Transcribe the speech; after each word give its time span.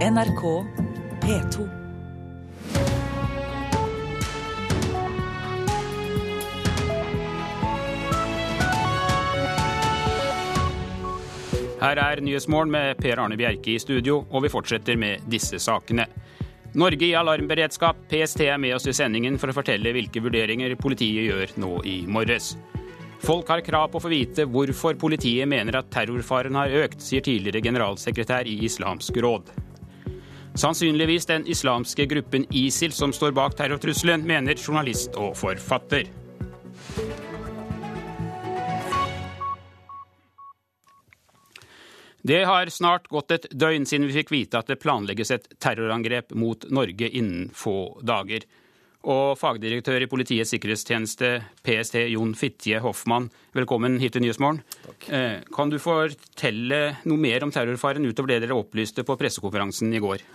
NRK 0.00 0.42
P2. 1.20 1.64
Her 11.80 12.00
er 12.00 12.20
Nyhetsmorgen 12.24 12.72
med 12.72 12.96
Per 12.96 13.20
Arne 13.20 13.36
Bjerke 13.36 13.74
i 13.74 13.78
studio, 13.78 14.22
og 14.30 14.46
vi 14.46 14.48
fortsetter 14.48 14.96
med 14.96 15.28
disse 15.28 15.60
sakene. 15.60 16.08
Norge 16.80 17.04
i 17.04 17.12
alarmberedskap. 17.12 18.00
PST 18.08 18.48
er 18.48 18.56
med 18.56 18.78
oss 18.80 18.88
i 18.88 18.96
sendingen 18.96 19.36
for 19.36 19.52
å 19.52 19.60
fortelle 19.60 19.92
hvilke 19.92 20.24
vurderinger 20.24 20.80
politiet 20.80 21.28
gjør 21.28 21.56
nå 21.60 21.76
i 21.84 21.98
morges. 22.08 22.54
Folk 23.20 23.52
har 23.52 23.60
krav 23.60 23.90
på 23.92 24.00
å 24.00 24.08
få 24.08 24.16
vite 24.16 24.48
hvorfor 24.48 24.96
politiet 24.96 25.44
mener 25.44 25.76
at 25.76 25.92
terrorfaren 25.92 26.56
har 26.56 26.72
økt, 26.86 27.02
sier 27.04 27.20
tidligere 27.20 27.60
generalsekretær 27.68 28.48
i 28.48 28.62
Islamsk 28.64 29.20
råd. 29.20 29.58
Sannsynligvis 30.54 31.26
den 31.26 31.46
islamske 31.46 32.06
gruppen 32.10 32.46
ISIL 32.50 32.92
som 32.92 33.12
står 33.12 33.32
bak 33.32 33.54
terrortrusselen, 33.58 34.26
mener 34.26 34.58
journalist 34.58 35.14
og 35.16 35.36
forfatter. 35.38 36.10
Det 42.22 42.42
har 42.44 42.68
snart 42.68 43.08
gått 43.08 43.32
et 43.32 43.46
døgn 43.50 43.86
siden 43.88 44.10
vi 44.10 44.18
fikk 44.20 44.32
vite 44.34 44.60
at 44.60 44.68
det 44.68 44.80
planlegges 44.82 45.32
et 45.32 45.46
terrorangrep 45.62 46.34
mot 46.36 46.66
Norge 46.68 47.08
innen 47.08 47.48
få 47.56 48.02
dager. 48.04 48.44
Og 49.08 49.38
fagdirektør 49.40 50.04
i 50.04 50.08
Politiets 50.10 50.50
sikkerhetstjeneste, 50.52 51.30
PST, 51.64 51.96
Jon 52.12 52.34
Fitje 52.36 52.82
Hoffmann, 52.84 53.30
velkommen 53.56 53.96
hit 54.02 54.12
til 54.12 54.26
Nyhetsmorgen. 54.26 54.60
Eh, 55.08 55.40
kan 55.48 55.72
du 55.72 55.78
fortelle 55.80 56.82
noe 57.08 57.22
mer 57.22 57.46
om 57.46 57.54
terrorfaren 57.54 58.04
utover 58.04 58.34
det 58.34 58.42
dere 58.44 58.58
opplyste 58.60 59.06
på 59.08 59.16
pressekonferansen 59.16 59.96
i 59.96 60.02
går? 60.04 60.26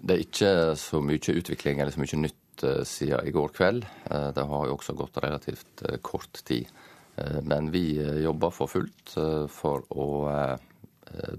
Det 0.00 0.14
er 0.14 0.22
ikke 0.22 0.52
så 0.78 1.00
mye 1.02 1.34
utvikling 1.40 1.80
eller 1.80 1.94
så 1.94 2.02
mye 2.02 2.20
nytt 2.26 2.64
eh, 2.66 2.84
siden 2.86 3.26
i 3.26 3.34
går 3.34 3.54
kveld. 3.56 3.88
Eh, 4.10 4.30
det 4.36 4.46
har 4.50 4.68
jo 4.68 4.76
også 4.76 4.96
gått 4.98 5.18
relativt 5.24 5.86
kort 6.06 6.44
tid. 6.44 6.70
Eh, 7.18 7.42
men 7.42 7.70
vi 7.70 7.98
eh, 7.98 8.22
jobber 8.22 8.50
for 8.54 8.70
fullt 8.70 9.16
eh, 9.16 9.46
for 9.50 9.86
å 9.90 10.08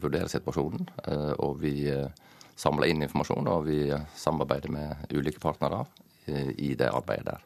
vurdere 0.02 0.26
situasjonen. 0.26 0.88
Og 1.46 1.60
vi 1.62 1.84
samler 2.58 2.90
inn 2.90 3.04
informasjon, 3.06 3.46
og 3.54 3.68
vi 3.68 3.84
samarbeider 4.18 4.72
med 4.74 5.12
ulike 5.14 5.38
partnere 5.44 5.84
i 6.58 6.72
det 6.74 6.88
arbeidet 6.90 7.28
der. 7.28 7.44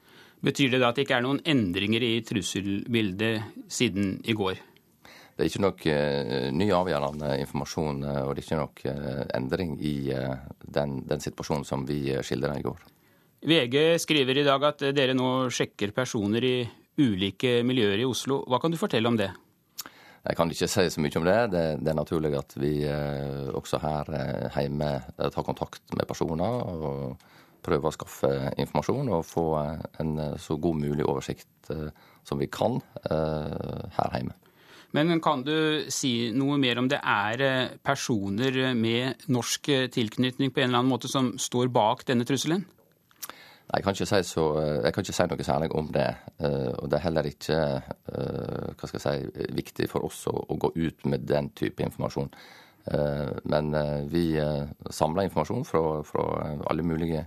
Betyr 0.47 0.71
det 0.71 0.79
da 0.79 0.93
at 0.93 0.95
det 0.95 1.03
ikke 1.03 1.17
er 1.17 1.25
noen 1.25 1.41
endringer 1.43 2.05
i 2.07 2.13
trusselbildet 2.23 3.67
siden 3.67 4.21
i 4.23 4.37
går? 4.39 4.55
Det 5.33 5.41
er 5.41 5.49
ikke 5.49 5.63
noe 5.63 6.51
ny 6.53 6.67
avgjørende 6.77 7.31
informasjon, 7.41 8.03
og 8.05 8.35
det 8.35 8.43
er 8.43 8.45
ikke 8.45 8.59
noe 8.59 9.27
endring 9.33 9.77
i 9.81 9.95
den, 10.77 10.99
den 11.09 11.23
situasjonen 11.23 11.65
som 11.65 11.87
vi 11.89 12.03
skildra 12.21 12.53
i 12.59 12.65
går. 12.65 12.83
VG 13.43 13.97
skriver 13.99 14.39
i 14.39 14.45
dag 14.45 14.63
at 14.69 14.85
dere 14.95 15.15
nå 15.17 15.49
sjekker 15.51 15.91
personer 15.95 16.45
i 16.45 16.57
ulike 17.01 17.63
miljøer 17.65 18.03
i 18.03 18.07
Oslo. 18.07 18.43
Hva 18.47 18.61
kan 18.61 18.71
du 18.71 18.79
fortelle 18.79 19.09
om 19.09 19.17
det? 19.19 19.31
Jeg 20.23 20.37
kan 20.39 20.51
ikke 20.53 20.69
si 20.71 20.85
så 20.87 21.01
mye 21.03 21.19
om 21.19 21.25
det. 21.27 21.39
Det, 21.51 21.63
det 21.83 21.91
er 21.91 21.97
naturlig 21.97 22.31
at 22.39 22.53
vi 22.55 22.71
eh, 22.87 23.49
også 23.51 23.81
her 23.83 24.11
eh, 24.15 24.59
hjemme 24.61 24.91
eh, 24.95 25.31
tar 25.33 25.43
kontakt 25.43 25.83
med 25.97 26.07
personer 26.07 26.61
og 26.63 27.25
prøver 27.63 27.89
å 27.89 27.95
skaffe 27.95 28.31
informasjon 28.59 29.11
og 29.11 29.27
få 29.27 29.45
en 30.03 30.15
så 30.39 30.57
god 30.59 30.79
mulig 30.81 31.05
oversikt 31.07 31.69
som 32.27 32.41
vi 32.41 32.49
kan 32.51 32.75
her 32.99 34.17
hjemme. 34.17 34.35
Men 34.93 35.17
kan 35.25 35.41
du 35.41 35.89
si 35.89 36.29
noe 36.37 36.59
mer 36.61 36.77
om 36.77 36.87
det 36.91 36.99
er 37.01 37.77
personer 37.81 38.75
med 38.77 39.25
norsk 39.33 39.71
tilknytning 39.93 40.53
på 40.53 40.61
en 40.61 40.69
eller 40.69 40.83
annen 40.83 40.93
måte 40.93 41.09
som 41.09 41.33
står 41.41 41.71
bak 41.73 42.05
denne 42.05 42.27
trusselen? 42.29 42.61
Jeg 43.73 43.83
kan, 43.83 43.95
si 43.95 44.05
så, 44.05 44.43
jeg 44.83 44.93
kan 44.93 45.05
ikke 45.05 45.15
si 45.15 45.25
noe 45.25 45.45
særlig 45.47 45.69
om 45.73 45.87
det. 45.93 46.09
Eh, 46.37 46.73
og 46.77 46.89
det 46.91 46.97
er 46.97 47.05
heller 47.07 47.29
ikke 47.29 47.59
eh, 48.13 48.83
si, 49.01 49.13
viktig 49.55 49.87
for 49.89 50.05
oss 50.05 50.27
å, 50.29 50.35
å 50.35 50.57
gå 50.61 50.69
ut 50.75 51.07
med 51.09 51.25
den 51.25 51.49
type 51.57 51.81
informasjon. 51.81 52.29
Eh, 52.93 53.31
men 53.49 53.73
vi 54.11 54.27
samler 54.91 55.29
informasjon 55.29 55.65
fra, 55.65 56.03
fra 56.05 56.27
alle 56.69 56.85
mulige 56.85 57.25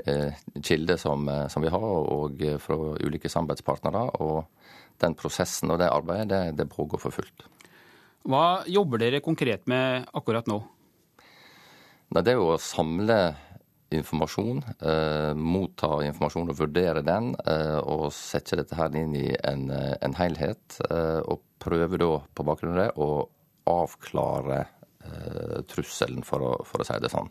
kilder 0.00 0.96
som, 0.96 1.26
som, 1.52 1.62
vi 1.62 1.72
har, 1.72 1.82
og 1.84 2.44
fra 2.60 2.76
ulike 3.04 3.28
samarbeidspartnere. 3.28 4.04
Og 4.24 4.44
den 5.00 5.16
prosessen 5.18 5.72
og 5.72 5.80
det 5.80 5.90
arbeidet, 5.90 6.28
det, 6.30 6.42
det 6.60 6.70
pågår 6.72 7.00
for 7.02 7.14
fullt. 7.20 7.46
Hva 8.28 8.62
jobber 8.68 9.00
dere 9.00 9.22
konkret 9.24 9.64
med 9.70 10.08
akkurat 10.16 10.48
nå? 10.50 10.60
Det 12.10 12.32
er 12.32 12.40
jo 12.40 12.50
å 12.52 12.60
samle 12.60 13.20
informasjon, 13.90 14.62
eh, 14.86 15.32
motta 15.34 15.98
informasjon 16.06 16.50
og 16.50 16.58
vurdere 16.58 17.02
den, 17.02 17.34
eh, 17.46 17.78
og 17.78 18.12
sette 18.14 18.56
dette 18.56 18.76
her 18.78 18.94
inn 18.96 19.14
i 19.16 19.34
en, 19.44 19.70
eh, 19.70 19.96
en 20.02 20.14
helhet. 20.14 20.80
Eh, 20.90 21.20
og 21.26 21.40
prøve 21.58 21.98
da 21.98 22.20
på 22.34 22.44
bakgrunn 22.44 22.78
av 22.78 22.86
det 22.86 22.92
å 22.96 23.28
avklare 23.66 24.66
eh, 25.04 25.62
trusselen, 25.62 26.22
for 26.22 26.40
å, 26.40 26.64
for 26.64 26.80
å, 26.80 26.84
si 26.84 26.98
det 27.00 27.10
sånn. 27.10 27.30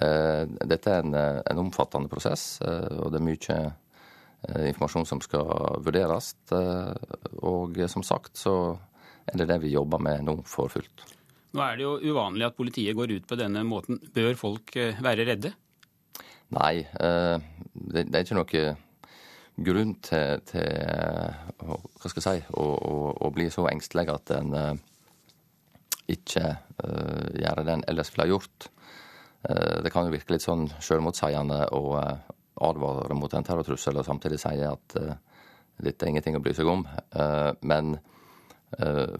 Eh, 0.00 0.44
dette 0.66 0.90
er 0.90 1.04
en, 1.04 1.14
en, 1.14 1.58
omfattende 1.58 2.08
prosess, 2.08 2.60
og 2.60 3.12
det 3.12 3.20
er 3.20 3.24
mye 3.24 3.74
informasjon 4.46 5.06
som 5.06 5.20
skal 5.20 5.80
vurderes. 5.84 6.34
og 7.42 7.78
som 7.90 8.02
sagt 8.06 8.36
så 8.38 8.78
er 9.26 9.38
det 9.38 9.48
det 9.50 9.60
vi 9.64 9.74
jobber 9.74 9.98
med 9.98 10.24
nå 10.24 10.38
for 10.46 10.70
fullt. 10.72 11.04
Nå 11.56 11.64
er 11.64 11.76
det 11.76 11.84
jo 11.84 12.12
uvanlig 12.12 12.46
at 12.46 12.56
politiet 12.56 12.96
går 12.96 13.16
ut 13.18 13.26
på 13.26 13.38
denne 13.40 13.64
måten. 13.64 13.98
Bør 14.14 14.36
folk 14.38 14.76
være 14.76 15.26
redde? 15.26 15.54
Nei, 16.54 16.80
eh, 16.80 17.36
det, 17.74 18.06
er 18.08 18.24
ikke 18.24 18.38
noe 18.38 18.76
grunn 19.58 19.96
til, 20.04 20.40
til 20.48 20.68
hva 21.58 22.08
skal 22.08 22.20
jeg 22.22 22.26
si, 22.28 22.44
å, 22.54 22.64
å, 22.64 22.94
å 23.26 23.30
bli 23.34 23.48
så 23.52 23.66
engstelig 23.68 24.06
at 24.12 24.32
en 24.38 24.54
eh, 24.56 24.74
ikke 26.08 26.46
gjør 26.78 27.64
det 27.66 27.72
en 27.74 27.82
ellers 27.90 28.08
ville 28.14 28.24
ha 28.24 28.30
gjort. 28.30 28.68
Det 29.44 29.90
kan 29.92 30.06
jo 30.06 30.12
virke 30.14 30.32
litt 30.32 30.44
sånn 30.44 30.62
selvmotsigende 30.80 31.58
å 31.76 31.82
uh, 32.58 32.68
advare 32.68 33.16
mot 33.16 33.34
en 33.34 33.46
terrortrussel 33.46 34.00
og 34.00 34.06
samtidig 34.06 34.40
sier 34.42 34.74
at 34.74 34.98
uh, 35.00 35.14
dette 35.78 36.04
er 36.04 36.12
ingenting 36.12 36.36
å 36.36 36.42
bry 36.42 36.52
seg 36.58 36.66
om. 36.66 36.82
men 37.62 37.92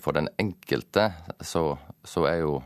for 0.03 0.13
den 0.13 0.27
enkelte 0.43 1.05
så, 1.41 1.79
så 2.03 2.25
er 2.27 2.41
jo 2.41 2.57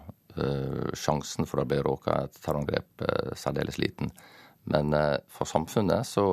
sjansen 0.96 1.44
for 1.44 1.60
å 1.60 1.66
bli 1.68 1.76
råka 1.84 2.14
et 2.24 2.38
terrorangrep 2.40 3.04
særdeles 3.36 3.76
liten. 3.78 4.08
Men 4.64 4.92
eh, 4.94 5.16
for 5.28 5.48
samfunnet 5.48 6.06
så 6.06 6.26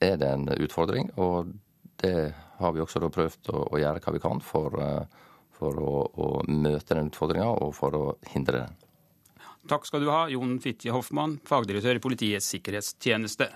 er 0.00 0.18
det 0.20 0.30
en 0.30 0.48
utfordring, 0.54 1.10
og 1.18 1.50
det 1.98 2.32
har 2.58 2.74
vi 2.74 2.82
også 2.82 3.02
prøvd 3.10 3.50
å, 3.50 3.64
å, 3.72 3.78
gjøre 3.80 4.02
hva 4.04 4.14
vi 4.14 4.22
kan 4.22 4.42
for, 4.44 4.76
eh, 4.82 5.24
for 5.58 5.80
å, 5.82 5.94
å, 6.06 6.28
møte 6.46 6.94
den 6.94 7.10
utfordringa 7.10 7.48
og 7.64 7.74
for 7.76 7.98
å 7.98 8.04
hindre 8.30 8.66
den. 8.66 8.76
Takk 9.68 9.88
skal 9.88 10.04
du 10.04 10.12
ha, 10.12 10.28
Jon 10.30 10.58
Fitje 10.62 10.92
Hoffmann, 10.94 11.40
fagdirektør 11.48 11.98
i 11.98 12.04
Politiets 12.04 12.52
sikkerhetstjeneste. 12.54 13.50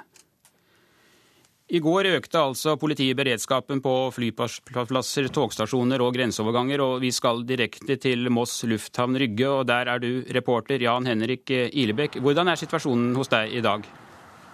I 1.73 1.81
går 1.81 2.05
økte 2.11 2.37
altså 2.37 2.75
politiet 2.77 3.17
beredskapen 3.17 3.81
på 3.81 3.93
flyplasser, 4.13 5.31
togstasjoner 5.33 6.03
og 6.05 6.13
grenseoverganger, 6.19 6.83
og 6.85 6.99
vi 7.01 7.09
skal 7.17 7.47
direkte 7.49 7.97
til 8.03 8.29
Moss 8.29 8.59
lufthavn 8.69 9.17
Rygge, 9.17 9.49
og 9.49 9.65
der 9.71 9.89
er 9.89 10.03
du 10.03 10.21
reporter 10.37 10.83
Jan 10.85 11.09
Henrik 11.09 11.49
Ilebekk. 11.49 12.21
Hvordan 12.21 12.53
er 12.53 12.61
situasjonen 12.61 13.15
hos 13.17 13.33
deg 13.33 13.57
i 13.57 13.65
dag? 13.65 13.89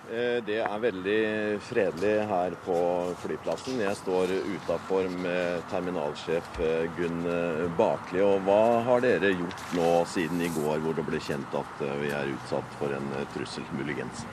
Eh, 0.09 0.39
det 0.41 0.63
er 0.65 0.81
veldig 0.81 1.23
fredelig 1.61 2.13
her 2.31 2.55
på 2.65 2.77
flyplassen. 3.21 3.77
Jeg 3.83 3.97
står 3.99 4.31
utafor 4.55 5.09
med 5.21 5.67
terminalsjef 5.69 6.61
eh, 6.65 6.87
Gunn 6.97 7.27
eh, 7.29 7.67
Bakli. 7.77 8.23
Og 8.25 8.41
hva 8.47 8.81
har 8.87 9.05
dere 9.05 9.35
gjort 9.35 9.75
nå 9.77 9.91
siden 10.09 10.41
i 10.41 10.49
går, 10.55 10.81
hvor 10.81 10.97
det 10.97 11.05
ble 11.05 11.21
kjent 11.21 11.53
at 11.60 11.83
vi 12.01 12.09
er 12.16 12.33
utsatt 12.33 12.78
for 12.81 12.95
en 12.97 13.10
trussel, 13.34 13.66
muligens? 13.77 14.25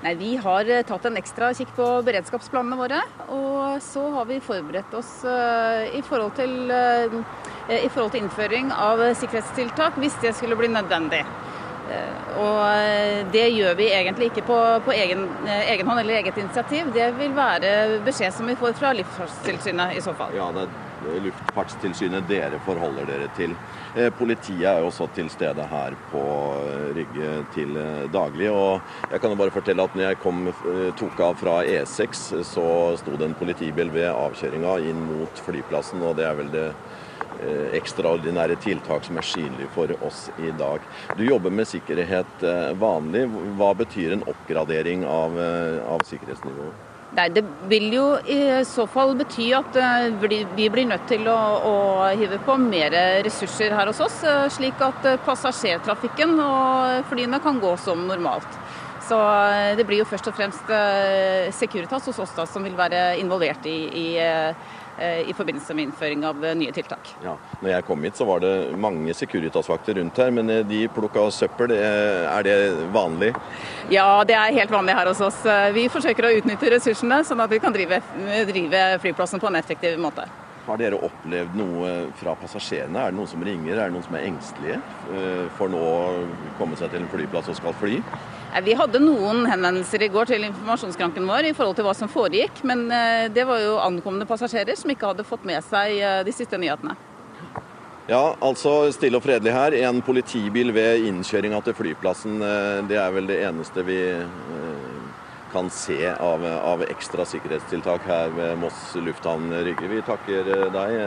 Nei, 0.00 0.14
Vi 0.16 0.30
har 0.40 0.70
tatt 0.88 1.08
en 1.10 1.20
ekstra 1.20 1.50
kikk 1.58 1.74
på 1.76 1.90
beredskapsplanene 2.06 2.78
våre. 2.80 3.02
Og 3.34 3.84
så 3.84 4.06
har 4.14 4.30
vi 4.30 4.40
forberedt 4.40 4.96
oss 4.96 5.12
i, 5.26 6.00
forhold 6.06 6.38
til, 6.38 6.70
i, 6.70 7.88
forhold 7.90 8.14
til, 8.14 8.22
innføring 8.22 8.70
av 8.72 9.02
sikkerhetstiltak 9.18 9.98
hvis 10.00 10.16
det 10.22 10.32
skulle 10.38 10.56
bli 10.56 10.70
nødvendig. 10.72 11.24
Uh, 11.88 12.42
og 12.44 13.30
det 13.32 13.46
gjør 13.54 13.78
vi 13.78 13.88
egentlig 13.96 14.28
ikke 14.32 14.44
på, 14.50 14.58
på 14.84 14.92
egen, 14.92 15.24
egen, 15.48 15.86
hånd 15.88 16.02
eller 16.02 16.20
eget 16.20 16.36
initiativ. 16.36 16.92
Det 16.94 17.08
vil 17.18 17.32
være 17.36 18.02
beskjed 18.06 18.36
som 18.36 18.50
vi 18.50 18.58
får 18.60 18.76
fra 18.78 18.92
Luftfartstilsynet 18.98 19.96
i 19.96 20.04
så 20.04 20.14
fall. 20.18 20.36
Ja, 20.36 20.50
det 20.52 20.66
er 20.68 20.76
Luftfartstilsynet 21.22 22.26
dere 22.28 22.58
forholder 22.66 23.06
dere 23.08 23.28
til. 23.36 23.54
Eh, 23.96 24.10
politiet 24.14 24.66
er 24.68 24.82
jo 24.82 24.90
også 24.90 25.08
til 25.14 25.30
stede 25.32 25.64
her 25.70 25.96
på 26.12 26.22
eh, 26.58 26.88
Rygge 26.98 27.30
til 27.54 27.76
eh, 27.78 28.06
daglig. 28.12 28.50
og 28.50 28.80
Jeg 29.10 29.20
kan 29.20 29.30
jo 29.30 29.40
bare 29.40 29.54
fortelle 29.54 29.82
at 29.82 29.94
når 29.96 30.08
jeg 30.08 30.20
kom, 30.22 30.52
tok 30.98 31.20
av 31.20 31.38
fra 31.40 31.60
E6, 31.64 32.42
så 32.44 32.68
sto 33.00 33.16
det 33.16 33.28
en 33.28 33.38
politibil 33.38 33.92
ved 33.94 34.10
avkjøringa 34.10 34.78
inn 34.90 35.00
mot 35.06 35.44
flyplassen. 35.46 36.02
og 36.02 36.16
Det 36.18 36.26
er 36.26 36.38
vel 36.38 36.52
det 36.52 36.68
ekstraordinære 37.78 38.58
tiltak 38.64 39.06
som 39.06 39.20
er 39.20 39.26
synlige 39.26 39.70
for 39.74 39.92
oss 40.06 40.26
i 40.42 40.50
dag. 40.58 40.84
Du 41.16 41.24
jobber 41.26 41.54
med 41.54 41.68
sikkerhet 41.70 42.44
vanlig. 42.80 43.26
Hva 43.58 43.72
betyr 43.78 44.16
en 44.16 44.26
oppgradering 44.30 45.06
av, 45.06 45.38
av 45.94 46.06
sikkerhetsnivået? 46.08 46.88
Nei, 47.16 47.28
Det 47.32 47.42
vil 47.70 47.88
jo 47.94 48.06
i 48.28 48.38
så 48.68 48.84
fall 48.90 49.14
bety 49.16 49.48
at 49.56 49.76
eh, 49.80 50.10
vi 50.56 50.68
blir 50.68 50.88
nødt 50.90 51.06
til 51.08 51.24
å, 51.30 51.38
å, 51.70 51.76
hive 52.20 52.36
på 52.44 52.58
mer 52.60 52.94
ressurser 53.24 53.72
her 53.72 53.88
hos 53.88 54.02
oss, 54.04 54.18
eh, 54.28 54.44
slik 54.52 54.82
at 54.84 55.08
eh, 55.08 55.20
passasjertrafikken 55.24 56.36
og 56.44 57.08
flyene 57.08 57.40
kan 57.44 57.62
gå 57.62 57.72
som 57.80 58.04
normalt. 58.10 58.60
Så 59.08 59.16
det 59.78 59.86
blir 59.88 60.02
jo 60.02 60.04
først 60.04 60.26
og 60.28 60.34
fremst 60.36 60.70
Securitas 61.56 62.10
hos 62.10 62.18
oss 62.20 62.34
da, 62.36 62.44
som 62.44 62.66
vil 62.66 62.74
være 62.76 63.14
involvert 63.22 63.64
i, 63.64 63.78
i 63.88 64.08
Eh, 64.20 64.54
i 65.00 65.34
forbindelse 65.36 65.74
med 65.74 65.88
innføring 65.88 66.24
av 66.26 66.44
eh, 66.44 66.56
nye 66.58 66.72
tiltak. 66.72 67.12
Ja, 67.24 67.36
når 67.60 67.70
jeg 67.74 67.86
kom 67.86 68.02
hit, 68.06 68.16
så 68.18 68.26
var 68.28 68.42
det 68.44 68.52
mange 68.80 69.14
Securitas-vakter 69.14 69.98
rundt 70.00 70.18
her, 70.18 70.32
men 70.34 70.50
eh, 70.50 70.64
de 70.66 70.82
plukka 70.94 71.28
søppel. 71.34 71.76
Er 71.78 72.42
det 72.46 72.56
vanlig? 72.94 73.32
Ja, 73.92 74.24
det 74.28 74.36
er 74.36 74.56
helt 74.58 74.72
vanlig 74.72 74.96
her 74.98 75.10
hos 75.10 75.22
oss. 75.24 75.40
Vi 75.74 75.86
forsøker 75.92 76.28
å 76.28 76.34
utnytte 76.40 76.72
ressursene, 76.74 77.22
sånn 77.24 77.40
at 77.44 77.52
vi 77.52 77.60
kan 77.62 77.74
drive, 77.74 78.00
drive 78.50 78.84
flyplassen 79.04 79.42
på 79.42 79.50
en 79.50 79.60
effektiv 79.60 79.98
måte. 80.02 80.26
Har 80.68 80.80
dere 80.80 81.00
opplevd 81.00 81.54
noe 81.56 81.92
fra 82.20 82.34
passasjerene? 82.36 83.00
Er 83.00 83.12
det 83.12 83.18
noen 83.18 83.30
som 83.30 83.44
ringer? 83.44 83.74
Er 83.74 83.88
det 83.88 83.96
noen 83.96 84.04
som 84.04 84.18
er 84.18 84.26
engstelige 84.28 84.80
for 85.56 85.72
nå 85.72 85.80
å 85.80 86.26
komme 86.58 86.76
seg 86.76 86.92
til 86.92 87.00
en 87.00 87.08
flyplass 87.08 87.48
og 87.48 87.56
skal 87.56 87.76
fly? 87.80 88.02
Vi 88.64 88.74
hadde 88.74 89.00
noen 89.02 89.44
henvendelser 89.46 90.02
i 90.06 90.08
går 90.10 90.30
til 90.30 90.46
informasjonskranken 90.48 91.26
vår 91.28 91.50
i 91.50 91.54
forhold 91.54 91.76
til 91.78 91.84
hva 91.86 91.92
som 91.94 92.08
foregikk, 92.10 92.62
men 92.66 92.86
eh, 92.90 93.28
det 93.30 93.44
var 93.46 93.60
jo 93.60 93.76
ankomne 93.82 94.26
passasjerer 94.26 94.78
som 94.78 94.90
ikke 94.90 95.10
hadde 95.10 95.26
fått 95.28 95.44
med 95.46 95.60
seg 95.66 95.98
eh, 96.00 96.22
de 96.26 96.32
siste 96.34 96.58
nyhetene. 96.58 96.96
Ja, 98.08 98.32
altså 98.40 98.88
stille 98.94 99.20
og 99.20 99.26
fredelig 99.26 99.52
her. 99.52 99.76
En 99.84 100.00
politibil 100.02 100.72
ved 100.72 101.04
innkjøringa 101.10 101.60
til 101.66 101.76
flyplassen. 101.76 102.40
Eh, 102.40 102.80
det 102.88 102.96
er 102.98 103.12
vel 103.14 103.28
det 103.28 103.36
eneste 103.50 103.84
vi 103.86 104.00
kan 105.52 105.70
se 105.72 106.10
av, 106.12 106.44
av 106.44 106.84
ekstra 106.86 107.26
sikkerhetstiltak 107.28 108.04
her 108.08 108.34
ved 108.36 108.58
Moss 108.62 108.92
lufthavn 109.00 109.52
Rygge. 109.66 109.88
Vi 109.90 110.02
takker 110.06 110.52
deg, 110.74 110.98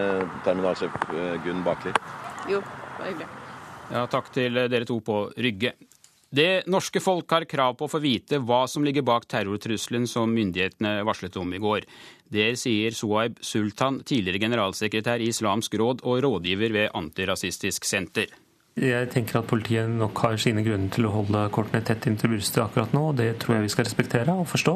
terminalsjef 0.45 0.97
Gunn 1.45 1.63
Bakli. 1.67 1.93
Jo, 2.49 2.59
det 2.61 2.97
var 2.97 3.09
hyggelig. 3.11 3.29
Ja, 3.91 4.05
takk 4.07 4.29
til 4.31 4.55
dere 4.71 4.87
to 4.87 5.01
på 5.03 5.23
Rygge. 5.35 5.75
Det 6.31 6.63
norske 6.71 7.01
folk 7.03 7.33
har 7.35 7.43
krav 7.43 7.73
på 7.75 7.89
å 7.89 7.91
få 7.91 7.99
vite 7.99 8.37
hva 8.39 8.61
som 8.71 8.85
ligger 8.87 9.03
bak 9.03 9.25
terrortrusselen 9.27 10.05
som 10.07 10.31
myndighetene 10.31 11.01
varslet 11.03 11.35
om 11.41 11.49
i 11.51 11.59
går. 11.59 11.83
Det 12.31 12.53
sier 12.55 12.95
Suaib 12.95 13.41
Sultan, 13.43 13.99
tidligere 14.07 14.39
generalsekretær 14.39 15.19
i 15.19 15.27
Islamsk 15.33 15.75
råd 15.81 16.05
og 16.07 16.21
rådgiver 16.23 16.71
ved 16.77 16.95
Antirasistisk 16.95 17.83
senter. 17.83 18.31
Jeg 18.79 19.09
tenker 19.11 19.41
at 19.41 19.49
politiet 19.49 19.89
nok 19.91 20.17
har 20.23 20.37
sine 20.39 20.63
grunner 20.63 20.91
til 20.95 21.07
å 21.07 21.11
holde 21.11 21.43
kortene 21.51 21.83
tett 21.83 22.07
inntil 22.07 22.31
brystet 22.31 22.63
akkurat 22.63 22.93
nå, 22.95 23.09
og 23.11 23.17
det 23.19 23.33
tror 23.41 23.57
jeg 23.57 23.65
vi 23.65 23.71
skal 23.73 23.87
respektere 23.87 24.35
og 24.35 24.47
forstå. 24.47 24.75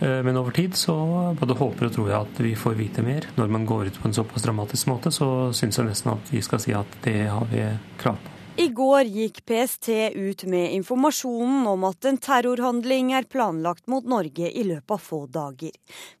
Eh, 0.00 0.20
men 0.26 0.38
over 0.38 0.54
tid 0.54 0.78
så 0.78 0.94
både 1.40 1.58
håper 1.58 1.88
og 1.88 1.96
tror 1.96 2.10
jeg 2.10 2.20
at 2.20 2.42
vi 2.46 2.54
får 2.56 2.78
vite 2.78 3.02
mer. 3.02 3.26
Når 3.36 3.50
man 3.50 3.66
går 3.66 3.90
ut 3.90 3.98
på 4.00 4.08
en 4.08 4.14
såpass 4.14 4.46
dramatisk 4.46 4.92
måte, 4.92 5.10
så 5.10 5.50
syns 5.56 5.80
jeg 5.80 5.90
nesten 5.90 6.14
at 6.14 6.30
vi 6.30 6.42
skal 6.46 6.62
si 6.62 6.76
at 6.76 7.00
det 7.04 7.24
har 7.26 7.50
vi 7.50 7.66
krav 7.98 8.20
på. 8.22 8.39
I 8.60 8.68
går 8.68 9.04
gikk 9.08 9.38
PST 9.46 9.88
ut 10.14 10.42
med 10.44 10.72
informasjonen 10.74 11.62
om 11.66 11.84
at 11.88 12.04
en 12.04 12.18
terrorhandling 12.20 13.14
er 13.16 13.24
planlagt 13.24 13.86
mot 13.88 14.04
Norge 14.04 14.50
i 14.52 14.64
løpet 14.68 14.92
av 14.92 15.00
få 15.00 15.20
dager. 15.32 15.70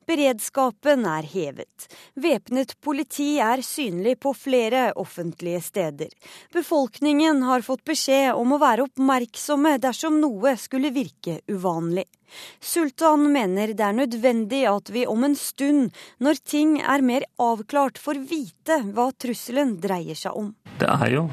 Beredskapen 0.08 1.04
er 1.04 1.28
hevet. 1.28 1.84
Væpnet 2.16 2.72
politi 2.80 3.34
er 3.44 3.60
synlig 3.66 4.14
på 4.24 4.32
flere 4.32 4.86
offentlige 4.96 5.60
steder. 5.66 6.14
Befolkningen 6.56 7.42
har 7.44 7.66
fått 7.66 7.84
beskjed 7.92 8.32
om 8.32 8.56
å 8.56 8.60
være 8.64 8.88
oppmerksomme 8.88 9.74
dersom 9.84 10.16
noe 10.24 10.56
skulle 10.56 10.94
virke 10.96 11.42
uvanlig. 11.52 12.06
Sultan 12.56 13.28
mener 13.36 13.76
det 13.76 13.84
er 13.84 14.00
nødvendig 14.00 14.62
at 14.72 14.88
vi 14.96 15.04
om 15.04 15.28
en 15.28 15.36
stund, 15.36 15.92
når 16.24 16.40
ting 16.40 16.78
er 16.80 17.04
mer 17.04 17.28
avklart, 17.36 18.00
får 18.00 18.24
vite 18.32 18.80
hva 18.96 19.10
trusselen 19.12 19.76
dreier 19.84 20.16
seg 20.16 20.40
om. 20.40 20.54
Det 20.80 20.88
er 20.88 21.18
jo 21.18 21.28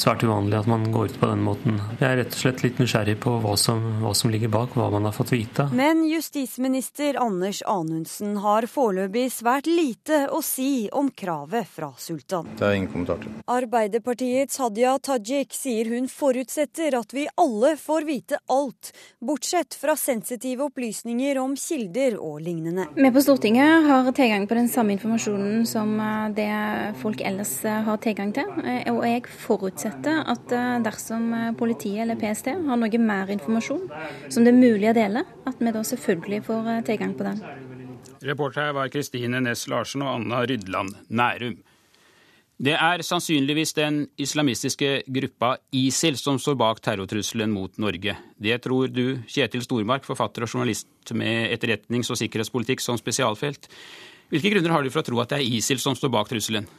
svært 0.00 0.24
uvanlig 0.26 0.58
at 0.58 0.68
man 0.70 0.86
går 0.92 1.12
ut 1.12 1.18
på 1.20 1.28
den 1.30 1.42
måten. 1.44 1.78
Jeg 2.00 2.06
er 2.08 2.18
rett 2.20 2.34
og 2.34 2.40
slett 2.40 2.62
litt 2.64 2.80
nysgjerrig 2.82 3.16
på 3.22 3.36
hva 3.44 3.54
som, 3.60 3.80
hva 4.02 4.10
som 4.16 4.32
ligger 4.32 4.50
bak, 4.52 4.74
hva 4.74 4.88
man 4.92 5.06
har 5.06 5.14
fått 5.14 5.34
vite. 5.34 5.68
Men 5.76 6.02
justisminister 6.08 7.18
Anders 7.22 7.62
Anundsen 7.70 8.38
har 8.42 8.66
foreløpig 8.70 9.28
svært 9.32 9.68
lite 9.70 10.24
å 10.34 10.40
si 10.44 10.88
om 10.92 11.10
kravet 11.14 11.68
fra 11.70 11.92
sultan. 11.98 12.50
Det 12.58 12.66
er 12.66 12.78
ingen 12.78 12.90
kommentar 12.92 13.22
til. 13.22 13.36
Arbeiderpartiets 13.54 14.58
Hadia 14.62 14.96
Tajik 14.98 15.54
sier 15.54 15.92
hun 15.94 16.08
forutsetter 16.10 16.98
at 16.98 17.14
vi 17.14 17.28
alle 17.40 17.74
får 17.80 18.08
vite 18.08 18.40
alt, 18.50 18.90
bortsett 19.22 19.78
fra 19.78 19.96
sensitive 20.00 20.66
opplysninger 20.66 21.38
om 21.42 21.54
kilder 21.60 22.18
og 22.18 22.40
lignende. 22.42 22.88
Vi 22.98 23.12
på 23.14 23.22
Stortinget 23.22 23.86
har 23.86 24.10
tilgang 24.16 24.48
på 24.50 24.58
den 24.58 24.68
samme 24.72 24.96
informasjonen 24.96 25.62
som 25.68 25.94
eh, 26.00 26.28
det 26.34 26.50
folk 27.02 27.22
ellers 27.24 27.56
eh, 27.64 27.82
har 27.86 28.02
tilgang 28.02 28.34
til, 28.34 28.50
eh, 28.64 28.90
og 28.92 29.04
jeg 29.06 29.24
forutsetter 29.44 29.83
forutsetter 29.84 30.24
at 30.30 30.52
eh, 30.52 30.78
dersom 30.84 31.32
eh, 31.34 31.52
politiet 31.56 32.04
eller 32.04 32.16
PST 32.16 32.54
har 32.54 32.78
noe 32.78 32.98
mer 32.98 33.30
informasjon 33.30 33.84
som 34.30 34.44
det 34.44 34.52
er 34.52 34.58
mulig 34.58 34.90
å 34.90 34.96
dele, 34.96 35.24
at 35.44 35.60
vi 35.60 35.72
da 35.72 35.82
selvfølgelig 35.84 36.42
får 36.46 36.70
eh, 36.72 36.82
tilgang 36.84 37.14
på 37.14 37.24
den. 37.24 37.42
Reporter 38.24 38.64
her 38.68 38.74
var 38.74 38.88
Kristine 38.88 39.40
Næss 39.40 39.66
Larsen 39.68 40.02
og 40.02 40.14
Anna 40.14 40.44
Rydland 40.46 40.94
Nærum. 41.08 41.58
Det 42.64 42.76
er 42.78 43.02
sannsynligvis 43.02 43.74
den 43.74 44.04
islamistiske 44.16 45.02
gruppa 45.10 45.56
ISIL 45.74 46.16
som 46.16 46.38
står 46.38 46.54
bak 46.56 46.80
terrortrusselen 46.80 47.50
mot 47.50 47.76
Norge. 47.82 48.14
Det 48.38 48.60
tror 48.62 48.88
du, 48.94 49.18
Kjetil 49.26 49.64
Stormark, 49.66 50.06
forfatter 50.06 50.46
og 50.46 50.52
journalist 50.54 51.12
med 51.12 51.50
etterretnings- 51.50 52.12
og 52.14 52.20
sikkerhetspolitikk 52.20 52.80
som 52.80 53.00
spesialfelt. 53.00 53.66
Hvilke 54.30 54.54
grunner 54.54 54.72
har 54.72 54.86
du 54.86 54.94
for 54.94 55.02
å 55.02 55.08
tro 55.10 55.18
at 55.20 55.34
det 55.34 55.42
er 55.42 55.58
ISIL 55.58 55.82
som 55.82 55.98
står 55.98 56.14
bak 56.14 56.30
trusselen? 56.30 56.70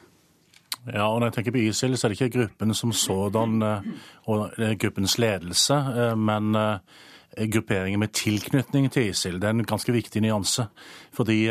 Ja, 0.93 1.07
og 1.09 1.19
når 1.19 1.31
jeg 1.31 1.33
tenker 1.39 1.55
på 1.55 1.63
ISIL, 1.63 1.97
så 1.97 2.07
er 2.07 2.13
det 2.13 2.21
ikke 2.21 2.37
gruppen 2.39 2.73
som 2.77 2.91
sådan 2.93 3.61
eh, 3.65 3.85
og 4.29 4.51
gruppens 4.79 5.17
ledelse, 5.17 5.73
eh, 5.73 6.17
men 6.17 6.55
eh, 6.55 7.47
grupperinger 7.51 7.97
med 7.97 8.13
tilknytning 8.13 8.91
til 8.91 9.09
ISIL. 9.09 9.39
Det 9.41 9.49
er 9.49 9.57
en 9.57 9.65
ganske 9.65 9.91
viktig 9.91 10.21
nyanse. 10.21 10.67
Fordi 11.13 11.49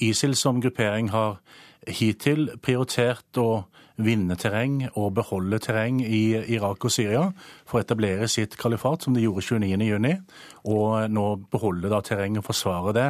ISIL 0.00 0.34
som 0.34 0.62
gruppering 0.62 1.10
har 1.10 1.40
hittil 1.88 2.48
prioritert 2.62 3.36
å 3.36 3.64
vinne 3.98 4.36
terreng 4.38 4.80
og 4.92 5.12
beholde 5.18 5.58
terreng 5.62 5.98
i 6.04 6.38
Irak 6.54 6.86
og 6.86 6.92
Syria 6.94 7.24
for 7.66 7.78
å 7.78 7.82
etablere 7.82 8.28
sitt 8.30 8.56
kalifat, 8.60 9.04
som 9.04 9.16
de 9.16 9.24
gjorde 9.24 9.58
29.6, 9.58 10.22
og 10.70 11.10
nå 11.14 11.26
beholde 11.50 11.90
da 11.90 12.00
terreng 12.06 12.38
og 12.38 12.46
forsvare 12.46 12.94
det 12.96 13.08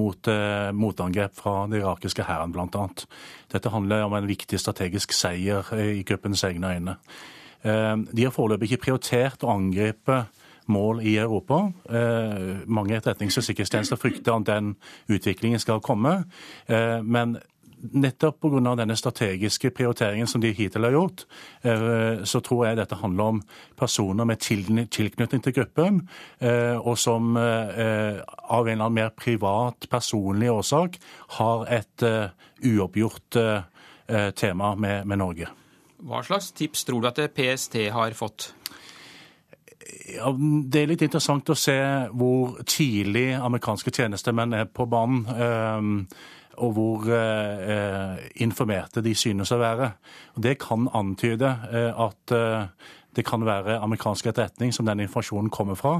mot 0.00 0.32
eh, 0.32 0.70
motangrep 0.72 1.36
fra 1.36 1.66
den 1.66 1.80
irakiske 1.80 2.24
hæren, 2.28 2.54
bl.a. 2.56 2.86
Dette 3.52 3.74
handler 3.74 4.06
om 4.06 4.16
en 4.16 4.30
viktig 4.30 4.60
strategisk 4.60 5.14
seier 5.16 5.66
i 5.76 6.02
gruppens 6.08 6.44
egne 6.48 6.74
øyne. 6.76 6.98
Eh, 7.62 7.96
de 8.16 8.26
har 8.26 8.34
foreløpig 8.34 8.72
ikke 8.72 8.86
prioritert 8.88 9.44
å 9.44 9.54
angripe 9.54 10.24
mål 10.70 11.02
i 11.04 11.16
Europa. 11.18 11.72
Eh, 11.90 12.66
mange 12.66 12.96
etterretnings- 12.96 13.36
og 13.36 13.44
sikkerhetstjenester 13.44 13.96
frykter 13.96 14.36
at 14.36 14.46
den 14.46 14.76
utviklingen 15.08 15.58
skal 15.58 15.80
komme. 15.80 16.24
Eh, 16.68 17.02
men 17.02 17.38
nettopp 17.80 18.40
pga. 18.40 18.74
denne 18.76 18.96
strategiske 18.96 19.70
prioriteringen 19.70 20.26
som 20.26 20.40
de 20.40 20.52
hittil 20.52 20.84
har 20.84 20.92
gjort, 20.92 21.24
eh, 21.62 22.24
så 22.24 22.40
tror 22.40 22.66
jeg 22.66 22.76
dette 22.76 22.94
handler 23.00 23.24
om 23.24 23.42
personer 23.76 24.24
med 24.24 24.40
tilknytning 24.40 25.42
til 25.42 25.52
gruppen, 25.52 26.08
eh, 26.40 26.76
og 26.76 26.98
som 26.98 27.36
eh, 27.36 28.20
av 28.48 28.66
en 28.66 28.72
eller 28.72 28.84
annen 28.84 28.94
mer 28.94 29.10
privat, 29.10 29.88
personlig 29.90 30.50
årsak 30.50 30.98
har 31.38 31.66
et 31.68 32.02
uoppgjort 32.64 33.36
tema 34.34 34.74
med, 34.74 35.06
med 35.06 35.18
Norge. 35.18 35.46
Hva 36.02 36.22
slags 36.24 36.50
tips 36.52 36.84
tror 36.84 37.00
du 37.00 37.08
at 37.08 37.20
PST 37.34 37.76
har 37.92 38.12
fått? 38.12 38.52
Ja, 40.16 40.32
det 40.32 40.82
er 40.82 40.90
litt 40.90 41.02
interessant 41.02 41.48
å 41.50 41.54
se 41.58 41.78
hvor 42.10 42.58
tidlig 42.66 43.32
amerikanske 43.38 43.92
tjenestemenn 43.94 44.54
er 44.54 44.66
på 44.66 44.86
banen 44.90 46.08
og 46.60 46.74
hvor 46.76 47.10
eh, 47.16 48.20
informerte 48.44 49.02
de 49.04 49.14
synes 49.16 49.52
å 49.52 49.60
være. 49.60 49.92
Det 50.36 50.58
kan 50.62 50.88
antyde 50.96 51.50
eh, 51.72 51.90
at 52.06 52.34
eh, 52.36 52.90
det 53.20 53.26
kan 53.28 53.44
være 53.44 53.78
amerikansk 53.84 54.30
etterretning 54.30 54.72
som 54.72 54.88
den 54.88 55.02
informasjonen 55.04 55.50
kommer 55.52 55.76
fra. 55.76 55.98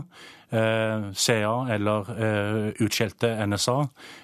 Eh, 0.50 1.11
CA 1.12 1.53
eller 1.71 2.09
eh, 2.17 2.71
utskjelte 2.83 3.29
NSA 3.47 3.77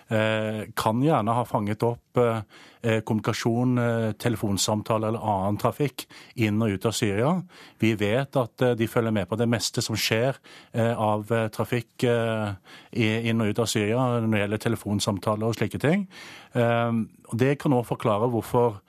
eh, 0.08 0.62
kan 0.76 1.02
gjerne 1.04 1.34
ha 1.36 1.44
fanget 1.46 1.84
opp 1.86 2.18
eh, 2.18 3.02
kommunikasjon, 3.06 3.76
eh, 3.78 4.08
telefonsamtale 4.18 5.10
eller 5.10 5.22
annen 5.22 5.60
trafikk 5.60 6.06
inn 6.40 6.58
og 6.64 6.72
ut 6.72 6.88
av 6.88 6.96
Syria. 6.96 7.34
Vi 7.82 7.92
vet 8.00 8.40
at 8.40 8.64
eh, 8.64 8.74
de 8.80 8.88
følger 8.90 9.14
med 9.14 9.28
på 9.28 9.38
det 9.38 9.48
meste 9.50 9.84
som 9.84 9.98
skjer 9.98 10.40
av 10.76 11.30
trafikk 11.54 12.04
inn 12.06 13.40
og 13.42 13.50
ut 13.50 13.60
av 13.62 13.68
Syria 13.70 14.02
når 14.20 14.26
det 14.26 14.40
gjelder 14.42 14.62
telefonsamtaler 14.64 15.48
og 15.48 15.56
slike 15.56 15.80
ting. 15.82 16.04
Det 16.52 17.54
kan 17.60 17.74
òg 17.76 17.86
forklare 17.88 18.28
hvorfor 18.32 18.80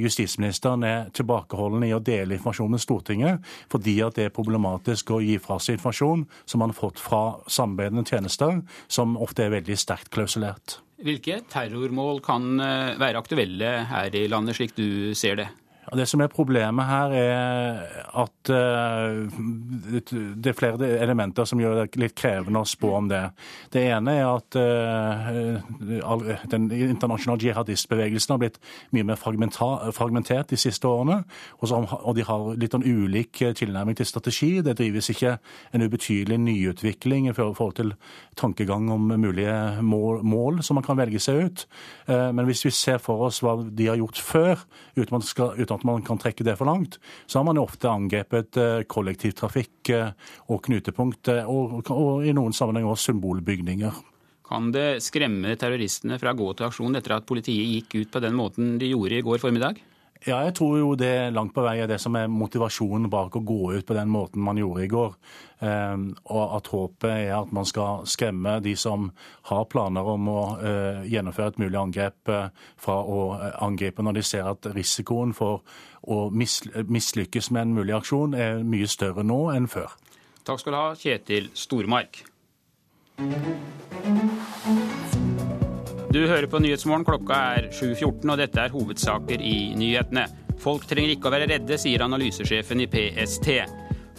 justisministeren 0.00 0.84
er 0.86 1.10
tilbakeholden 1.16 1.86
i 1.86 1.92
å 1.94 2.02
dele 2.04 2.36
informasjon 2.38 2.72
med 2.74 2.82
Stortinget, 2.82 3.44
fordi 3.72 3.98
at 4.04 4.18
det 4.18 4.28
er 4.28 4.34
problematisk 4.34 5.14
å 5.14 5.20
gi 5.24 5.38
fra 5.42 5.58
seg 5.62 5.78
informasjon 5.78 6.24
som 6.44 6.64
man 6.64 6.72
har 6.72 6.78
fått 6.78 7.02
fra 7.02 7.22
samarbeidende 7.46 8.06
tjenester, 8.08 8.62
som 8.88 9.18
ofte 9.20 9.46
er 9.46 9.54
veldig 9.58 9.78
sterkt 9.80 10.12
klausulert. 10.14 10.78
Hvilke 11.04 11.40
terrormål 11.50 12.22
kan 12.24 12.54
være 13.00 13.20
aktuelle 13.20 13.74
her 13.90 14.14
i 14.16 14.26
landet, 14.30 14.56
slik 14.56 14.76
du 14.78 15.12
ser 15.18 15.42
det? 15.42 15.50
Det 15.92 16.06
som 16.08 16.22
er 16.24 16.32
problemet 16.32 16.86
her, 16.88 17.12
er 17.12 17.80
at 18.16 18.50
eh, 18.52 19.40
det 20.40 20.50
er 20.50 20.56
flere 20.56 20.88
elementer 21.04 21.44
som 21.48 21.60
gjør 21.60 21.82
det 21.82 22.00
litt 22.00 22.14
krevende 22.16 22.62
å 22.64 22.68
spå 22.68 22.94
om 22.98 23.10
det. 23.10 23.20
Det 23.74 23.82
ene 23.92 24.14
er 24.16 24.28
at 24.30 24.56
eh, 24.56 26.40
den 26.50 26.70
internasjonale 26.72 27.44
jihadistbevegelsen 27.44 28.34
har 28.34 28.40
blitt 28.40 28.60
mye 28.96 29.08
mer 29.10 29.20
fragmentert 29.20 30.54
de 30.54 30.60
siste 30.60 30.88
årene. 30.88 31.20
Og 31.60 32.14
de 32.16 32.26
har 32.26 32.48
litt 32.60 32.76
en 32.78 32.86
ulik 32.86 33.42
tilnærming 33.60 33.98
til 33.98 34.08
strategi. 34.08 34.52
Det 34.64 34.76
drives 34.80 35.10
ikke 35.12 35.36
en 35.76 35.84
ubetydelig 35.84 36.40
nyutvikling 36.40 37.28
i 37.28 37.36
forhold 37.36 37.76
til 37.76 37.94
tankegang 38.40 38.88
om 38.92 39.12
mulige 39.20 39.82
mål, 39.84 40.62
som 40.64 40.80
man 40.80 40.86
kan 40.86 40.98
velge 40.98 41.20
seg 41.22 41.44
ut. 41.44 41.66
Eh, 42.08 42.30
men 42.32 42.48
hvis 42.48 42.64
vi 42.66 42.72
ser 42.74 43.02
for 43.02 43.28
oss 43.28 43.42
hva 43.44 43.58
de 43.64 43.90
har 43.90 44.00
gjort 44.00 44.20
før, 44.24 44.64
uten 44.96 45.18
man 45.18 45.26
kan 45.80 46.20
trekke 46.20 46.46
det 46.46 46.56
for 46.58 46.68
langt, 46.68 46.98
så 47.26 47.38
har 47.40 47.46
man 47.48 47.60
ofte 47.62 47.90
angrepet 47.90 48.58
eh, 48.60 48.82
kollektivtrafikk 48.88 49.90
eh, 49.94 50.10
og 50.52 50.62
knutepunkt, 50.66 51.28
eh, 51.32 51.48
og, 51.48 51.90
og 51.90 52.26
i 52.26 52.34
noen 52.36 52.56
sammenhenger 52.56 52.94
også 52.94 53.12
symbolbygninger. 53.12 54.02
Kan 54.44 54.70
det 54.74 55.00
skremme 55.00 55.56
terroristene 55.56 56.18
fra 56.20 56.34
å 56.34 56.38
gå 56.38 56.50
til 56.52 56.68
aksjon 56.68 56.98
etter 56.98 57.16
at 57.16 57.26
politiet 57.28 57.64
gikk 57.64 57.96
ut 58.02 58.12
på 58.12 58.22
den 58.24 58.36
måten 58.36 58.76
de 58.80 58.92
gjorde 58.92 59.18
i 59.18 59.24
går 59.24 59.40
formiddag? 59.40 59.80
Ja, 60.24 60.38
jeg 60.46 60.54
tror 60.56 60.78
jo 60.78 60.92
det 60.96 61.34
langt 61.36 61.52
på 61.52 61.60
vei 61.66 61.74
er 61.82 61.88
det 61.90 61.98
som 62.00 62.14
er 62.16 62.30
motivasjonen 62.32 63.10
bak 63.12 63.34
å 63.36 63.42
gå 63.44 63.74
ut 63.74 63.84
på 63.84 63.96
den 63.96 64.08
måten 64.08 64.40
man 64.40 64.56
gjorde 64.56 64.84
i 64.86 64.88
går. 64.88 65.10
Ehm, 65.64 66.06
og 66.32 66.54
at 66.56 66.70
håpet 66.72 67.10
er 67.10 67.34
at 67.36 67.52
man 67.52 67.68
skal 67.68 68.06
skremme 68.08 68.56
de 68.64 68.72
som 68.76 69.10
har 69.50 69.66
planer 69.68 70.08
om 70.14 70.30
å 70.32 70.40
eh, 70.64 71.02
gjennomføre 71.12 71.52
et 71.52 71.60
mulig 71.60 71.76
angrep 71.80 72.32
eh, 72.32 72.48
fra 72.80 72.96
å 73.04 73.20
eh, 73.36 73.52
angripe 73.66 74.04
når 74.04 74.18
de 74.18 74.24
ser 74.24 74.48
at 74.48 74.70
risikoen 74.72 75.36
for 75.36 75.60
å 76.08 76.30
mislykkes 76.32 77.50
med 77.52 77.66
en 77.66 77.76
mulig 77.76 77.96
aksjon 77.96 78.36
er 78.36 78.64
mye 78.64 78.88
større 78.88 79.24
nå 79.24 79.50
enn 79.52 79.68
før. 79.68 79.92
Takk 80.44 80.60
skal 80.60 80.72
du 80.72 80.80
ha, 80.80 80.88
Kjetil 80.96 81.52
Stormark. 81.56 82.24
Du 86.14 86.20
hører 86.30 86.46
på 86.46 86.60
Nyhetsmorgen. 86.62 87.02
Klokka 87.02 87.36
er 87.56 87.64
7.14, 87.74 88.20
og 88.30 88.36
dette 88.38 88.60
er 88.62 88.70
hovedsaker 88.70 89.40
i 89.42 89.72
nyhetene. 89.74 90.28
Folk 90.62 90.84
trenger 90.86 91.10
ikke 91.16 91.26
å 91.26 91.32
være 91.34 91.48
redde, 91.50 91.78
sier 91.80 92.04
analysesjefen 92.06 92.84
i 92.84 92.86
PST. 92.92 93.48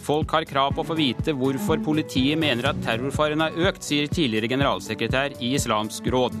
Folk 0.04 0.34
har 0.36 0.44
krav 0.44 0.74
på 0.76 0.84
å 0.84 0.88
få 0.90 0.98
vite 0.98 1.32
hvorfor 1.32 1.80
politiet 1.86 2.36
mener 2.36 2.68
at 2.68 2.84
terrorfaren 2.84 3.40
har 3.46 3.56
økt, 3.70 3.88
sier 3.88 4.12
tidligere 4.12 4.52
generalsekretær 4.52 5.38
i 5.40 5.54
Islamsk 5.56 6.12
råd. 6.12 6.36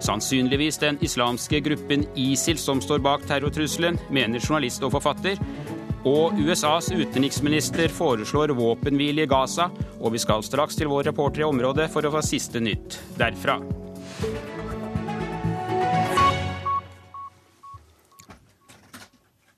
Sannsynligvis 0.00 0.80
den 0.80 0.96
islamske 1.04 1.60
gruppen 1.68 2.08
ISIL 2.16 2.56
som 2.56 2.80
står 2.80 3.04
bak 3.04 3.28
terrortrusselen, 3.28 4.00
mener 4.08 4.40
journalist 4.40 4.80
og 4.80 4.96
forfatter. 4.96 5.36
Og 6.08 6.40
USAs 6.40 6.88
utenriksminister 6.96 7.92
foreslår 7.92 8.56
våpenhvile 8.56 9.28
i 9.28 9.28
Gaza, 9.28 9.68
og 10.00 10.16
vi 10.16 10.24
skal 10.24 10.44
straks 10.46 10.80
til 10.80 10.88
vår 10.88 11.10
reporter 11.12 11.44
i 11.44 11.50
området 11.52 11.92
for 11.92 12.08
å 12.08 12.16
få 12.16 12.24
siste 12.24 12.64
nytt 12.64 13.02
derfra. 13.20 13.60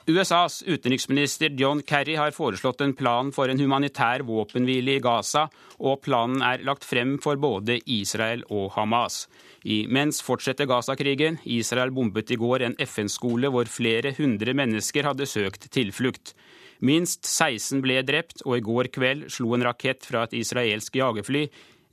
USAs 0.09 0.63
utenriksminister 0.63 1.51
John 1.61 1.83
Kerry 1.83 2.15
har 2.17 2.31
foreslått 2.33 2.81
en 2.81 2.95
plan 2.97 3.29
for 3.29 3.53
en 3.53 3.59
humanitær 3.61 4.23
våpenhvile 4.25 4.95
i 4.97 5.03
Gaza, 5.05 5.43
og 5.85 6.01
planen 6.07 6.41
er 6.41 6.65
lagt 6.65 6.87
frem 6.89 7.19
for 7.21 7.37
både 7.37 7.77
Israel 7.85 8.41
og 8.49 8.71
Hamas. 8.79 9.27
Imens 9.69 10.23
fortsetter 10.25 10.65
Gaza-krigen. 10.71 11.37
Israel 11.45 11.93
bombet 11.93 12.33
i 12.33 12.39
går 12.41 12.65
en 12.65 12.79
FN-skole 12.87 13.51
hvor 13.53 13.69
flere 13.69 14.15
hundre 14.17 14.55
mennesker 14.57 15.11
hadde 15.11 15.29
søkt 15.29 15.69
tilflukt. 15.77 16.33
Minst 16.81 17.29
16 17.29 17.85
ble 17.85 18.01
drept, 18.01 18.41
og 18.47 18.57
i 18.57 18.65
går 18.65 18.89
kveld 18.95 19.29
slo 19.35 19.53
en 19.59 19.67
rakett 19.69 20.09
fra 20.09 20.25
et 20.25 20.39
israelsk 20.41 20.97
jagerfly 20.97 21.51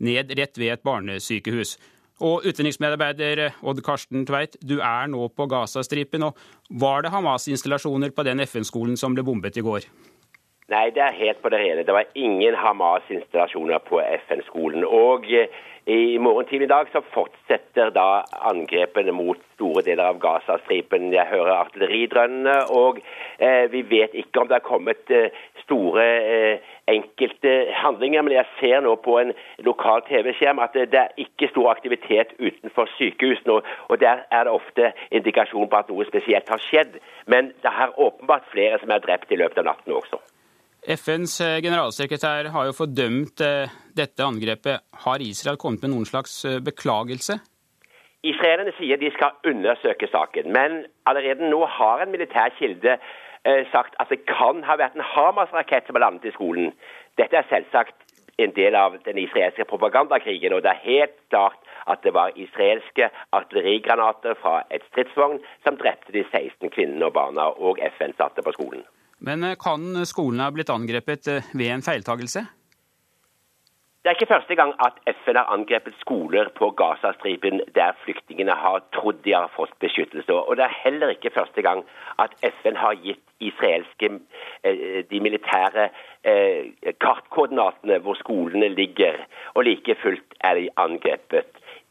ned 0.07 0.31
rett 0.39 0.55
ved 0.55 0.71
et 0.71 0.87
barnesykehus. 0.87 1.75
Og 2.23 2.45
utenriksmedarbeider 2.47 3.57
Odd 3.63 3.81
Karsten 3.83 4.23
Tveit, 4.27 4.55
du 4.63 4.79
er 4.79 5.07
nå 5.11 5.27
på 5.35 5.47
Gazastripen. 5.51 6.23
og 6.23 6.37
Var 6.69 7.01
det 7.03 7.11
Hamas-installasjoner 7.11 8.15
på 8.15 8.23
den 8.23 8.39
FN-skolen 8.39 8.95
som 8.97 9.15
ble 9.15 9.23
bombet 9.23 9.57
i 9.57 9.65
går? 9.65 9.89
Nei, 10.71 10.89
det 10.95 11.03
er 11.03 11.19
helt 11.19 11.41
på 11.43 11.51
det 11.53 11.59
rene. 11.61 11.83
Det 11.85 11.93
var 11.93 12.07
ingen 12.15 12.55
Hamas-installasjoner 12.55 13.83
på 13.85 13.99
FN-skolen. 14.01 14.85
Og 14.87 15.27
i 15.85 16.17
i 16.17 16.17
tidlig 16.49 16.65
i 16.65 16.67
dag 16.71 16.87
så 16.89 17.01
fortsetter 17.13 17.91
da 17.93 18.23
angrepene 18.49 19.11
mot 19.13 19.37
store 19.53 19.83
deler 19.85 20.07
av 20.09 20.17
Gazastripen. 20.17 21.11
Jeg 21.13 21.29
hører 21.29 21.59
artilleridrønnene, 21.59 22.55
og 22.73 22.97
eh, 23.37 23.69
vi 23.69 23.83
vet 23.85 24.17
ikke 24.17 24.41
om 24.41 24.47
det 24.49 24.57
har 24.57 24.65
kommet 24.65 25.13
eh, 25.13 25.29
store 25.61 26.05
eh, 26.25 26.73
enkelte 26.91 27.53
handlinger. 27.81 28.21
Men 28.21 28.37
jeg 28.37 28.51
ser 28.59 28.83
nå 28.85 28.95
på 29.05 29.17
en 29.21 29.33
lokal 29.67 30.05
TV-skjerm 30.09 30.61
at 30.63 30.77
det, 30.77 31.01
er 31.01 31.25
ikke 31.25 31.49
stor 31.51 31.71
aktivitet 31.73 32.35
utenfor 32.39 32.89
sykehusene. 32.97 33.57
Og, 33.57 33.73
og 33.89 33.99
der 34.01 34.25
er 34.31 34.47
det 34.47 34.53
ofte 34.53 34.93
indikasjon 35.11 35.69
på 35.71 35.81
at 35.81 35.91
noe 35.91 36.07
spesielt 36.09 36.49
har 36.49 36.63
skjedd. 36.69 36.99
Men 37.31 37.51
det 37.63 37.73
er 37.73 37.99
åpenbart 37.99 38.47
flere 38.53 38.79
som 38.81 38.93
er 38.93 39.03
drept 39.03 39.31
i 39.31 39.41
løpet 39.41 39.63
av 39.63 39.71
natten 39.71 39.97
også. 39.97 40.21
FNs 40.85 41.39
eh, 41.41 41.57
generalsekretær 41.65 42.51
har 42.53 42.67
jo 42.67 42.77
fordømt 42.77 43.41
eh, 43.41 43.73
dette 43.97 44.21
angrepet. 44.21 44.83
Har 45.05 45.23
Israel 45.25 45.57
kommet 45.57 45.81
med 45.81 45.95
noen 45.95 46.05
slags 46.05 46.37
eh, 46.45 46.61
beklagelse? 46.61 47.39
Israelerne 48.25 48.73
sier 48.77 48.97
de 48.97 49.11
skal 49.13 49.37
undersøke 49.49 50.09
saken, 50.09 50.49
men 50.53 50.83
allerede 51.09 51.49
nå 51.49 51.59
har 51.69 52.01
en 52.01 52.13
militær 52.13 52.53
kilde 52.57 52.97
sagt 53.71 53.93
at 54.01 54.09
det 54.09 54.23
kan 54.25 54.63
ha 54.65 54.77
vært 54.81 54.95
en 54.97 55.05
Hamas-rakett 55.05 55.85
som 55.85 55.97
har 55.97 56.05
landet 56.07 56.31
i 56.31 56.33
skolen. 56.33 56.71
Dette 57.19 57.37
er 57.37 57.45
selvsagt 57.51 58.05
en 58.41 58.51
del 58.55 58.75
av 58.75 58.97
den 59.05 59.19
israelske 59.21 59.65
propagandakrigen, 59.69 60.53
og 60.53 60.63
det 60.65 60.73
er 60.73 60.83
helt 60.83 61.15
klart 61.29 61.61
at 61.87 62.01
det 62.03 62.13
var 62.15 62.33
israelske 62.35 63.09
artillerigranater 63.37 64.35
fra 64.41 64.57
et 64.73 64.83
stridsvogn 64.89 65.39
som 65.63 65.77
drepte 65.79 66.15
de 66.15 66.25
16 66.31 66.73
kvinnene 66.73 67.07
og 67.07 67.15
barna 67.15 67.51
og 67.53 67.79
FN-satte 67.95 68.43
på 68.45 68.55
skolen. 68.57 68.83
Men 69.25 69.45
eh, 69.47 69.57
kan 69.61 70.05
skolene 70.05 70.49
ha 70.49 70.53
blitt 70.53 70.73
angrepet 70.73 71.29
eh, 71.31 71.51
ved 71.53 71.71
en 71.77 71.85
feiltagelse? 71.85 72.43
Det 74.05 74.11
er 74.11 74.17
ikke 74.19 74.33
første 74.33 74.55
gang 74.55 74.71
at 74.85 74.99
FN 75.25 75.37
har 75.39 75.47
angrepet 75.49 75.95
skoler 75.97 76.49
på 76.57 76.67
Gazastripen 76.77 77.61
der 77.75 77.95
flyktningene 78.03 78.53
har 78.53 78.83
trodd 78.93 79.23
de 79.25 79.31
har 79.33 79.49
fått 79.55 79.71
beskyttelse. 79.81 80.33
Og 80.33 80.57
det 80.57 80.63
er 80.67 80.75
heller 80.83 81.09
ikke 81.15 81.31
første 81.33 81.61
gang 81.65 81.81
at 82.21 82.35
FN 82.59 82.77
har 82.77 82.93
gitt 83.01 83.23
israelske 83.39 84.11
eh, 84.63 85.01
de 85.09 85.21
militære 85.25 85.87
kartkoordinatene 87.01 87.97
hvor 88.05 88.13
skolene 88.21 88.69
ligger, 88.77 89.17
og 89.53 89.65
like 89.65 89.95
fullt 90.03 90.37
er 90.39 90.53
de 90.61 90.69
angrepet. 90.77 91.49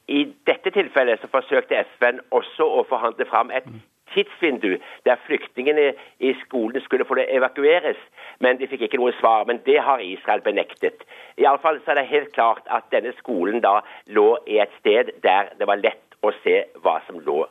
I 0.09 0.23
dette 0.47 0.71
tilfellet 0.71 1.19
så 1.21 1.33
forsøkte 1.35 1.83
FN 1.97 2.23
også 2.31 2.71
å 2.79 2.87
forhandle 2.95 3.27
fram 3.27 3.51
et 3.51 3.67
tidsvindu 4.15 4.77
der 5.07 5.21
flyktningene 5.27 5.93
i 6.21 6.35
skolen 6.45 6.83
skulle 6.85 7.07
få 7.09 7.19
det 7.19 7.27
evakueres, 7.35 8.01
men 8.41 8.61
de 8.61 8.69
fikk 8.71 8.87
ikke 8.87 9.01
noe 9.03 9.15
svar. 9.21 9.45
Men 9.49 9.61
det 9.67 9.81
har 9.83 10.03
Israel 10.05 10.45
benektet. 10.47 11.05
Iallfall 11.41 11.83
er 11.87 12.01
det 12.01 12.07
helt 12.11 12.33
klart 12.37 12.65
at 12.71 12.89
denne 12.95 13.13
skolen 13.19 13.61
da 13.65 13.81
lå 14.07 14.31
i 14.47 14.61
et 14.63 14.73
sted 14.81 15.13
der 15.27 15.53
det 15.59 15.69
var 15.71 15.83
lett 15.83 16.19
å 16.25 16.33
se 16.45 16.63
hva 16.85 17.01
som 17.09 17.21
lå 17.27 17.45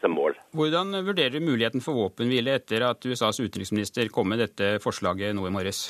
som 0.00 0.14
mål. 0.14 0.36
Hvordan 0.54 0.94
vurderer 1.06 1.38
du 1.38 1.40
muligheten 1.42 1.82
for 1.84 1.96
våpenhvile 1.98 2.58
etter 2.58 2.84
at 2.86 3.06
USAs 3.06 3.40
utenriksminister 3.42 4.10
kom 4.14 4.30
med 4.30 4.42
dette 4.44 4.76
forslaget 4.84 5.34
nå 5.36 5.48
i 5.48 5.54
morges? 5.54 5.88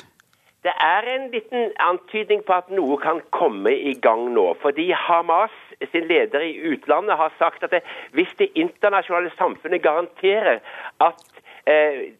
Det 0.65 0.73
er 0.83 1.05
en 1.07 1.29
liten 1.31 1.71
antydning 1.79 2.41
på 2.43 2.55
at 2.57 2.71
noe 2.73 2.97
kan 2.99 3.21
komme 3.31 3.71
i 3.71 3.93
gang 4.03 4.25
nå. 4.35 4.49
Fordi 4.63 4.89
Hamas 4.91 5.53
sin 5.91 6.07
leder 6.07 6.39
i 6.39 6.57
utlandet 6.73 7.17
har 7.17 7.33
sagt 7.37 7.63
at 7.63 7.71
det, 7.71 7.81
hvis 8.11 8.33
det 8.39 8.49
internasjonale 8.55 9.31
samfunnet 9.37 9.81
garanterer 9.81 10.59
at 10.99 11.39
eh, 11.67 12.13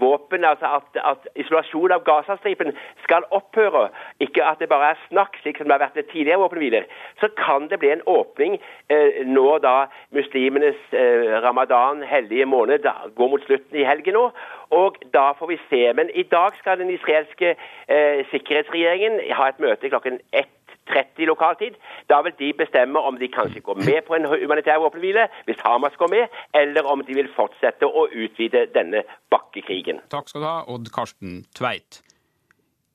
våpen, 0.00 0.44
altså 0.44 0.66
at, 0.78 0.98
at 1.12 1.28
isolasjon 1.36 1.92
av 1.92 2.04
Gazastripen 2.04 2.72
skal 3.04 3.26
opphøre, 3.30 3.88
ikke 4.20 4.44
at 4.44 4.60
det 4.60 4.68
bare 4.68 4.90
er 4.94 5.02
snakk, 5.08 5.38
slik 5.42 5.58
som 5.58 5.68
det 5.68 5.76
har 5.76 5.84
vært 5.86 6.00
ved 6.00 6.10
tidligere 6.12 6.42
våpenhviler, 6.42 6.88
så 7.20 7.30
kan 7.38 7.68
det 7.70 7.80
bli 7.82 7.92
en 7.94 8.04
åpning 8.06 8.58
eh, 8.90 9.22
når 9.26 9.62
da 9.66 9.76
muslimenes 10.16 10.78
eh, 10.92 11.38
ramadan, 11.46 12.02
hellige 12.02 12.46
måned, 12.46 12.78
da, 12.88 12.96
går 13.16 13.32
mot 13.32 13.46
slutten 13.46 13.80
i 13.80 13.86
helgen 13.86 14.18
nå. 14.18 14.28
Og 14.74 14.98
da 15.14 15.30
får 15.38 15.52
vi 15.52 15.58
se. 15.70 15.82
Men 15.94 16.10
i 16.14 16.22
dag 16.26 16.56
skal 16.58 16.78
den 16.78 16.90
israelske 16.90 17.54
eh, 17.54 18.24
sikkerhetsregjeringen 18.32 19.20
ha 19.38 19.48
et 19.48 19.60
møte 19.62 19.92
klokken 19.92 20.18
ett 20.32 20.65
12.30 20.90 21.26
lokaltid. 21.30 21.76
Da 22.08 22.22
vil 22.22 22.34
de 22.38 22.52
bestemme 22.58 22.98
om 22.98 23.18
de 23.18 23.28
kanskje 23.28 23.60
går 23.60 23.82
med 23.84 24.02
på 24.06 24.16
en 24.16 24.26
humanitær 24.30 24.80
våpenhvile, 24.84 25.28
hvis 25.44 25.62
Hamas 25.64 25.96
går 26.00 26.10
med, 26.14 26.40
eller 26.54 26.86
om 26.86 27.04
de 27.06 27.14
vil 27.14 27.30
fortsette 27.36 27.86
å 27.86 28.06
utvide 28.12 28.66
denne 28.74 29.02
bakkekrigen. 29.30 30.02
Takk 30.12 30.28
skal 30.30 30.44
du 30.44 30.48
ha, 30.48 30.58
Odd 30.72 30.92
Karsten 30.94 31.44
Tveit. 31.56 32.02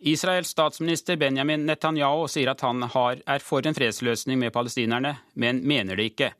Israels 0.02 0.50
statsminister 0.50 1.18
Benjamin 1.22 1.68
Netanyahu 1.70 2.26
sier 2.32 2.50
at 2.56 2.64
han 2.66 2.82
har, 2.90 3.20
er 3.30 3.44
for 3.46 3.62
en 3.68 3.78
fredsløsning 3.78 4.40
med 4.42 4.54
palestinerne, 4.56 5.20
men 5.38 5.62
mener 5.68 6.00
det 6.00 6.08
ikke. 6.14 6.32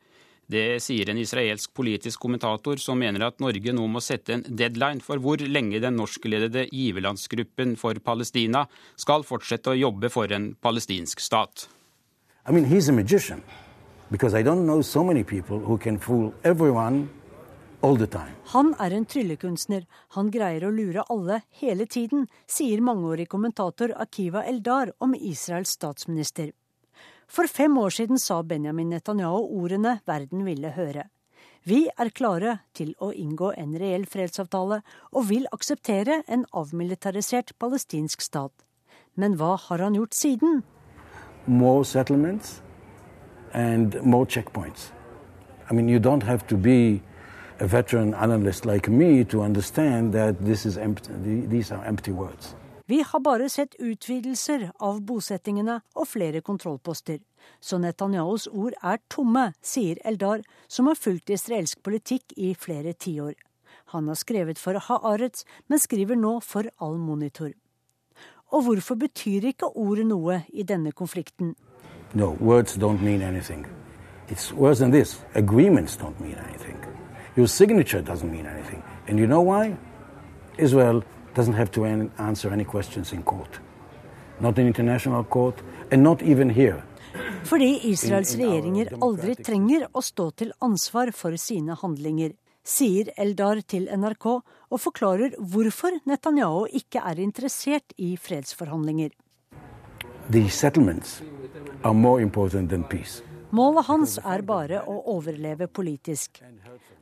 Det 0.52 0.82
sier 0.84 1.08
en 1.08 1.20
israelsk 1.20 1.72
politisk 1.72 2.20
kommentator 2.20 2.80
som 2.82 2.98
mener 3.00 3.24
at 3.24 3.40
Norge 3.40 3.72
nå 3.72 3.86
må 3.88 4.02
sette 4.04 4.34
en 4.36 4.44
deadline 4.44 5.00
for 5.00 5.22
hvor 5.22 5.40
lenge 5.40 5.80
den 5.80 5.96
norskledede 5.96 6.66
giverlandsgruppen 6.68 7.72
for 7.80 7.96
Palestina 8.04 8.66
skal 9.00 9.24
fortsette 9.24 9.72
å 9.72 9.78
jobbe 9.78 10.12
for 10.12 10.32
en 10.36 10.52
palestinsk 10.60 11.24
stat. 11.24 11.66
I 12.44 12.52
mean, 12.52 12.66
he's 12.66 12.88
a 12.88 12.92
magician 12.92 13.42
because 14.10 14.34
I 14.34 14.42
don't 14.42 14.66
know 14.66 14.82
so 14.82 15.02
many 15.02 15.24
people 15.24 15.58
who 15.58 15.78
can 15.78 15.98
fool 15.98 16.34
everyone 16.44 17.08
han 17.82 18.68
er 18.78 18.92
en 18.94 19.06
tryllekunstner. 19.10 19.88
Han 20.14 20.28
greier 20.30 20.68
å 20.68 20.70
lure 20.70 21.02
alle 21.10 21.40
hele 21.58 21.88
tiden, 21.90 22.28
sier 22.46 22.78
mangeårig 22.78 23.26
kommentator 23.32 23.90
Akiva 23.98 24.44
Eldar 24.46 24.92
om 25.02 25.16
Israels 25.18 25.74
statsminister. 25.74 26.52
For 27.32 27.48
fem 27.48 27.78
år 27.80 27.94
siden 27.96 28.18
sa 28.20 28.42
Benjamin 28.44 28.90
Netanyahu 28.92 29.46
ordene 29.56 30.00
verden 30.06 30.44
ville 30.44 30.68
høre. 30.76 31.06
Vi 31.64 31.86
er 31.88 32.10
klare 32.12 32.58
til 32.76 32.90
å 33.00 33.08
inngå 33.08 33.54
en 33.56 33.72
reell 33.80 34.04
fredsavtale 34.04 34.82
og 35.12 35.30
vil 35.30 35.46
akseptere 35.56 36.18
en 36.28 36.44
avmilitarisert 36.52 37.54
palestinsk 37.56 38.20
stat. 38.20 38.52
Men 39.16 39.38
hva 39.40 39.54
har 39.56 39.80
han 39.80 39.96
gjort 39.96 40.12
siden? 40.12 40.60
More 41.46 41.84
settlements 41.84 42.60
and 43.54 43.96
more 44.04 44.26
checkpoints. 44.26 44.92
I 45.70 45.74
mean, 45.74 45.88
you 45.88 46.00
don't 46.00 46.28
have 46.28 46.46
to 46.48 46.56
be 46.56 47.00
a 47.60 47.66
veteran 47.66 48.12
analyst 48.12 48.66
like 48.66 48.90
me 48.90 49.24
to 49.24 49.40
understand 49.40 50.12
that 50.12 50.44
this 50.44 50.66
is 50.66 50.76
empty, 50.76 51.46
these 51.48 51.72
are 51.72 51.82
empty 51.86 52.12
words. 52.12 52.54
Vi 52.86 53.02
har 53.06 53.20
bare 53.20 53.48
sett 53.48 53.74
utvidelser 53.78 54.70
av 54.82 55.00
bosettingene 55.06 55.80
og 55.94 56.08
flere 56.10 56.40
kontrollposter. 56.42 57.20
Så 57.60 57.78
Netanyahus 57.78 58.48
ord 58.50 58.74
er 58.82 58.98
tomme, 59.10 59.52
sier 59.62 59.98
Eldar, 60.04 60.42
som 60.68 60.90
har 60.90 60.98
fulgt 60.98 61.30
israelsk 61.30 61.82
politikk 61.82 62.34
i 62.36 62.54
flere 62.58 62.92
tiår. 62.92 63.34
Han 63.94 64.08
har 64.08 64.18
skrevet 64.18 64.58
for 64.58 64.78
Haaretz, 64.78 65.44
men 65.68 65.78
skriver 65.78 66.18
nå 66.18 66.40
for 66.40 66.66
All 66.80 66.98
Monitor. 66.98 67.52
Og 68.52 68.66
hvorfor 68.66 68.98
betyr 69.00 69.46
ikke 69.52 69.70
ordet 69.76 70.06
noe 70.06 70.42
i 70.52 70.62
denne 70.62 70.92
konflikten? 70.92 71.54
No, 72.14 72.36
words 72.40 72.76
don't 72.76 73.00
mean 73.02 73.22
anything. 73.22 73.66
It's 74.28 74.52
worse 74.52 74.78
than 74.78 74.92
this. 74.92 75.20
Agreements 75.34 75.96
don't 75.96 76.20
mean 76.20 76.36
anything. 76.48 76.76
Your 77.36 77.46
signature 77.46 78.02
doesn't 78.02 78.30
mean 78.30 78.46
anything. 78.46 78.82
And 79.08 79.18
you 79.18 79.26
know 79.26 79.40
why? 79.40 79.76
Israel 80.58 81.02
doesn't 81.34 81.54
have 81.54 81.70
to 81.72 81.84
answer 82.18 82.50
any 82.52 82.64
questions 82.64 83.12
in 83.12 83.22
court. 83.22 83.60
Not 84.40 84.58
in 84.58 84.66
international 84.66 85.24
court, 85.24 85.62
and 85.90 86.02
not 86.02 86.22
even 86.22 86.50
here. 86.50 86.82
Fordi 87.44 87.90
Israels 87.90 88.36
regjeringer 88.36 88.94
aldri 89.02 89.34
trenger 89.36 89.88
å 89.92 90.00
stå 90.00 90.30
til 90.30 90.52
ansvar 90.64 91.10
for 91.12 91.36
sine 91.36 91.76
handlinger, 91.76 92.32
sier 92.64 93.10
Eldar 93.18 93.60
til 93.66 93.88
NRK 93.90 94.26
og 94.30 94.80
forklarer 94.80 95.34
hvorfor 95.38 95.98
Netanyahu 96.08 96.68
ikke 96.70 97.02
er 97.02 97.20
interessert 97.20 97.92
i 97.98 98.14
fredsforhandlinger. 98.16 99.10
The 100.30 100.48
settlements 100.48 101.20
are 101.82 101.94
more 101.94 102.22
important 102.22 102.70
than 102.70 102.84
peace. 102.84 103.22
Målet 103.52 103.84
hans 103.84 104.16
er 104.24 104.40
bare 104.48 104.78
å 104.88 104.94
overleve 105.12 105.66
politisk. 105.68 106.38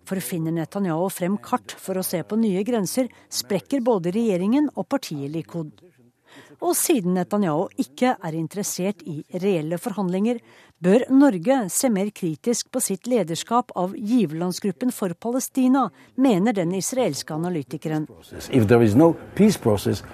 For 0.08 0.20
finner 0.24 0.54
Netanyahu 0.54 1.08
frem 1.12 1.38
kart 1.42 1.74
for 1.78 2.00
å 2.00 2.04
se 2.06 2.22
på 2.26 2.38
nye 2.40 2.64
grenser, 2.66 3.08
sprekker 3.30 3.84
både 3.86 4.12
regjeringen 4.16 4.70
og 4.74 4.88
partiet 4.90 5.30
Likud. 5.32 5.72
Og 6.60 6.74
siden 6.76 7.14
Netanyahu 7.16 7.68
ikke 7.80 8.14
er 8.20 8.36
interessert 8.36 9.02
i 9.08 9.22
reelle 9.42 9.78
forhandlinger, 9.80 10.40
bør 10.80 11.06
Norge 11.12 11.56
se 11.72 11.90
mer 11.92 12.10
kritisk 12.16 12.70
på 12.72 12.82
sitt 12.84 13.08
lederskap 13.10 13.72
av 13.76 13.96
giverlandsgruppen 13.96 14.92
for 14.94 15.14
Palestina, 15.14 15.88
mener 16.16 16.56
den 16.56 16.74
israelske 16.76 17.34
analytikeren. 17.34 18.06
No 18.08 19.14
process, 19.64 20.04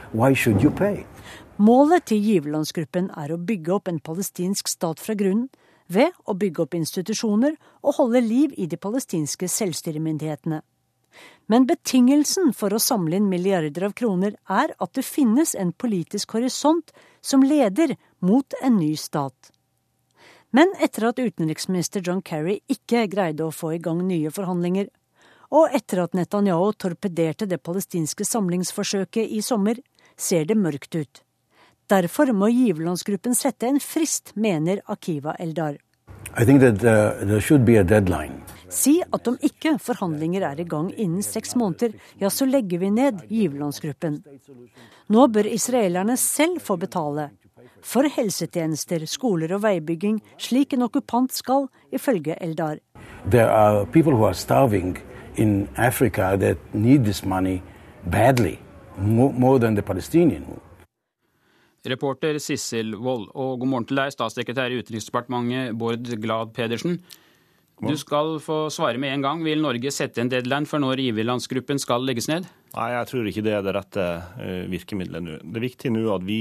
Målet 1.56 2.04
til 2.10 2.20
giverlandsgruppen 2.20 3.10
er 3.16 3.32
å 3.32 3.40
bygge 3.40 3.72
opp 3.78 3.88
en 3.88 4.02
palestinsk 4.04 4.68
stat 4.68 5.00
fra 5.00 5.14
grunnen, 5.16 5.48
ved 5.88 6.14
å 6.24 6.34
bygge 6.34 6.64
opp 6.64 6.74
institusjoner 6.74 7.56
og 7.82 7.98
holde 8.00 8.22
liv 8.24 8.54
i 8.56 8.66
de 8.66 8.78
palestinske 8.80 9.48
selvstyremyndighetene. 9.50 10.62
Men 11.46 11.66
betingelsen 11.66 12.52
for 12.52 12.74
å 12.74 12.82
samle 12.82 13.16
inn 13.16 13.28
milliarder 13.30 13.86
av 13.88 13.94
kroner 13.96 14.34
er 14.50 14.74
at 14.82 14.94
det 14.98 15.06
finnes 15.06 15.54
en 15.54 15.72
politisk 15.72 16.34
horisont 16.36 16.92
som 17.22 17.44
leder 17.46 17.94
mot 18.20 18.56
en 18.62 18.76
ny 18.80 18.92
stat. 19.00 19.52
Men 20.50 20.72
etter 20.82 21.08
at 21.08 21.20
utenriksminister 21.20 22.02
John 22.04 22.22
Kerry 22.22 22.60
ikke 22.72 23.06
greide 23.12 23.46
å 23.46 23.54
få 23.54 23.74
i 23.76 23.82
gang 23.82 24.02
nye 24.06 24.32
forhandlinger, 24.32 24.88
og 25.54 25.74
etter 25.76 26.02
at 26.02 26.16
Netanyahu 26.18 26.72
torpederte 26.74 27.46
det 27.46 27.62
palestinske 27.62 28.26
samlingsforsøket 28.26 29.30
i 29.30 29.42
sommer, 29.44 29.78
ser 30.16 30.46
det 30.48 30.58
mørkt 30.58 30.96
ut. 30.96 31.25
Derfor 31.86 32.32
må 32.34 32.48
giverlandsgruppen 32.50 33.34
sette 33.38 33.68
en 33.70 33.78
frist, 33.78 34.32
mener 34.34 34.80
Akiva 34.90 35.36
Eldar. 35.38 35.76
Uh, 36.36 36.42
si 38.68 38.96
at 39.00 39.28
om 39.30 39.36
ikke 39.46 39.76
forhandlinger 39.78 40.42
er 40.48 40.60
i 40.60 40.66
gang 40.66 40.90
innen 40.90 41.22
seks 41.22 41.54
måneder, 41.56 41.94
ja, 42.18 42.28
så 42.28 42.48
legger 42.50 42.82
vi 42.82 42.90
ned 42.90 43.22
giverlandsgruppen. 43.30 44.18
Nå 45.14 45.28
bør 45.30 45.46
israelerne 45.46 46.18
selv 46.18 46.58
få 46.60 46.76
betale. 46.76 47.30
For 47.86 48.10
helsetjenester, 48.10 49.06
skoler 49.06 49.54
og 49.54 49.62
veibygging, 49.62 50.18
slik 50.42 50.74
en 50.74 50.88
okkupant 50.88 51.32
skal, 51.32 51.68
ifølge 51.94 52.34
Eldar. 52.42 52.82
In 55.36 55.68
Africa 55.76 56.34
that 56.36 56.56
need 56.74 57.04
this 57.04 57.24
money 57.24 57.62
badly, 58.10 58.58
more, 58.98 59.32
more 59.32 59.58
than 59.58 59.74
the 59.74 59.82
Palestinian. 59.82 60.65
Reporter 61.90 62.40
Sissel 62.42 62.94
Wold. 62.98 63.30
Og 63.34 63.60
god 63.60 63.70
morgen 63.70 63.88
til 63.88 64.00
deg, 64.00 64.14
statssekretær 64.14 64.72
i 64.72 64.80
Utenriksdepartementet 64.82 65.76
Bård 65.78 66.10
Glad 66.22 66.52
Pedersen. 66.56 67.00
Du 67.76 67.92
skal 68.00 68.38
få 68.40 68.70
svare 68.72 68.96
med 68.96 69.12
en 69.12 69.24
gang. 69.24 69.42
Vil 69.44 69.60
Norge 69.60 69.90
sette 69.92 70.22
en 70.22 70.30
deadline 70.32 70.64
for 70.68 70.80
når 70.80 71.02
giverlandsgruppen 71.02 71.80
skal 71.82 72.06
legges 72.08 72.30
ned? 72.30 72.46
Nei, 72.72 72.86
jeg 72.92 73.08
tror 73.10 73.28
ikke 73.28 73.42
det 73.44 73.52
er 73.56 73.64
det 73.64 73.72
rette 73.76 74.04
eh, 74.40 74.64
virkemidlet 74.72 75.24
nå. 75.24 75.36
Det 75.44 75.60
er 75.60 75.64
viktig 75.64 75.92
nå 75.92 76.02
at 76.12 76.24
vi 76.24 76.38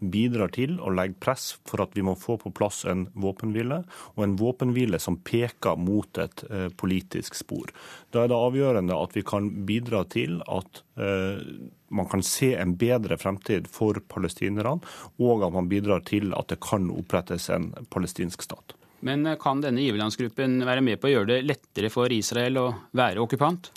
bidrar 0.00 0.52
til 0.52 0.78
å 0.80 0.92
legge 0.92 1.16
press 1.20 1.50
for 1.68 1.84
at 1.84 1.92
vi 1.96 2.04
må 2.04 2.16
få 2.18 2.38
på 2.40 2.52
plass 2.56 2.82
en 2.88 3.06
våpenhvile, 3.20 3.82
og 4.16 4.24
en 4.24 4.36
våpenhvile 4.40 5.00
som 5.00 5.20
peker 5.20 5.80
mot 5.80 6.20
et 6.24 6.44
eh, 6.48 6.66
politisk 6.72 7.36
spor. 7.36 7.72
Da 8.12 8.24
er 8.24 8.32
det 8.32 8.40
avgjørende 8.40 8.96
at 8.96 9.16
vi 9.16 9.24
kan 9.28 9.52
bidra 9.68 10.06
til 10.12 10.40
at 10.48 10.82
eh, 11.00 11.44
man 11.88 12.08
kan 12.08 12.24
se 12.24 12.54
en 12.56 12.76
bedre 12.80 13.20
fremtid 13.20 13.68
for 13.72 14.00
palestinerne, 14.08 14.76
og 15.20 15.46
at 15.46 15.56
man 15.56 15.68
bidrar 15.72 16.04
til 16.08 16.32
at 16.36 16.52
det 16.52 16.60
kan 16.64 16.88
opprettes 16.96 17.48
en 17.52 17.74
palestinsk 17.92 18.44
stat. 18.44 18.76
Men 19.06 19.26
eh, 19.26 19.38
kan 19.40 19.62
denne 19.62 19.84
giverlandsgruppen 19.84 20.58
være 20.66 20.84
med 20.84 21.00
på 21.00 21.10
å 21.10 21.12
gjøre 21.12 21.30
det 21.32 21.44
lettere 21.46 21.90
for 21.92 22.12
Israel 22.14 22.60
å 22.62 22.66
være 22.98 23.22
okkupant? 23.22 23.70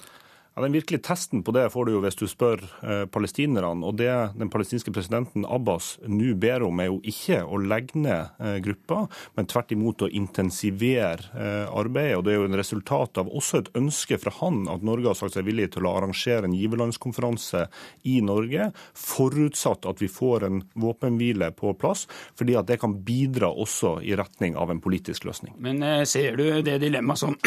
Ja, 0.56 0.62
Den 0.62 0.74
virkelige 0.76 1.04
testen 1.08 1.44
på 1.44 1.54
det 1.56 1.70
får 1.72 1.86
du 1.88 1.94
jo 1.94 2.02
hvis 2.04 2.18
du 2.20 2.26
spør 2.28 2.60
eh, 2.84 3.06
palestinerne. 3.08 3.86
Og 3.88 3.96
det 4.02 4.12
den 4.36 4.50
palestinske 4.52 4.92
presidenten 4.92 5.46
Abbas 5.48 5.94
nå 6.04 6.34
ber 6.36 6.66
om, 6.68 6.82
er 6.84 6.90
jo 6.90 6.98
ikke 7.08 7.40
å 7.48 7.60
legge 7.62 8.02
ned 8.04 8.34
eh, 8.36 8.58
gruppa, 8.66 9.06
men 9.40 9.48
tvert 9.48 9.72
imot 9.72 10.04
å 10.04 10.10
intensivere 10.12 11.32
eh, 11.32 11.72
arbeidet. 11.72 12.18
Og 12.20 12.26
Det 12.28 12.34
er 12.34 12.42
jo 12.42 12.50
en 12.50 12.60
resultat 12.60 13.22
av 13.24 13.32
også 13.32 13.62
et 13.62 13.72
ønske 13.80 14.20
fra 14.20 14.34
han 14.42 14.66
at 14.72 14.84
Norge 14.84 15.14
har 15.14 15.20
sagt 15.20 15.38
seg 15.38 15.48
villig 15.48 15.70
til 15.78 15.88
å 15.88 15.96
arrangere 16.02 16.50
en 16.50 16.58
giverlandskonferanse 16.58 17.66
i 18.12 18.20
Norge, 18.26 18.74
forutsatt 18.92 19.88
at 19.88 20.04
vi 20.04 20.12
får 20.12 20.50
en 20.50 20.64
våpenhvile 20.76 21.54
på 21.56 21.72
plass, 21.80 22.10
fordi 22.36 22.60
at 22.60 22.68
det 22.68 22.82
kan 22.84 22.98
bidra 23.08 23.54
også 23.56 24.02
i 24.04 24.20
retning 24.20 24.60
av 24.60 24.74
en 24.74 24.84
politisk 24.84 25.30
løsning. 25.32 25.56
Men 25.64 25.80
eh, 25.80 26.04
ser 26.04 26.36
du 26.36 26.60
det 26.60 26.82
dilemmaet 26.84 27.24
som 27.24 27.40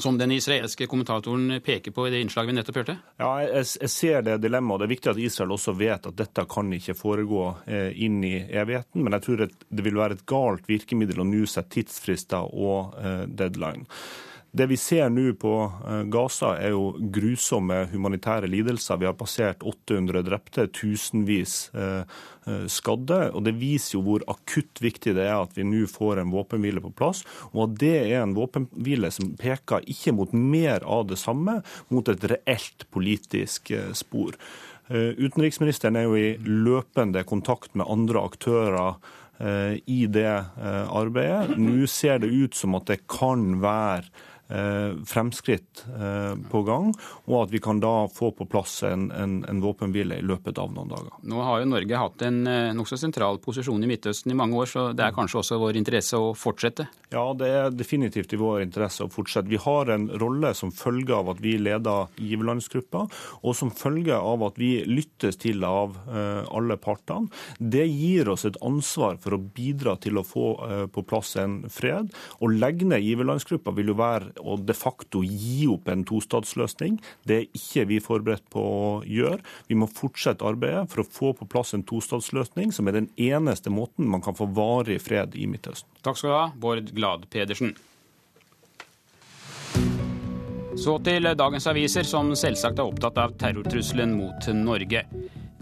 som 0.00 0.18
den 0.18 0.32
israelske 0.34 0.86
kommentatoren 0.90 1.60
peker 1.64 1.94
på 1.94 2.06
i 2.06 2.10
det 2.10 2.20
innslaget 2.24 2.50
vi 2.50 2.56
nettopp 2.58 2.80
hørte? 2.82 2.96
Ja, 3.20 3.30
jeg, 3.44 3.66
jeg 3.80 3.92
ser 3.92 4.26
det 4.26 4.40
dilemmaet. 4.42 4.82
Det 4.82 4.88
er 4.88 4.94
viktig 4.94 5.12
at 5.12 5.22
Israel 5.22 5.54
også 5.54 5.76
vet 5.78 6.08
at 6.10 6.18
dette 6.18 6.46
kan 6.50 6.72
ikke 6.74 6.96
foregå 6.98 7.46
eh, 7.66 7.90
inn 8.06 8.20
i 8.26 8.36
evigheten. 8.42 9.04
Men 9.04 9.16
jeg 9.18 9.26
tror 9.26 9.44
det 9.46 9.86
vil 9.86 10.00
være 10.00 10.18
et 10.18 10.26
galt 10.30 10.68
virkemiddel 10.70 11.22
å 11.22 11.28
nå 11.28 11.44
sette 11.50 11.76
tidsfrister 11.78 12.50
og 12.50 12.96
eh, 13.00 13.24
deadline. 13.30 13.86
Det 14.54 14.68
vi 14.70 14.76
ser 14.78 15.08
nå 15.10 15.32
på 15.42 15.52
Gaza, 16.14 16.52
er 16.62 16.76
jo 16.76 16.92
grusomme 17.10 17.88
humanitære 17.90 18.46
lidelser. 18.46 19.00
Vi 19.00 19.08
har 19.08 19.16
passert 19.18 19.64
800 19.66 20.22
drepte, 20.22 20.68
tusenvis 20.70 21.56
skadde. 22.70 23.18
og 23.34 23.42
Det 23.42 23.54
viser 23.58 23.96
jo 23.96 24.04
hvor 24.06 24.22
akutt 24.30 24.78
viktig 24.84 25.16
det 25.16 25.24
er 25.26 25.40
at 25.40 25.56
vi 25.58 25.66
nå 25.66 25.88
får 25.90 26.22
en 26.22 26.30
våpenhvile 26.30 26.84
på 26.84 26.92
plass, 26.94 27.24
og 27.50 27.64
at 27.64 27.74
det 27.82 27.96
er 28.04 28.20
en 28.20 28.36
våpenhvile 28.36 29.10
som 29.16 29.32
peker 29.40 29.88
ikke 29.90 30.14
mot 30.14 30.30
mer 30.38 30.86
av 30.86 31.08
det 31.10 31.18
samme, 31.18 31.58
mot 31.90 32.12
et 32.12 32.28
reelt 32.30 32.86
politisk 32.94 33.74
spor. 33.96 34.38
Eh, 34.88 35.16
utenriksministeren 35.16 35.96
er 35.96 36.08
jo 36.08 36.16
i 36.18 36.34
løpende 36.44 37.24
kontakt 37.24 37.72
med 37.74 37.88
andre 37.88 38.20
aktører 38.28 38.98
eh, 39.40 39.80
i 39.88 40.04
det 40.12 40.28
eh, 40.28 40.84
arbeidet. 40.84 41.56
Nå 41.56 41.88
ser 41.88 42.20
det 42.20 42.28
ut 42.28 42.54
som 42.58 42.76
at 42.76 42.90
det 42.92 43.00
kan 43.08 43.62
være 43.64 44.04
Eh, 44.04 44.33
fremskritt 45.06 45.84
eh, 45.88 46.34
på 46.50 46.62
gang, 46.62 46.92
og 47.26 47.36
at 47.42 47.52
vi 47.54 47.60
kan 47.62 47.80
da 47.82 48.06
få 48.12 48.30
på 48.36 48.46
plass 48.50 48.82
en, 48.86 49.08
en, 49.10 49.36
en 49.48 49.62
våpenhvile 49.62 50.18
i 50.20 50.26
løpet 50.26 50.58
av 50.62 50.72
noen 50.74 50.92
dager. 50.92 51.12
Nå 51.30 51.40
har 51.42 51.62
jo 51.62 51.70
Norge 51.70 52.00
hatt 52.00 52.24
en 52.26 52.40
eh, 52.50 52.72
nokså 52.76 52.98
sentral 53.00 53.40
posisjon 53.44 53.82
i 53.84 53.90
Midtøsten 53.90 54.32
i 54.32 54.38
mange 54.38 54.58
år, 54.60 54.70
så 54.70 54.86
det 54.96 55.06
er 55.06 55.16
kanskje 55.16 55.40
også 55.42 55.58
vår 55.62 55.78
interesse 55.80 56.20
å 56.20 56.32
fortsette? 56.38 56.86
Ja, 57.14 57.24
det 57.38 57.50
er 57.50 57.74
definitivt 57.74 58.34
i 58.34 58.40
vår 58.40 58.62
interesse 58.64 59.06
å 59.06 59.12
fortsette. 59.12 59.50
Vi 59.50 59.60
har 59.60 59.92
en 59.94 60.08
rolle 60.22 60.54
som 60.56 60.72
følge 60.74 61.16
av 61.16 61.32
at 61.34 61.42
vi 61.44 61.56
leder 61.60 62.10
giverlandsgruppa, 62.20 63.06
og 63.42 63.58
som 63.58 63.72
følge 63.74 64.18
av 64.18 64.44
at 64.48 64.58
vi 64.60 64.72
lyttes 64.88 65.38
til 65.42 65.64
av 65.66 65.96
alle 66.14 66.76
partene. 66.80 67.30
Det 67.58 67.84
gir 67.86 68.28
oss 68.32 68.44
et 68.48 68.58
ansvar 68.64 69.18
for 69.22 69.36
å 69.36 69.40
bidra 69.40 69.96
til 70.02 70.18
å 70.18 70.24
få 70.26 70.46
på 70.94 71.04
plass 71.06 71.34
en 71.40 71.60
fred. 71.72 72.10
Å 72.40 72.50
legge 72.50 72.88
ned 72.88 73.04
giverlandsgruppa 73.04 73.74
vil 73.76 73.92
jo 73.92 73.98
være 73.98 74.32
å 74.44 74.56
de 74.60 74.76
facto 74.76 75.22
gi 75.24 75.64
opp 75.72 75.88
en 75.92 76.04
tostatsløsning. 76.08 76.98
Det 77.26 77.38
er 77.38 77.48
ikke 77.56 77.86
vi 77.90 78.00
forberedt 78.04 78.46
på 78.52 78.60
å 78.64 78.90
gjøre. 79.08 79.40
Vi 79.70 79.78
må 79.78 79.88
fortsette 79.90 80.46
arbeidet 80.46 80.86
for 80.92 81.04
å 81.04 81.08
få 81.08 81.32
på 81.38 81.48
plass 81.50 81.74
en 81.76 81.86
tostatsløsning, 81.88 82.72
som 82.74 82.88
er 82.88 83.00
den 83.00 83.10
eneste 83.16 83.72
måten 83.72 84.08
man 84.10 84.24
kan 84.24 84.36
få 84.36 84.48
varig 84.54 85.00
fred 85.02 85.36
i 85.38 85.48
Midtøsten. 85.50 85.90
Takk 86.04 86.20
skal 86.20 86.30
du 86.30 86.36
ha, 86.36 86.46
Bård 86.60 86.94
Glad 86.96 87.28
Pedersen. 87.32 87.74
Så 90.74 90.96
til 91.06 91.28
dagens 91.38 91.68
aviser, 91.70 92.02
som 92.02 92.32
selvsagt 92.34 92.80
er 92.82 92.88
opptatt 92.90 93.18
av 93.22 93.36
terrortrusselen 93.38 94.16
mot 94.18 94.48
Norge. 94.58 95.04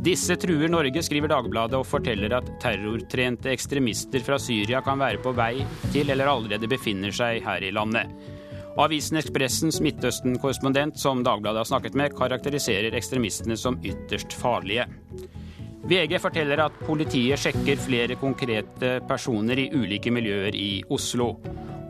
Disse 0.02 0.34
truer 0.40 0.70
Norge, 0.72 1.02
skriver 1.04 1.30
Dagbladet 1.30 1.76
og 1.78 1.84
forteller 1.86 2.32
at 2.34 2.48
terrortrente 2.62 3.52
ekstremister 3.52 4.24
fra 4.24 4.38
Syria 4.40 4.80
kan 4.82 4.98
være 4.98 5.20
på 5.22 5.34
vei 5.36 5.60
til 5.92 6.10
eller 6.10 6.30
allerede 6.32 6.70
befinner 6.70 7.12
seg 7.14 7.44
her 7.44 7.62
i 7.62 7.70
landet. 7.76 8.10
Avisen 8.80 9.18
Ekspressens 9.20 9.82
Midtøsten-korrespondent 9.84 10.96
som 10.96 11.20
Dagbladet 11.24 11.60
har 11.60 11.68
snakket 11.68 11.96
med, 11.98 12.14
karakteriserer 12.16 12.94
ekstremistene 12.96 13.56
som 13.60 13.76
ytterst 13.84 14.32
farlige. 14.32 14.86
VG 15.84 16.16
forteller 16.22 16.62
at 16.64 16.78
politiet 16.86 17.42
sjekker 17.42 17.80
flere 17.82 18.16
konkrete 18.16 18.94
personer 19.08 19.60
i 19.60 19.68
ulike 19.74 20.12
miljøer 20.14 20.56
i 20.56 20.70
Oslo. 20.94 21.34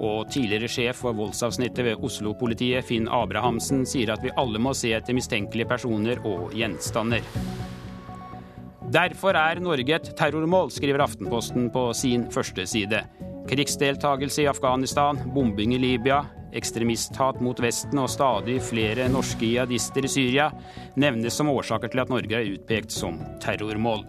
Og 0.03 0.27
tidligere 0.33 0.71
sjef 0.73 1.05
for 1.05 1.15
voldsavsnittet 1.15 1.87
ved 1.87 2.03
Oslo-politiet, 2.03 2.83
Finn 2.89 3.07
Abrahamsen, 3.07 3.87
sier 3.87 4.17
at 4.17 4.25
vi 4.25 4.35
alle 4.41 4.59
må 4.59 4.75
se 4.75 4.91
etter 4.97 5.15
mistenkelige 5.15 5.71
personer 5.71 6.19
og 6.27 6.51
gjenstander. 6.57 7.23
Derfor 8.93 9.39
er 9.39 9.63
Norge 9.63 10.01
et 10.01 10.15
terrormål, 10.19 10.73
skriver 10.75 11.07
Aftenposten 11.07 11.71
på 11.73 11.93
sin 11.95 12.27
første 12.35 12.67
side. 12.67 13.07
Krigsdeltagelse 13.49 14.43
i 14.43 14.51
Afghanistan, 14.51 15.21
bombing 15.33 15.77
i 15.77 15.81
Libya, 15.81 16.25
ekstremisthat 16.57 17.41
mot 17.45 17.61
Vesten 17.63 18.01
og 18.03 18.11
stadig 18.13 18.59
flere 18.65 19.09
norske 19.13 19.49
jihadister 19.49 20.07
i 20.07 20.11
Syria 20.13 20.51
nevnes 21.01 21.37
som 21.39 21.51
årsaker 21.53 21.93
til 21.93 22.03
at 22.05 22.13
Norge 22.13 22.39
er 22.39 22.53
utpekt 22.55 22.95
som 22.95 23.21
terrormål. 23.43 24.05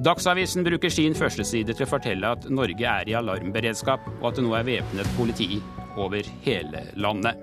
Dagsavisen 0.00 0.64
bruker 0.64 0.88
sin 0.88 1.12
førsteside 1.12 1.74
til 1.76 1.84
å 1.84 1.90
fortelle 1.90 2.32
at 2.32 2.46
Norge 2.48 2.88
er 2.88 3.08
i 3.10 3.16
alarmberedskap, 3.18 4.06
og 4.22 4.30
at 4.30 4.38
det 4.38 4.46
nå 4.46 4.54
er 4.56 4.64
væpnet 4.64 5.10
politi 5.18 5.58
over 6.00 6.24
hele 6.46 6.86
landet. 6.96 7.36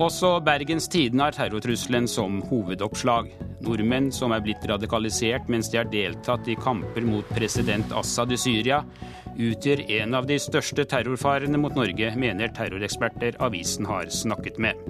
Også 0.00 0.38
Bergens 0.40 0.88
Tidende 0.88 1.26
har 1.26 1.36
terrortrusselen 1.36 2.08
som 2.08 2.40
hovedoppslag. 2.48 3.28
Nordmenn 3.64 4.10
som 4.14 4.32
er 4.34 4.42
blitt 4.44 4.64
radikalisert 4.68 5.50
mens 5.52 5.70
de 5.72 5.80
har 5.80 5.90
deltatt 5.92 6.48
i 6.48 6.58
kamper 6.60 7.06
mot 7.06 7.28
president 7.36 7.92
Assad 7.96 8.32
i 8.32 8.40
Syria, 8.40 8.82
utgjør 9.36 9.84
en 10.00 10.16
av 10.18 10.26
de 10.28 10.38
største 10.42 10.84
terrorfarene 10.88 11.60
mot 11.60 11.76
Norge, 11.76 12.12
mener 12.16 12.52
terroreksperter 12.56 13.38
avisen 13.44 13.88
har 13.88 14.10
snakket 14.12 14.60
med. 14.60 14.80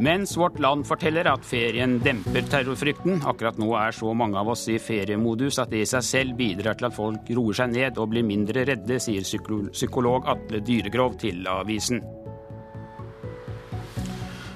Mens 0.00 0.32
Vårt 0.36 0.56
Land 0.58 0.86
forteller 0.88 1.28
at 1.28 1.44
ferien 1.44 1.98
demper 2.00 2.46
terrorfrykten. 2.48 3.18
Akkurat 3.28 3.58
nå 3.60 3.68
er 3.76 3.92
så 3.92 4.14
mange 4.16 4.38
av 4.40 4.48
oss 4.48 4.62
i 4.72 4.78
feriemodus 4.80 5.58
at 5.60 5.68
det 5.74 5.82
i 5.84 5.90
seg 5.90 6.06
selv 6.06 6.38
bidrar 6.38 6.78
til 6.80 6.88
at 6.88 6.96
folk 6.96 7.28
roer 7.36 7.58
seg 7.58 7.74
ned 7.74 8.00
og 8.00 8.08
blir 8.14 8.24
mindre 8.24 8.64
redde, 8.70 8.96
sier 8.96 9.26
psykolog 9.28 10.30
Atle 10.32 10.62
Dyregrov 10.64 11.20
til 11.20 11.44
avisen. 11.52 12.00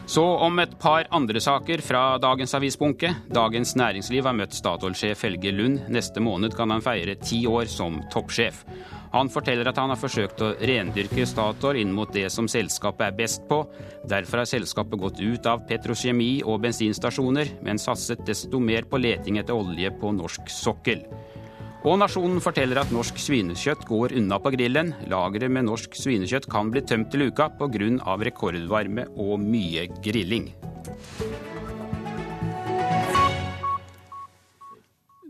Så 0.07 0.23
om 0.23 0.59
et 0.61 0.73
par 0.79 1.07
andre 1.17 1.40
saker 1.40 1.81
fra 1.81 2.19
dagens 2.21 2.53
avisbunke. 2.55 3.09
Dagens 3.33 3.73
Næringsliv 3.81 4.27
har 4.29 4.37
møtt 4.37 4.53
Statoil-sjef 4.53 5.23
Helge 5.25 5.53
Lund. 5.57 5.87
Neste 5.88 6.21
måned 6.21 6.53
kan 6.57 6.71
han 6.71 6.85
feire 6.85 7.17
ti 7.17 7.40
år 7.49 7.64
som 7.73 8.03
toppsjef. 8.12 8.61
Han 9.14 9.31
forteller 9.33 9.71
at 9.71 9.79
han 9.81 9.88
har 9.95 9.99
forsøkt 10.01 10.43
å 10.45 10.53
rendyrke 10.61 11.25
Statoil 11.27 11.81
inn 11.81 11.95
mot 11.97 12.12
det 12.12 12.27
som 12.35 12.51
selskapet 12.51 13.07
er 13.07 13.17
best 13.17 13.49
på. 13.49 13.62
Derfor 14.05 14.43
har 14.43 14.51
selskapet 14.51 15.01
gått 15.01 15.23
ut 15.25 15.49
av 15.49 15.64
petrokjemi 15.71 16.43
og 16.45 16.61
bensinstasjoner, 16.67 17.55
men 17.64 17.81
satset 17.81 18.27
desto 18.29 18.61
mer 18.61 18.85
på 18.90 19.01
leting 19.01 19.40
etter 19.40 19.57
olje 19.57 19.95
på 20.03 20.12
norsk 20.12 20.53
sokkel. 20.53 21.07
Og 21.85 21.99
Nasjonen 22.01 22.40
forteller 22.40 22.79
at 22.81 22.92
norsk 22.94 23.18
svinekjøtt 23.20 23.83
går 23.85 24.14
unna 24.16 24.38
på 24.40 24.55
grillen. 24.55 24.94
Lageret 25.12 25.53
med 25.53 25.66
norsk 25.68 25.92
svinekjøtt 26.01 26.49
kan 26.49 26.70
bli 26.73 26.81
tømt 26.81 27.11
til 27.12 27.27
uka 27.29 27.51
pga. 27.59 28.16
rekordvarme 28.25 29.05
og 29.20 29.37
mye 29.40 29.90
grilling. 30.01 30.49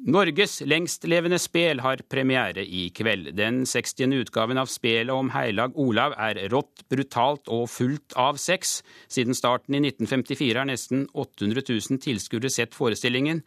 Norges 0.04 0.60
lengstlevende 0.68 1.40
spel 1.40 1.80
har 1.80 2.04
premiere 2.06 2.62
i 2.62 2.90
kveld. 2.94 3.32
Den 3.34 3.64
60. 3.66 4.12
utgaven 4.20 4.58
av 4.60 4.68
spelet 4.70 5.10
om 5.10 5.30
heilag 5.34 5.74
Olav 5.74 6.14
er 6.20 6.38
rått, 6.52 6.84
brutalt 6.92 7.48
og 7.48 7.66
fullt 7.72 8.14
av 8.14 8.36
sex. 8.36 8.82
Siden 9.08 9.34
starten 9.34 9.74
i 9.74 9.80
1954 9.80 10.60
har 10.60 10.68
nesten 10.68 11.08
800 11.14 11.64
000 11.66 12.04
tilskuere 12.04 12.52
sett 12.52 12.76
forestillingen. 12.76 13.42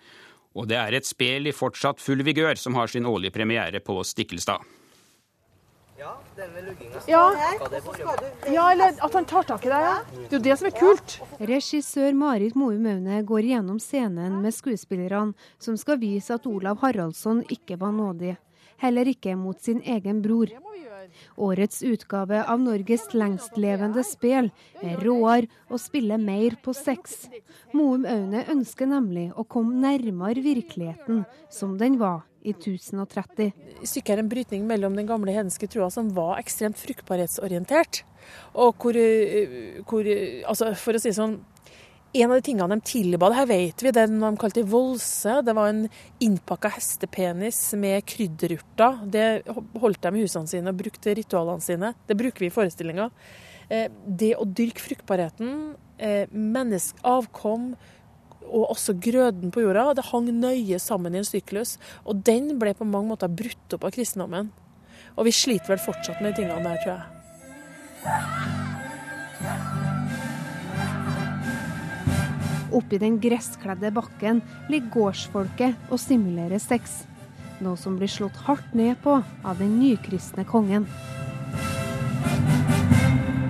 Og 0.57 0.65
det 0.69 0.77
er 0.79 0.97
et 0.97 1.05
spel 1.05 1.47
i 1.49 1.53
fortsatt 1.53 2.01
full 2.01 2.23
vigør 2.25 2.57
som 2.57 2.75
har 2.79 2.89
sin 2.89 3.05
årlige 3.05 3.35
premiere 3.35 3.81
på 3.83 3.99
Stikkelstad. 4.07 4.65
Ja, 5.97 6.13
ja, 8.47 8.71
eller 8.71 8.93
at 9.01 9.13
han 9.13 9.25
tar 9.25 9.47
tak 9.49 9.65
i 9.65 9.71
deg, 9.71 9.85
ja. 9.87 9.95
Det 10.13 10.27
er 10.27 10.37
jo 10.37 10.43
det 10.45 10.57
som 10.59 10.67
er 10.69 10.75
kult. 10.77 11.15
Regissør 11.49 12.17
Marit 12.17 12.57
Moe 12.57 12.77
Maune 12.81 13.21
går 13.25 13.49
gjennom 13.49 13.79
scenen 13.81 14.37
med 14.43 14.53
skuespillerne 14.53 15.33
som 15.57 15.77
skal 15.77 15.97
vise 16.01 16.37
at 16.37 16.45
Olav 16.49 16.83
Haraldsson 16.83 17.41
ikke 17.53 17.79
var 17.81 17.95
nådig. 17.97 18.35
Heller 18.81 19.09
ikke 19.09 19.35
mot 19.37 19.59
sin 19.61 19.81
egen 19.85 20.21
bror. 20.21 20.51
Årets 21.37 21.81
utgave 21.87 22.43
av 22.43 22.61
Norges 22.61 23.07
lengstlevende 23.15 24.03
spel 24.05 24.49
er 24.83 24.99
råere 25.01 25.47
og 25.71 25.81
spiller 25.81 26.19
mer 26.21 26.57
på 26.63 26.73
sex. 26.77 27.25
Moum 27.73 28.05
Aune 28.09 28.43
ønsker 28.51 28.89
nemlig 28.89 29.29
å 29.33 29.45
komme 29.47 29.79
nærmere 29.81 30.43
virkeligheten 30.45 31.23
som 31.53 31.77
den 31.79 31.97
var 32.01 32.25
i 32.47 32.53
1030. 32.53 33.51
Stykket 33.83 34.13
er 34.15 34.23
en 34.23 34.31
brytning 34.31 34.67
mellom 34.69 34.95
den 34.97 35.07
gamle 35.09 35.33
hedenske 35.35 35.67
trua, 35.71 35.89
som 35.91 36.13
var 36.15 36.37
ekstremt 36.41 36.79
fruktbarhetsorientert, 36.79 38.03
og 38.55 38.77
hvor, 38.81 38.95
eh, 38.95 39.81
hvor 39.87 40.03
altså 40.47 40.73
For 40.75 40.93
å 40.93 41.01
si 41.01 41.11
sånn 41.15 41.39
en 42.13 42.31
av 42.31 42.37
de 42.37 42.45
tingene 42.45 42.75
de 42.75 42.85
tilba, 42.87 43.29
det 43.29 43.39
her 43.39 43.49
vet 43.49 43.83
vi, 43.83 43.91
den 43.95 44.19
de 44.21 44.31
kalte 44.39 44.63
volse, 44.67 45.41
det 45.45 45.55
var 45.57 45.71
en 45.71 45.83
innpakka 46.23 46.71
hestepenis 46.77 47.59
med 47.79 48.05
krydderurter. 48.07 49.01
Det 49.11 49.25
holdt 49.77 50.01
de 50.05 50.13
i 50.15 50.23
husene 50.23 50.49
sine 50.49 50.71
og 50.71 50.79
brukte 50.79 51.15
ritualene 51.17 51.63
sine. 51.63 51.93
Det 52.07 52.17
bruker 52.17 52.45
vi 52.45 52.49
i 52.49 52.55
forestillinga. 52.55 53.09
Eh, 53.69 53.91
det 54.07 54.35
å 54.39 54.47
dyrke 54.47 54.83
fruktbarheten, 54.83 55.51
mennesk, 55.97 56.33
menneske, 56.37 56.99
avkom 57.09 57.71
og 58.47 58.69
også 58.71 58.93
grøden 59.01 59.51
på 59.51 59.61
jorda, 59.65 59.93
det 59.97 60.05
hang 60.11 60.29
nøye 60.31 60.79
sammen 60.79 61.15
i 61.15 61.21
en 61.21 61.27
syklus. 61.27 61.77
Og 62.05 62.23
den 62.23 62.59
ble 62.61 62.73
på 62.77 62.87
mange 62.87 63.11
måter 63.11 63.27
brutt 63.27 63.73
opp 63.75 63.83
av 63.87 63.91
kristendommen. 63.95 64.51
Og 65.17 65.25
vi 65.27 65.33
sliter 65.35 65.73
vel 65.73 65.81
fortsatt 65.83 66.21
med 66.21 66.31
de 66.31 66.43
tingene 66.43 66.63
der, 66.63 66.77
tror 66.85 66.93
jeg. 69.73 69.76
Oppi 72.75 72.97
den 72.99 73.19
gresskledde 73.23 73.91
bakken 73.95 74.41
ligger 74.71 74.89
gårdsfolket 74.93 75.91
og 75.91 76.01
simulerer 76.01 76.59
sex. 76.59 77.05
Noe 77.63 77.77
som 77.79 77.95
blir 77.97 78.11
slått 78.11 78.37
hardt 78.45 78.73
ned 78.77 78.99
på 79.01 79.15
av 79.17 79.61
den 79.61 79.79
nykristne 79.79 80.43
kongen. 80.45 80.85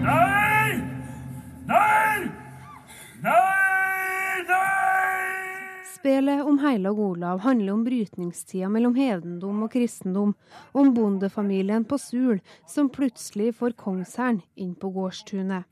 Nei! 0.05 0.77
Nei! 1.67 2.29
Nei! 3.25 4.43
Nei! 4.47 4.67
Spelet 5.97 6.45
om 6.45 6.61
Heilag 6.63 6.99
Olav 6.99 7.41
handler 7.43 7.73
om 7.73 7.83
brytningstida 7.83 8.69
mellom 8.71 8.95
hedendom 8.95 9.65
og 9.65 9.73
kristendom, 9.73 10.37
om 10.71 10.93
bondefamilien 10.95 11.83
på 11.89 11.99
Sul 11.99 12.39
som 12.69 12.87
plutselig 12.93 13.57
får 13.57 13.75
kongshæren 13.81 14.39
inn 14.55 14.77
på 14.77 14.93
gårdstunet. 14.95 15.65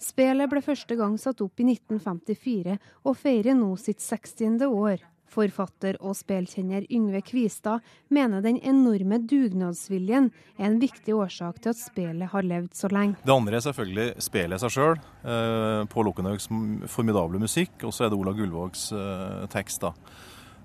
Spelet 0.00 0.50
ble 0.50 0.62
første 0.64 0.96
gang 0.98 1.16
satt 1.20 1.42
opp 1.44 1.60
i 1.60 1.68
1954 1.72 2.76
og 3.04 3.16
feirer 3.18 3.56
nå 3.58 3.74
sitt 3.80 4.02
60. 4.04 4.60
år. 4.66 5.00
Forfatter 5.30 5.94
og 6.02 6.16
spelkjenner 6.18 6.86
Yngve 6.90 7.20
Kvistad 7.22 7.84
mener 8.10 8.42
den 8.42 8.58
enorme 8.66 9.20
dugnadsviljen 9.30 10.30
er 10.58 10.66
en 10.66 10.80
viktig 10.82 11.14
årsak 11.14 11.60
til 11.62 11.70
at 11.70 11.78
spelet 11.78 12.32
har 12.32 12.46
levd 12.46 12.74
så 12.74 12.90
lenge. 12.90 13.20
Det 13.22 13.36
andre 13.36 13.60
er 13.60 13.66
selvfølgelig 13.68 14.08
spelet 14.26 14.64
seg 14.64 14.74
sjøl. 14.74 14.98
Eh, 15.22 15.84
Pål 15.92 16.10
Okkenhaugs 16.10 16.50
formidable 16.90 17.38
musikk, 17.42 17.76
og 17.86 17.94
så 17.94 18.06
er 18.06 18.10
det 18.10 18.18
Ola 18.18 18.34
Gullvågs 18.34 18.88
eh, 18.96 19.46
tekst. 19.54 19.86
da. 19.86 19.94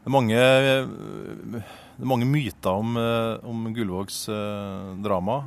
Det 0.06 0.10
er 0.12 0.13
mange, 0.13 0.38
det 0.38 1.62
er 1.62 2.10
mange 2.10 2.28
myter 2.30 2.73
om, 2.78 2.97
eh, 3.01 3.45
om 3.45 3.69
Gullvågs 3.73 4.28
eh, 4.30 4.89
drama. 5.06 5.43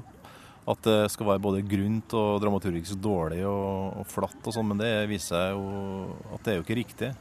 At 0.69 0.83
det 0.85 0.97
skal 1.15 1.31
være 1.31 1.43
både 1.43 1.65
grunt 1.65 2.13
og 2.19 2.43
dramaturgisk 2.43 2.99
dårlig 3.01 3.41
og, 3.49 4.03
og 4.03 4.09
flatt 4.11 4.51
og 4.51 4.53
sånn, 4.55 4.69
men 4.69 4.83
det 4.83 4.91
viser 5.09 5.31
seg 5.33 5.55
jo 5.55 6.35
at 6.35 6.43
det 6.45 6.53
er 6.53 6.59
jo 6.59 6.67
ikke 6.67 6.81
riktig. 6.83 7.13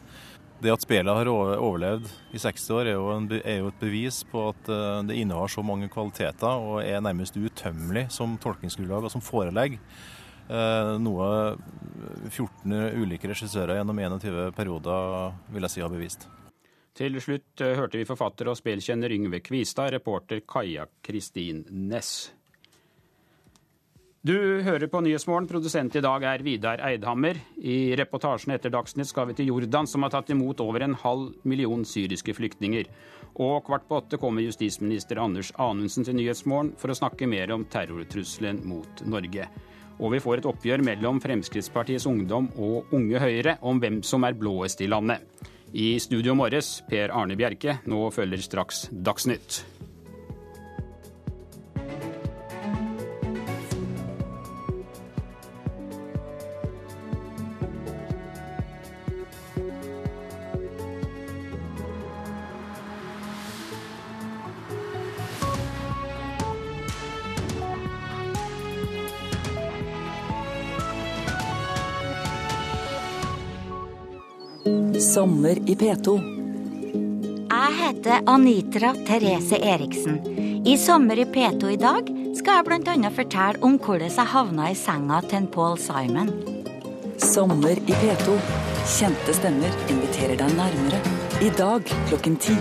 Det 0.58 0.74
at 0.74 0.82
spillet 0.82 1.20
har 1.20 1.30
overlevd 1.30 2.08
i 2.34 2.40
60 2.42 2.70
år, 2.74 2.88
er 2.90 2.96
jo, 2.96 3.10
en, 3.14 3.28
er 3.38 3.60
jo 3.60 3.70
et 3.70 3.82
bevis 3.82 4.24
på 4.26 4.48
at 4.50 4.72
eh, 4.74 5.02
det 5.06 5.20
innehar 5.22 5.52
så 5.54 5.62
mange 5.66 5.90
kvaliteter 5.94 6.64
og 6.64 6.80
er 6.82 7.04
nærmest 7.06 7.38
utømmelig 7.38 8.08
som 8.16 8.40
tolkningsgrunnlag 8.42 9.06
og 9.06 9.14
som 9.14 9.22
forelegg. 9.22 9.78
Eh, 10.48 10.94
noe 11.04 11.28
14 12.32 12.74
ulike 12.98 13.30
regissører 13.30 13.78
gjennom 13.78 14.02
21 14.02 14.50
perioder 14.58 15.38
vil 15.54 15.68
jeg 15.68 15.76
si 15.76 15.86
har 15.86 15.94
bevist. 15.94 16.26
Til 16.98 17.20
slutt 17.22 17.62
eh, 17.62 17.76
hørte 17.78 18.02
vi 18.02 18.10
forfatter 18.10 18.50
og 18.50 18.58
spillkjenner 18.58 19.14
Yngve 19.14 19.44
Kvistad, 19.46 19.92
reporter 19.94 20.42
Kaja 20.42 20.88
Kristin 21.06 21.68
Næss. 21.70 22.32
Du 24.26 24.34
hører 24.66 24.90
på 24.90 25.00
Nyhetsmorgen. 25.06 25.46
Produsent 25.48 25.96
i 25.96 26.02
dag 26.02 26.24
er 26.26 26.42
Vidar 26.44 26.82
Eidhammer. 26.88 27.38
I 27.62 27.94
reportasjen 28.00 28.56
etter 28.56 28.74
Dagsnytt 28.74 29.12
skal 29.12 29.30
vi 29.30 29.36
til 29.38 29.52
Jordan, 29.52 29.86
som 29.88 30.04
har 30.04 30.12
tatt 30.16 30.32
imot 30.34 30.60
over 30.64 30.82
en 30.82 30.98
halv 30.98 31.36
million 31.46 31.86
syriske 31.86 32.34
flyktninger. 32.34 32.90
Og 33.38 33.62
kvart 33.68 33.86
på 33.88 34.00
åtte 34.02 34.18
kommer 34.18 34.42
justisminister 34.42 35.22
Anders 35.22 35.54
Anundsen 35.62 36.08
til 36.08 36.18
Nyhetsmorgen 36.18 36.74
for 36.82 36.90
å 36.90 36.98
snakke 36.98 37.30
mer 37.30 37.54
om 37.54 37.68
terrortrusselen 37.70 38.64
mot 38.66 39.06
Norge. 39.06 39.46
Og 40.02 40.14
vi 40.16 40.24
får 40.26 40.42
et 40.42 40.50
oppgjør 40.50 40.86
mellom 40.90 41.22
Fremskrittspartiets 41.22 42.10
Ungdom 42.10 42.50
og 42.58 42.90
Unge 42.98 43.22
Høyre 43.22 43.58
om 43.70 43.78
hvem 43.82 44.02
som 44.06 44.26
er 44.26 44.38
blåest 44.38 44.82
i 44.82 44.90
landet. 44.90 45.22
I 45.78 45.98
studio 46.02 46.34
morges, 46.34 46.80
Per 46.90 47.14
Arne 47.14 47.38
Bjerke. 47.38 47.84
Nå 47.86 48.08
følger 48.16 48.42
straks 48.42 48.88
Dagsnytt. 48.90 49.77
Sommer 75.18 75.58
i 75.66 75.74
P2. 75.74 76.12
Jeg 77.50 77.72
heter 77.80 78.28
Anitra 78.30 78.92
Therese 79.08 79.58
Eriksen. 79.66 80.20
I 80.62 80.76
Sommer 80.78 81.18
i 81.18 81.26
P2 81.26 81.72
i 81.74 81.78
dag 81.82 82.12
skal 82.38 82.60
jeg 82.60 82.68
bl.a. 82.68 83.10
fortelle 83.16 83.64
om 83.66 83.80
hvordan 83.82 84.14
jeg 84.14 84.30
havna 84.36 84.68
i 84.70 84.78
senga 84.78 85.24
til 85.26 85.40
en 85.40 85.50
Paul 85.56 85.82
Simon. 85.82 86.30
Sommer 87.18 87.82
i 87.82 87.98
P2. 88.04 88.38
Kjente 88.94 89.38
stemmer 89.40 89.82
inviterer 89.90 90.38
deg 90.38 90.54
nærmere. 90.54 91.02
I 91.42 91.50
dag 91.64 91.90
klokken 92.12 92.38
ti. 92.38 92.54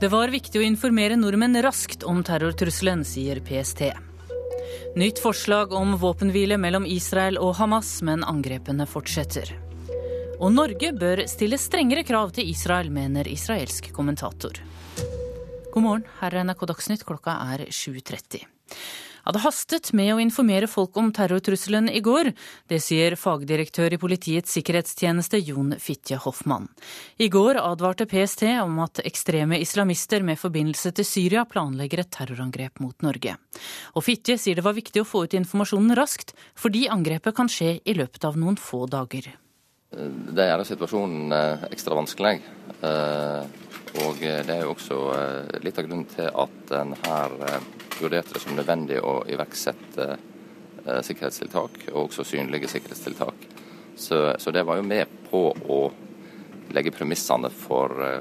Det 0.00 0.14
var 0.16 0.32
viktig 0.32 0.64
å 0.64 0.68
informere 0.72 1.20
nordmenn 1.20 1.60
raskt 1.60 2.08
om 2.08 2.24
terrortrusselen, 2.24 3.04
sier 3.04 3.44
PST. 3.44 3.90
Nytt 4.96 5.18
forslag 5.18 5.72
om 5.72 5.96
våpenhvile 5.96 6.56
mellom 6.56 6.86
Israel 6.88 7.36
og 7.36 7.50
Hamas, 7.58 7.98
men 8.00 8.22
angrepene 8.24 8.86
fortsetter. 8.88 9.50
Og 10.40 10.54
Norge 10.54 10.88
bør 10.96 11.20
stille 11.28 11.58
strengere 11.60 12.00
krav 12.08 12.32
til 12.32 12.48
Israel, 12.48 12.88
mener 12.88 13.28
israelsk 13.28 13.90
kommentator. 13.92 14.56
God 15.74 15.84
morgen, 15.84 16.06
her 16.22 16.32
er 16.32 16.48
NRK 16.48 16.64
Dagsnytt, 16.70 17.04
klokka 17.04 17.34
er 17.44 17.66
7.30. 17.68 18.40
Ja, 19.26 19.32
det 19.34 19.40
hastet 19.42 19.88
med 19.90 20.12
å 20.14 20.20
informere 20.22 20.68
folk 20.70 20.94
om 21.00 21.08
terrortrusselen 21.10 21.88
i 21.90 21.98
går. 21.98 22.28
Det 22.70 22.78
sier 22.78 23.16
fagdirektør 23.18 23.96
i 23.96 23.98
Politiets 23.98 24.52
sikkerhetstjeneste 24.54 25.40
Jon 25.42 25.72
Fitje 25.82 26.20
Hoffmann. 26.22 26.68
I 27.18 27.26
går 27.34 27.58
advarte 27.58 28.06
PST 28.06 28.44
om 28.62 28.78
at 28.84 29.00
ekstreme 29.02 29.58
islamister 29.58 30.22
med 30.22 30.38
forbindelse 30.38 30.92
til 30.94 31.08
Syria 31.08 31.42
planlegger 31.42 32.04
et 32.04 32.12
terrorangrep 32.14 32.78
mot 32.84 33.02
Norge. 33.02 33.34
Og 33.98 34.06
Fitje 34.06 34.38
sier 34.38 34.60
det 34.60 34.66
var 34.68 34.78
viktig 34.78 35.02
å 35.02 35.08
få 35.08 35.24
ut 35.26 35.34
informasjonen 35.34 35.98
raskt, 35.98 36.30
fordi 36.54 36.84
angrepet 36.86 37.34
kan 37.34 37.50
skje 37.50 37.80
i 37.82 37.98
løpet 37.98 38.30
av 38.30 38.38
noen 38.38 38.54
få 38.54 38.84
dager. 38.86 39.32
Det 39.96 40.44
gjør 40.50 40.64
situasjonen 40.68 41.32
eh, 41.32 41.68
ekstra 41.72 41.96
vanskelig. 41.96 42.40
Eh, 42.84 43.44
Og 43.96 44.18
det 44.20 44.52
er 44.52 44.60
jo 44.60 44.74
også 44.74 44.96
eh, 45.16 45.60
litt 45.64 45.78
av 45.80 45.86
grunnen 45.86 46.08
til 46.10 46.26
at 46.28 46.72
en 46.76 46.90
her 47.06 47.32
eh, 47.48 47.68
vurderte 47.96 48.34
det 48.34 48.42
som 48.42 48.56
nødvendig 48.58 48.98
å 49.00 49.22
iverksette 49.32 50.08
eh, 50.12 51.00
sikkerhetstiltak, 51.06 51.86
og 51.94 52.10
også 52.10 52.26
synlige 52.28 52.68
sikkerhetstiltak. 52.68 53.46
Så, 53.96 54.34
så 54.36 54.52
det 54.52 54.66
var 54.68 54.76
jo 54.76 54.84
med 54.84 55.08
på 55.30 55.40
å 55.48 55.78
legge 56.76 56.92
premissene 56.92 57.48
for 57.48 57.96
eh, 58.04 58.20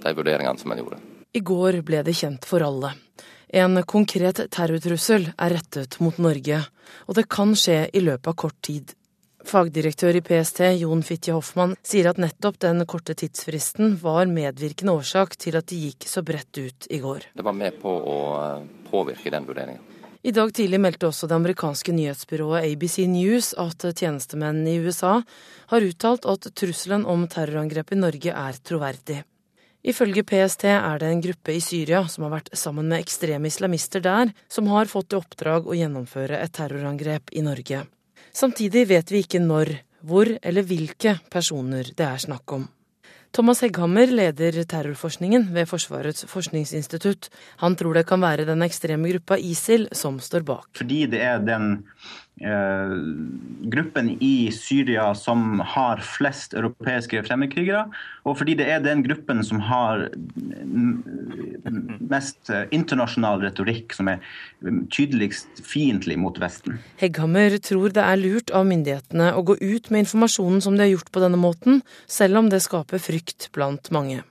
de 0.00 0.14
vurderingene 0.16 0.58
som 0.62 0.72
en 0.72 0.80
gjorde. 0.80 1.02
I 1.36 1.44
går 1.44 1.82
ble 1.84 2.00
det 2.06 2.16
kjent 2.16 2.48
for 2.48 2.64
alle. 2.64 2.94
En 3.52 3.82
konkret 3.84 4.46
terrortrussel 4.48 5.28
er 5.36 5.58
rettet 5.58 6.00
mot 6.00 6.16
Norge, 6.16 6.62
og 7.04 7.20
det 7.20 7.28
kan 7.28 7.52
skje 7.52 7.82
i 7.92 8.00
løpet 8.00 8.32
av 8.32 8.38
kort 8.46 8.56
tid. 8.64 8.96
Fagdirektør 9.48 10.16
i 10.18 10.22
PST 10.24 10.60
Jon 10.80 11.02
Fitje 11.06 11.34
Hoffmann 11.34 11.74
sier 11.86 12.08
at 12.10 12.20
nettopp 12.22 12.60
den 12.62 12.84
korte 12.88 13.16
tidsfristen 13.18 13.96
var 14.02 14.30
medvirkende 14.30 14.94
årsak 14.94 15.34
til 15.40 15.58
at 15.58 15.66
de 15.70 15.80
gikk 15.88 16.06
så 16.08 16.22
bredt 16.26 16.58
ut 16.58 16.86
i 16.90 17.00
går. 17.02 17.26
Det 17.34 17.46
var 17.46 17.56
med 17.56 17.80
på 17.82 17.90
å 17.90 18.18
eh, 18.38 18.68
påvirke 18.90 19.32
den 19.34 19.48
vurderingen. 19.48 19.82
I 20.22 20.30
dag 20.30 20.52
tidlig 20.54 20.78
meldte 20.78 21.08
også 21.08 21.26
det 21.26 21.34
amerikanske 21.34 21.92
nyhetsbyrået 21.96 22.68
ABC 22.68 23.00
News 23.10 23.50
at 23.58 23.82
tjenestemenn 23.90 24.60
i 24.70 24.76
USA 24.78 25.16
har 25.72 25.86
uttalt 25.88 26.28
at 26.30 26.46
trusselen 26.54 27.02
om 27.10 27.24
terrorangrep 27.26 27.90
i 27.90 27.98
Norge 27.98 28.34
er 28.44 28.60
troverdig. 28.62 29.24
Ifølge 29.82 30.22
PST 30.22 30.68
er 30.70 31.00
det 31.02 31.08
en 31.10 31.24
gruppe 31.24 31.56
i 31.56 31.64
Syria 31.64 32.04
som 32.06 32.28
har 32.28 32.36
vært 32.36 32.52
sammen 32.54 32.86
med 32.86 33.02
ekstreme 33.02 33.50
islamister 33.50 34.04
der, 34.04 34.30
som 34.46 34.70
har 34.70 34.86
fått 34.86 35.10
i 35.10 35.18
oppdrag 35.18 35.66
å 35.66 35.74
gjennomføre 35.74 36.38
et 36.38 36.54
terrorangrep 36.54 37.34
i 37.34 37.42
Norge. 37.42 37.82
Samtidig 38.32 38.86
vet 38.88 39.10
vi 39.12 39.22
ikke 39.24 39.40
når, 39.42 39.74
hvor 40.08 40.28
eller 40.42 40.64
hvilke 40.66 41.18
personer 41.30 41.92
det 41.96 42.06
er 42.06 42.22
snakk 42.22 42.56
om. 42.56 42.68
Thomas 43.32 43.62
Hegghammer 43.64 44.10
leder 44.12 44.58
terrorforskningen 44.68 45.46
ved 45.54 45.68
Forsvarets 45.70 46.26
forskningsinstitutt. 46.28 47.30
Han 47.62 47.76
tror 47.80 47.96
det 47.96 48.04
kan 48.08 48.20
være 48.20 48.44
den 48.44 48.64
ekstreme 48.66 49.08
gruppa 49.08 49.38
ISIL 49.40 49.86
som 49.96 50.18
står 50.20 50.44
bak. 50.44 50.68
Fordi 50.76 51.06
det 51.14 51.22
er 51.24 51.40
den 51.40 51.78
gruppen 53.72 54.08
i 54.20 54.50
Syria 54.54 55.14
som 55.14 55.60
har 55.74 56.02
flest 56.02 56.56
europeiske 56.58 57.22
fremmedkrigere, 57.26 57.84
og 58.26 58.38
fordi 58.40 58.56
det 58.58 58.66
er 58.70 58.82
den 58.82 59.04
gruppen 59.06 59.42
som 59.46 59.60
har 59.66 60.08
mest 62.12 62.50
eh, 62.50 62.66
internasjonal 62.74 63.42
retorikk, 63.44 63.94
som 63.96 64.10
er 64.12 64.22
tydeligst 64.92 65.62
fiendtlig 65.66 66.18
mot 66.20 66.38
Vesten. 66.42 66.80
Hegghammer 67.00 67.56
tror 67.62 67.94
det 67.94 68.04
er 68.04 68.20
lurt 68.20 68.52
av 68.54 68.66
myndighetene 68.68 69.32
å 69.36 69.44
gå 69.46 69.58
ut 69.60 69.90
med 69.90 70.06
informasjonen 70.06 70.62
som 70.64 70.76
de 70.76 70.86
har 70.86 70.92
gjort 70.96 71.12
på 71.14 71.22
denne 71.22 71.40
måten, 71.40 71.82
selv 72.10 72.42
om 72.42 72.50
det 72.52 72.62
skaper 72.66 73.02
frykt 73.02 73.50
blant 73.54 73.92
mange. 73.94 74.22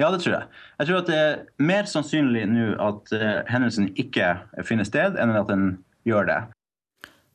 Ja, 0.00 0.08
det 0.10 0.22
tror 0.22 0.34
jeg. 0.34 0.48
Jeg 0.80 0.88
tror 0.88 1.02
at 1.02 1.10
det 1.10 1.18
er 1.20 1.42
mer 1.62 1.86
sannsynlig 1.86 2.46
nå 2.50 2.72
at 2.80 3.12
uh, 3.14 3.42
hendelsen 3.46 3.92
ikke 4.00 4.34
finner 4.66 4.88
sted, 4.88 5.18
enn 5.20 5.36
at 5.36 5.50
den 5.52 5.76
gjør 6.08 6.26
det. 6.26 6.40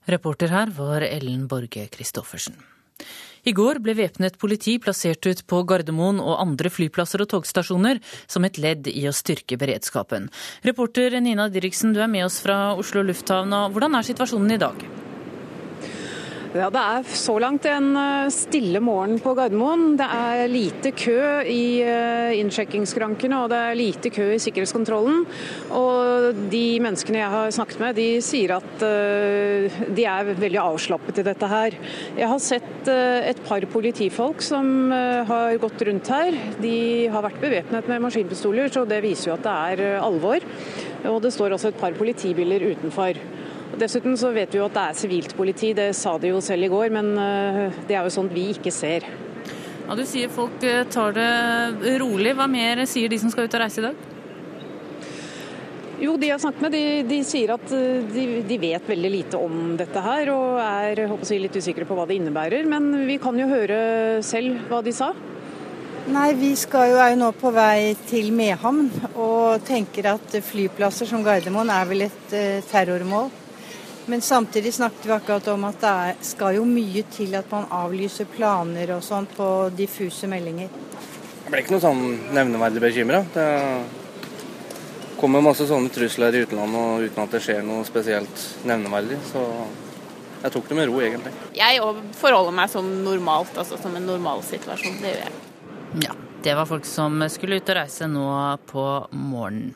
Reporter 0.08 0.52
her 0.54 0.70
var 0.72 1.04
Ellen 1.04 1.48
Borge 1.52 1.88
Christoffersen. 1.91 2.56
I 3.48 3.54
går 3.56 3.80
ble 3.84 3.93
væpnet 3.96 4.38
politi 4.39 4.78
plassert 4.80 5.28
ut 5.28 5.41
på 5.48 5.62
Gardermoen 5.67 6.20
og 6.20 6.39
andre 6.41 6.72
flyplasser 6.72 7.24
og 7.24 7.30
togstasjoner 7.32 8.00
som 8.28 8.48
et 8.48 8.60
ledd 8.60 8.88
i 8.91 9.06
å 9.08 9.15
styrke 9.15 9.60
beredskapen. 9.60 10.30
Reporter 10.67 11.20
Nina 11.20 11.48
Diriksen, 11.52 11.96
du 11.96 12.00
er 12.04 12.12
med 12.12 12.28
oss 12.28 12.39
fra 12.43 12.74
Oslo 12.80 13.04
lufthavn. 13.08 13.56
Hvordan 13.76 14.00
er 14.00 14.10
situasjonen 14.12 14.56
i 14.58 14.63
dag? 14.63 14.88
Ja, 16.58 16.72
Det 16.74 16.82
er 16.82 17.04
så 17.13 17.36
langt 17.38 17.67
en 17.70 17.91
eh, 18.00 18.32
stille 18.34 18.80
morgen 18.82 19.20
på 19.22 19.36
Gardermoen. 19.38 19.91
Det 20.00 20.06
er 20.10 20.48
lite 20.50 20.91
kø 20.98 21.43
i 21.46 21.84
eh, 21.86 22.34
innsjekkingskrankene 22.39 23.43
og 23.43 23.52
det 23.52 23.60
er 23.62 23.78
lite 23.78 24.10
kø 24.15 24.26
i 24.34 24.39
sikkerhetskontrollen. 24.41 25.22
Og 25.78 26.39
de 26.50 26.63
menneskene 26.82 27.22
jeg 27.22 27.30
har 27.36 27.54
snakket 27.54 27.84
med, 27.84 28.00
de 28.00 28.08
sier 28.26 28.56
at 28.58 28.86
eh, 28.88 29.78
de 29.93 30.08
er 30.10 30.34
veldig 30.34 30.63
avslappet 30.63 31.22
i 31.22 31.28
dette 31.28 31.52
her. 31.52 31.78
Jeg 32.17 32.32
har 32.34 32.41
sett 32.41 32.89
et 32.89 33.39
par 33.46 33.62
politifolk 33.70 34.41
som 34.41 34.89
har 35.28 35.58
gått 35.62 35.84
rundt 35.86 36.10
her. 36.10 36.38
De 36.63 36.78
har 37.12 37.26
vært 37.26 37.41
bevæpnet 37.43 37.89
med 37.91 38.06
maskinpistoler, 38.08 38.72
så 38.74 38.88
det 38.88 39.04
viser 39.06 39.30
jo 39.30 39.38
at 39.38 39.46
det 39.46 39.58
er 39.76 40.00
alvor. 40.00 40.46
Og 41.12 41.20
det 41.22 41.36
står 41.36 41.54
også 41.54 41.74
et 41.74 41.82
par 41.84 41.98
politibiler 42.00 42.72
utenfor. 42.72 43.20
Dessuten 43.75 44.15
så 44.17 44.32
vet 44.32 44.53
vi 44.53 44.62
jo 44.62 44.67
at 44.69 44.75
det 44.77 44.84
er 44.88 44.97
sivilt 44.97 45.34
politi, 45.38 45.73
det 45.75 45.91
sa 45.97 46.15
de 46.21 46.32
jo 46.32 46.41
selv 46.43 46.65
i 46.65 46.71
går, 46.71 46.91
men 46.93 47.10
eh, 47.19 47.80
det 47.89 47.97
er 47.97 48.06
jo 48.08 48.13
sånt 48.13 48.32
vi 48.34 48.47
ikke 48.53 48.71
ser. 48.73 49.06
Ja, 49.88 49.95
Du 49.95 50.06
sier 50.08 50.32
folk 50.32 50.63
eh, 50.63 50.86
tar 50.91 51.13
det 51.17 51.97
rolig. 52.01 52.34
Hva 52.38 52.47
mer 52.49 52.86
sier 52.88 53.12
de 53.12 53.19
som 53.19 53.34
skal 53.34 53.47
ut 53.47 53.58
og 53.58 53.62
reise 53.62 53.84
i 53.84 53.86
dag? 53.89 54.06
Jo, 55.97 56.15
De 56.15 56.30
jeg 56.30 56.36
har 56.36 56.41
snakket 56.41 56.63
med, 56.63 56.75
de, 56.77 56.84
de 57.10 57.21
sier 57.27 57.53
at 57.53 57.71
eh, 57.75 58.03
de, 58.08 58.25
de, 58.47 58.60
vet 58.62 58.91
veldig 58.91 59.12
lite 59.13 59.39
om 59.41 59.75
dette 59.77 60.03
her, 60.10 60.32
og 60.34 60.60
er 60.63 61.06
håper 61.12 61.34
jeg, 61.36 61.43
litt 61.45 61.58
usikre 61.60 61.88
på 61.89 61.97
hva 61.97 62.08
det 62.08 62.21
innebærer. 62.21 62.69
Men 62.69 62.93
vi 63.10 63.19
kan 63.21 63.38
jo 63.38 63.49
høre 63.51 63.80
selv 64.25 64.69
hva 64.71 64.80
de 64.86 64.95
sa. 64.95 65.12
Nei, 66.08 66.30
Vi 66.39 66.53
skal 66.56 66.93
jo, 66.93 67.01
er 67.03 67.12
jo 67.12 67.19
nå 67.19 67.34
på 67.36 67.51
vei 67.51 67.91
til 68.08 68.32
Mehamn 68.32 68.88
og 69.19 69.60
tenker 69.67 70.13
at 70.13 70.38
flyplasser 70.39 71.10
som 71.10 71.25
Gardermoen 71.25 71.73
er 71.73 71.89
vel 71.89 72.06
et 72.08 72.39
terrormål. 72.71 73.27
Men 74.08 74.22
samtidig 74.22 74.74
snakket 74.74 75.06
vi 75.06 75.12
akkurat 75.12 75.48
om 75.52 75.65
at 75.67 75.82
det 75.84 76.26
skal 76.30 76.56
jo 76.56 76.65
mye 76.67 77.02
til 77.12 77.34
at 77.36 77.50
man 77.52 77.65
avlyser 77.76 78.30
planer 78.32 78.93
og 78.96 79.02
sånn 79.04 79.28
på 79.28 79.48
diffuse 79.76 80.30
meldinger. 80.32 80.70
Jeg 81.43 81.52
ble 81.52 81.60
ikke 81.63 81.74
noe 81.76 81.84
sånn 81.84 82.06
nevneverdig 82.36 82.84
bekymra. 82.84 83.20
Det 83.34 83.48
kommer 85.20 85.43
masse 85.43 85.67
sånne 85.67 85.91
trusler 85.91 86.36
i 86.38 86.46
utlandet 86.46 87.10
uten 87.10 87.24
at 87.26 87.36
det 87.36 87.41
skjer 87.43 87.60
noe 87.67 87.84
spesielt 87.88 88.46
nevneverdig. 88.70 89.20
Så 89.28 89.43
jeg 90.43 90.54
tok 90.56 90.70
det 90.70 90.78
med 90.80 90.88
ro, 90.88 91.02
egentlig. 91.04 91.34
Jeg 91.58 91.82
forholder 92.22 92.56
meg 92.62 92.72
som 92.72 92.88
normalt, 93.04 93.52
altså 93.60 93.80
som 93.82 93.96
en 94.00 94.08
normalsituasjon. 94.08 95.02
Det 95.04 95.12
gjør 95.15 95.26
jeg. 95.26 95.36
Ja, 96.06 96.15
det 96.48 96.56
var 96.56 96.70
folk 96.70 96.88
som 96.88 97.20
skulle 97.34 97.60
ut 97.60 97.74
og 97.74 97.80
reise 97.82 98.08
nå 98.08 98.30
på 98.72 98.88
morgenen. 99.12 99.76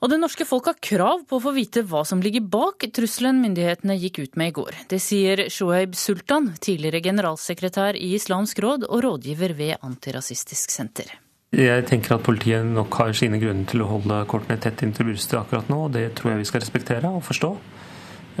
Og 0.00 0.08
det 0.08 0.16
norske 0.16 0.46
folk 0.48 0.70
har 0.70 0.78
krav 0.80 1.26
på 1.28 1.36
å 1.36 1.42
få 1.44 1.50
vite 1.52 1.82
hva 1.84 2.00
som 2.08 2.22
ligger 2.24 2.46
bak 2.48 2.86
trusselen 2.96 3.42
myndighetene 3.42 3.98
gikk 4.00 4.22
ut 4.22 4.38
med 4.40 4.52
i 4.52 4.54
går. 4.56 4.78
Det 4.88 5.00
sier 5.02 5.44
Shoaib 5.52 5.92
Sultan, 5.98 6.54
tidligere 6.56 7.02
generalsekretær 7.04 7.98
i 8.00 8.14
Islamsk 8.16 8.62
råd 8.64 8.86
og 8.88 9.02
rådgiver 9.04 9.52
ved 9.58 9.76
Antirasistisk 9.84 10.72
Senter. 10.72 11.12
Jeg 11.52 11.84
tenker 11.90 12.14
at 12.14 12.24
politiet 12.24 12.64
nok 12.64 12.94
har 12.96 13.12
sine 13.18 13.40
grunner 13.42 13.68
til 13.68 13.82
å 13.84 13.90
holde 13.90 14.22
kortene 14.30 14.56
tett 14.62 14.84
inntil 14.86 15.10
brystet 15.10 15.36
akkurat 15.40 15.68
nå, 15.68 15.82
og 15.88 15.94
det 15.96 16.06
tror 16.16 16.32
jeg 16.32 16.44
vi 16.44 16.48
skal 16.48 16.64
respektere 16.64 17.10
og 17.10 17.24
forstå. 17.26 17.52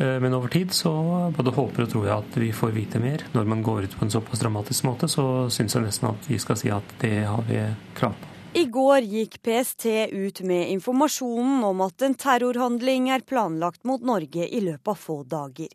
Eh, 0.00 0.16
men 0.22 0.38
over 0.38 0.48
tid 0.48 0.72
så 0.72 0.94
både 1.36 1.52
håper 1.58 1.84
og 1.84 1.92
tror 1.92 2.08
jeg 2.08 2.16
at 2.16 2.40
vi 2.40 2.52
får 2.56 2.72
vite 2.72 3.02
mer. 3.02 3.26
Når 3.34 3.52
man 3.52 3.66
går 3.66 3.90
ut 3.90 3.98
på 3.98 4.06
en 4.06 4.16
såpass 4.16 4.40
dramatisk 4.40 4.88
måte, 4.88 5.10
så 5.12 5.50
syns 5.52 5.76
jeg 5.76 5.84
nesten 5.84 6.12
at 6.14 6.30
vi 6.30 6.40
skal 6.40 6.56
si 6.56 6.72
at 6.72 6.96
det 7.02 7.16
har 7.26 7.44
vi 7.50 7.60
krav 7.98 8.16
på. 8.16 8.29
I 8.52 8.64
går 8.64 9.00
gikk 9.00 9.42
PST 9.42 9.86
ut 10.10 10.40
med 10.40 10.70
informasjonen 10.70 11.64
om 11.64 11.80
at 11.84 12.02
en 12.02 12.16
terrorhandling 12.18 13.06
er 13.14 13.22
planlagt 13.22 13.84
mot 13.86 14.02
Norge 14.02 14.42
i 14.42 14.58
løpet 14.64 14.90
av 14.90 14.98
få 14.98 15.20
dager. 15.22 15.68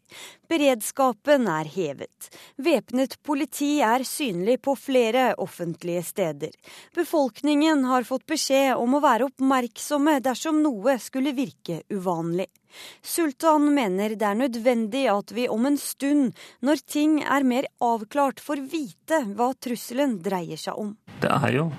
Beredskapen 0.51 1.47
er 1.47 1.69
hevet. 1.71 2.27
Væpnet 2.59 3.15
politi 3.23 3.77
er 3.79 4.03
synlig 4.03 4.57
på 4.67 4.75
flere 4.75 5.29
offentlige 5.39 6.03
steder. 6.03 6.51
Befolkningen 6.99 7.87
har 7.87 8.03
fått 8.03 8.27
beskjed 8.27 8.75
om 8.75 8.99
å 8.99 9.03
være 9.07 9.31
oppmerksomme 9.31 10.19
dersom 10.27 10.59
noe 10.59 10.99
skulle 10.99 11.31
virke 11.39 11.79
uvanlig. 11.87 12.51
Sultan 12.99 13.71
mener 13.71 14.19
det 14.19 14.27
er 14.27 14.41
nødvendig 14.43 15.07
at 15.15 15.31
vi 15.31 15.47
om 15.47 15.71
en 15.71 15.79
stund, 15.79 16.35
når 16.59 16.83
ting 16.83 17.21
er 17.23 17.47
mer 17.47 17.71
avklart, 17.79 18.43
får 18.43 18.67
vite 18.67 19.23
hva 19.31 19.53
trusselen 19.55 20.19
dreier 20.19 20.59
seg 20.59 20.75
om. 20.75 20.97
Det 21.23 21.31
er 21.31 21.61
jo 21.63 21.69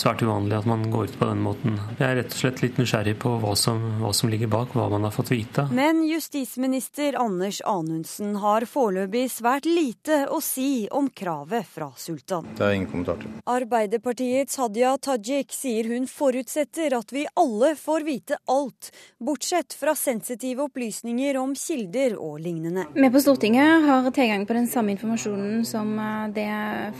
svært 0.00 0.22
uvanlig 0.22 0.58
at 0.58 0.66
man 0.68 0.84
går 0.92 1.08
ut 1.08 1.16
på 1.18 1.28
den 1.30 1.42
måten. 1.44 1.78
Jeg 1.96 2.06
er 2.06 2.18
rett 2.20 2.34
og 2.34 2.40
slett 2.40 2.62
litt 2.62 2.80
nysgjerrig 2.80 3.16
på 3.22 3.32
hva 3.42 3.54
som, 3.58 3.80
hva 4.02 4.12
som 4.16 4.30
ligger 4.32 4.50
bak, 4.52 4.74
hva 4.76 4.88
man 4.92 5.06
har 5.06 5.14
fått 5.14 5.32
vite. 5.32 5.66
Men 5.74 6.02
justisminister 6.06 7.16
Anders 7.20 7.62
Anundsen 7.64 8.36
har 8.42 8.66
foreløpig 8.68 9.26
svært 9.32 9.68
lite 9.68 10.24
å 10.32 10.40
si 10.44 10.86
om 10.92 11.08
kravet 11.08 11.66
fra 11.70 11.88
sultan. 11.96 12.48
Det 12.58 12.66
er 12.66 12.76
ingen 12.76 12.90
kommentar 12.90 13.20
til. 13.22 13.32
Arbeiderpartiets 13.56 14.60
Hadia 14.60 14.92
Tajik 15.00 15.54
sier 15.56 15.88
hun 15.92 16.08
forutsetter 16.10 16.96
at 16.98 17.14
vi 17.14 17.24
alle 17.38 17.72
får 17.80 18.06
vite 18.06 18.40
alt, 18.52 18.92
bortsett 19.22 19.76
fra 19.78 19.96
sensitive 19.96 20.66
opplysninger 20.68 21.40
om 21.40 21.56
kilder 21.56 22.18
og 22.20 22.40
lignende. 22.44 22.86
Vi 22.94 23.10
på 23.12 23.24
Stortinget 23.24 23.88
har 23.88 24.10
tilgang 24.12 24.46
på 24.48 24.56
den 24.58 24.68
samme 24.70 24.92
informasjonen 24.96 25.64
som 25.68 25.96
eh, 25.98 26.28
det 26.36 26.50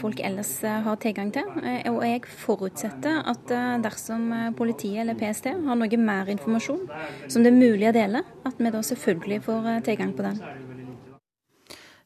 folk 0.01 0.21
ellers 0.25 0.57
eh, 0.65 0.81
har 0.87 0.97
tilgang 1.03 1.33
til, 1.35 1.49
eh, 1.63 1.85
og 1.93 2.03
jeg 2.07 2.25
forutsetter 2.47 2.86
forutsetter 2.87 3.23
at 3.27 3.51
eh, 3.51 3.81
dersom 3.83 4.33
eh, 4.33 4.53
politiet 4.55 5.03
eller 5.03 5.15
PST 5.15 5.47
har 5.67 5.77
noe 5.77 5.99
mer 5.99 6.29
informasjon 6.29 6.87
som 7.29 7.43
det 7.43 7.51
er 7.51 7.59
mulig 7.59 7.89
å 7.89 7.93
dele, 7.93 8.23
at 8.45 8.55
vi 8.59 8.71
da 8.71 8.83
selvfølgelig 8.83 9.43
får 9.45 9.67
eh, 9.67 9.83
tilgang 9.83 10.13
på 10.15 10.23
den. 10.23 10.41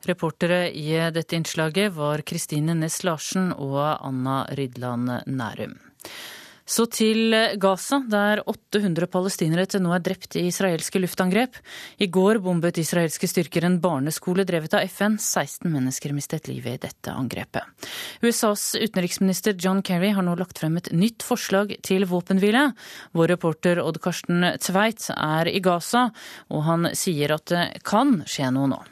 Reportere 0.06 0.70
i 0.72 0.96
dette 1.12 1.36
innslaget 1.36 1.92
var 1.92 2.22
Kristine 2.22 2.74
Næss 2.74 3.02
Larsen 3.04 3.52
og 3.52 3.98
Anna 4.00 4.46
Rydland 4.56 5.26
Nærum. 5.26 5.76
Så 6.70 6.84
til 6.86 7.34
Gaza, 7.58 7.98
der 8.06 8.44
800 8.46 9.08
palestinere 9.10 9.66
til 9.66 9.82
nå 9.82 9.90
er 9.96 10.02
drept 10.06 10.36
i 10.38 10.44
israelske 10.46 11.00
luftangrep. 11.02 11.56
I 11.98 12.06
går 12.06 12.38
bombet 12.44 12.78
israelske 12.78 13.26
styrker 13.26 13.66
en 13.66 13.80
barneskole 13.82 14.44
drevet 14.46 14.76
av 14.78 14.86
FN. 14.86 15.16
16 15.18 15.66
mennesker 15.66 16.14
mistet 16.14 16.46
livet 16.46 16.78
i 16.78 16.82
dette 16.86 17.10
angrepet. 17.10 17.66
USAs 18.22 18.76
utenriksminister 18.78 19.58
John 19.58 19.82
Kerry 19.82 20.12
har 20.14 20.22
nå 20.22 20.36
lagt 20.38 20.62
frem 20.62 20.78
et 20.78 20.92
nytt 20.94 21.26
forslag 21.26 21.74
til 21.82 22.06
våpenhvile. 22.06 22.68
Vår 23.18 23.34
reporter 23.34 23.82
Odd 23.82 23.98
Karsten 24.04 24.46
Tveit 24.62 25.10
er 25.16 25.50
i 25.50 25.58
Gaza, 25.64 26.06
og 26.54 26.64
han 26.70 26.92
sier 26.94 27.34
at 27.34 27.50
det 27.50 27.66
kan 27.82 28.20
skje 28.30 28.54
noe 28.54 28.70
nå. 28.70 28.82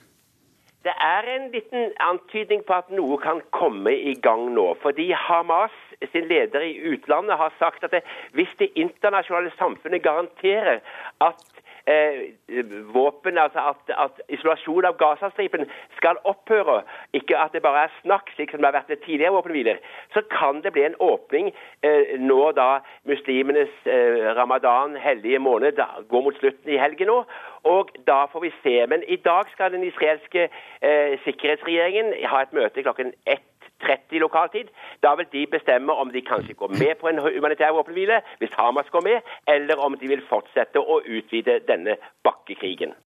Det 0.83 0.95
er 1.05 1.27
en 1.31 1.51
liten 1.53 1.91
antydning 2.03 2.62
på 2.67 2.75
at 2.75 2.91
noe 2.91 3.19
kan 3.23 3.43
komme 3.55 3.93
i 3.93 4.14
gang 4.25 4.49
nå. 4.57 4.73
Fordi 4.83 5.11
Hamas 5.14 5.75
sin 6.13 6.29
leder 6.29 6.61
i 6.61 6.79
utlandet 6.93 7.37
har 7.37 7.55
sagt 7.59 7.85
at 7.85 7.91
det, 7.91 8.03
hvis 8.33 8.53
det 8.59 8.71
internasjonale 8.75 9.53
samfunnet 9.59 10.03
garanterer 10.03 10.79
at 11.21 11.59
eh, 11.89 12.95
våpen, 12.95 13.39
altså 13.39 13.59
at, 13.71 13.95
at, 14.05 14.21
isolasjon 14.29 14.85
av 14.85 14.97
Gazastripen 15.01 15.67
skal 15.97 16.21
opphøre, 16.25 16.83
ikke 17.13 17.39
at 17.39 17.53
det 17.53 17.63
bare 17.65 17.87
er 17.87 17.97
snakk, 18.03 18.31
slik 18.35 18.53
som 18.53 18.63
det 18.63 18.71
har 18.71 18.79
vært 18.79 18.93
ved 18.93 19.03
tidligere 19.07 19.35
våpenhviler, 19.37 19.83
så 20.15 20.23
kan 20.33 20.63
det 20.65 20.73
bli 20.77 20.85
en 20.87 20.99
åpning 21.01 21.53
eh, 21.83 22.15
nå 22.21 22.41
da 22.59 22.69
muslimenes 23.09 23.73
eh, 23.87 24.29
ramadan, 24.39 24.97
hellige 24.97 25.39
måned, 25.39 25.81
går 26.09 26.25
mot 26.25 26.41
slutten 26.41 26.73
i 26.73 26.81
helgen 26.81 27.13
nå. 27.13 27.23
Og 27.69 27.91
da 28.07 28.25
får 28.33 28.45
vi 28.47 28.53
se. 28.63 28.77
Men 28.87 29.03
i 29.09 29.17
dag 29.17 29.49
skal 29.53 29.73
den 29.73 29.85
israelske 29.85 30.49
eh, 30.49 31.19
sikkerhetsregjeringen 31.25 32.15
ha 32.31 32.45
et 32.45 32.55
møte 32.57 32.85
klokken 32.85 33.13
ett 33.27 33.58
30 33.87 34.23
lokaltid. 34.25 34.71
Da 35.05 35.14
vil 35.19 35.29
de 35.33 35.47
bestemme 35.51 35.93
om 35.93 36.12
de 36.12 36.25
kanskje 36.27 36.57
går 36.59 36.77
med 36.79 36.95
på 37.01 37.11
en 37.11 37.21
humanitær 37.25 37.75
våpenhvile, 37.77 38.23
hvis 38.38 38.57
Hamas 38.59 38.91
går 38.95 39.05
med, 39.07 39.35
eller 39.47 39.85
om 39.85 39.99
de 39.99 40.14
vil 40.14 40.25
fortsette 40.31 40.81
å 40.81 41.03
utvide 41.07 41.61
denne 41.69 41.99
bakkekrigen. 42.27 42.97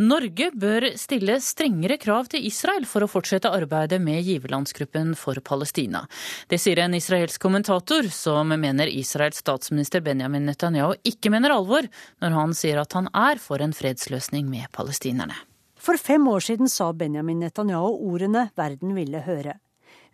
Norge 0.00 0.46
bør 0.56 0.86
stille 0.96 1.34
strengere 1.44 1.98
krav 2.00 2.30
til 2.32 2.46
Israel 2.48 2.86
for 2.88 3.04
å 3.04 3.10
fortsette 3.10 3.50
arbeidet 3.52 3.98
med 4.00 4.24
giverlandsgruppen 4.24 5.12
for 5.20 5.36
Palestina. 5.44 6.06
Det 6.48 6.56
sier 6.58 6.80
en 6.80 6.96
israelsk 6.96 7.42
kommentator 7.42 8.08
som 8.08 8.54
mener 8.56 8.88
Israels 8.88 9.42
statsminister 9.44 10.00
Benjamin 10.00 10.48
Netanyahu 10.48 10.96
ikke 11.04 11.30
mener 11.34 11.52
alvor 11.52 11.86
når 12.24 12.36
han 12.38 12.56
sier 12.56 12.80
at 12.80 12.96
han 12.96 13.10
er 13.12 13.42
for 13.42 13.60
en 13.60 13.76
fredsløsning 13.76 14.48
med 14.48 14.72
palestinerne. 14.72 15.36
For 15.76 16.00
fem 16.00 16.24
år 16.30 16.40
siden 16.46 16.72
sa 16.72 16.92
Benjamin 16.96 17.42
Netanyahu 17.44 18.00
ordene 18.08 18.48
verden 18.56 18.96
ville 18.96 19.20
høre. 19.26 19.58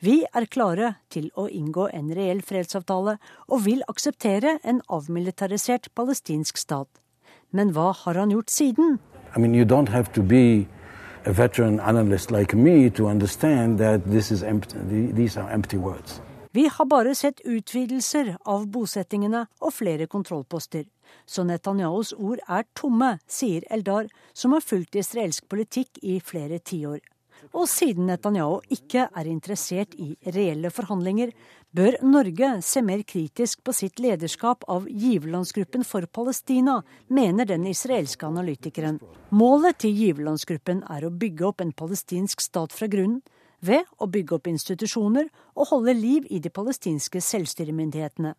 Vi 0.00 0.20
er 0.30 0.44
klare 0.46 0.92
til 1.10 1.24
å 1.34 1.48
inngå 1.50 1.88
en 1.90 2.12
reell 2.14 2.38
fredsavtale 2.46 3.16
og 3.48 3.64
vil 3.64 3.80
akseptere 3.90 4.60
en 4.62 4.78
avmilitarisert 4.86 5.88
palestinsk 5.98 6.60
stat. 6.60 6.88
Men 7.50 7.72
hva 7.74 7.90
har 8.04 8.20
han 8.20 8.30
gjort 8.30 8.52
siden? 8.54 9.00
I 9.34 9.40
mean, 9.40 9.54
you 9.54 9.64
don't 9.64 9.90
have 9.90 10.12
to 10.12 10.22
be 10.22 10.68
a 11.26 11.32
veteran 11.32 11.80
analyst 11.80 12.30
like 12.30 12.54
me 12.54 12.90
to 12.90 13.08
understand 13.08 13.78
that 13.78 14.06
this 14.06 14.30
is 14.30 14.42
empty, 14.42 14.78
these 15.12 15.36
are 15.36 15.50
empty 15.50 15.76
words. 15.76 16.20
Vi 16.52 16.68
har 16.72 16.86
bare 16.86 17.14
sett 17.14 17.40
utvidelser 17.44 18.36
av 18.46 18.70
bosettingene 18.70 19.46
og 19.60 19.72
flere 19.72 20.06
kontrollposter. 20.06 20.86
Så 21.26 21.42
Netanyahus 21.42 22.14
ord 22.14 22.38
er 22.48 22.64
tomme, 22.74 23.16
sier 23.26 23.66
Eldar, 23.70 24.06
som 24.32 24.54
har 24.54 24.62
fulgt 24.62 24.94
israelsk 24.94 25.48
politikk 25.50 25.98
i 26.02 26.20
flere 26.24 26.58
tiår. 26.58 27.02
Og 27.52 27.68
siden 27.70 28.08
Netanyahu 28.08 28.60
ikke 28.72 29.06
er 29.08 29.28
interessert 29.30 29.94
i 29.98 30.14
reelle 30.34 30.70
forhandlinger, 30.74 31.32
bør 31.72 31.98
Norge 32.02 32.50
se 32.64 32.82
mer 32.82 33.02
kritisk 33.08 33.60
på 33.64 33.74
sitt 33.76 34.00
lederskap 34.00 34.64
av 34.68 34.88
giverlandsgruppen 34.88 35.84
for 35.84 36.06
Palestina, 36.06 36.80
mener 37.08 37.48
den 37.48 37.66
israelske 37.68 38.26
analytikeren. 38.26 39.00
Målet 39.30 39.80
til 39.84 39.96
giverlandsgruppen 39.96 40.84
er 40.88 41.04
å 41.04 41.12
bygge 41.12 41.46
opp 41.50 41.60
en 41.64 41.74
palestinsk 41.76 42.40
stat 42.40 42.72
fra 42.72 42.88
grunnen, 42.88 43.22
ved 43.60 43.88
å 43.98 44.06
bygge 44.06 44.36
opp 44.36 44.46
institusjoner 44.46 45.26
og 45.58 45.72
holde 45.72 45.94
liv 45.98 46.26
i 46.30 46.38
de 46.38 46.50
palestinske 46.50 47.18
selvstyremyndighetene. 47.18 48.36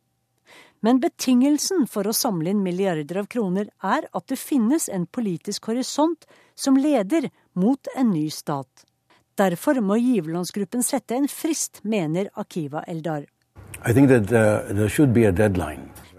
Men 0.80 1.02
betingelsen 1.04 1.86
for 1.92 2.08
å 2.08 2.16
samle 2.16 2.54
inn 2.54 2.64
milliarder 2.64 3.20
av 3.22 3.28
kroner 3.32 3.68
er 3.84 4.08
at 4.16 4.30
det 4.32 4.40
finnes 4.40 4.88
en 4.90 5.06
politisk 5.06 5.68
horisont 5.72 6.24
som 6.56 6.80
leder 6.80 7.30
mot 7.60 7.92
en 7.96 8.14
ny 8.14 8.30
stat. 8.32 8.86
Derfor 9.40 9.80
må 9.80 9.96
giverlandsgruppen 10.02 10.84
sette 10.84 11.16
en 11.16 11.30
frist, 11.32 11.80
mener 11.84 12.28
Akiva 12.36 12.84
Eldar. 12.88 13.24
That, 13.80 14.32
uh, 14.34 15.70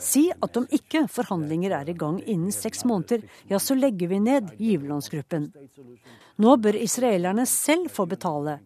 si 0.01 0.23
at 0.33 0.57
om 0.57 0.67
ikke 0.73 1.03
forhandlinger 1.13 1.75
er 1.77 1.91
i 1.93 1.97
gang 1.99 2.21
innen 2.25 2.55
seks 2.55 2.87
måneder, 2.89 3.27
ja, 3.51 3.59
så 3.61 3.77
legger 3.77 4.09
vi 4.09 4.21
ned 4.25 4.55
giverlandsgruppen. 4.57 5.51
Nå 6.41 6.57
bør 6.65 6.79
israelerne 6.81 7.45
selv 7.47 7.91
få 7.93 8.07
betale. 8.09 8.61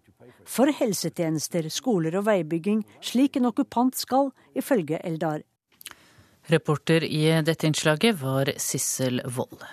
For 0.46 0.70
helsetjenester, 0.70 1.66
skoler 1.72 2.20
og 2.20 2.28
veibygging, 2.28 2.84
slik 3.02 3.40
en 3.40 3.50
okkupant 3.50 3.96
skal, 3.98 4.30
ifølge 4.54 5.00
Eldar. 5.02 5.42
Reporter 6.52 7.06
i 7.08 7.24
dette 7.42 7.66
innslaget 7.66 8.20
var 8.20 8.52
Sissel 8.60 9.24
Wold. 9.24 9.64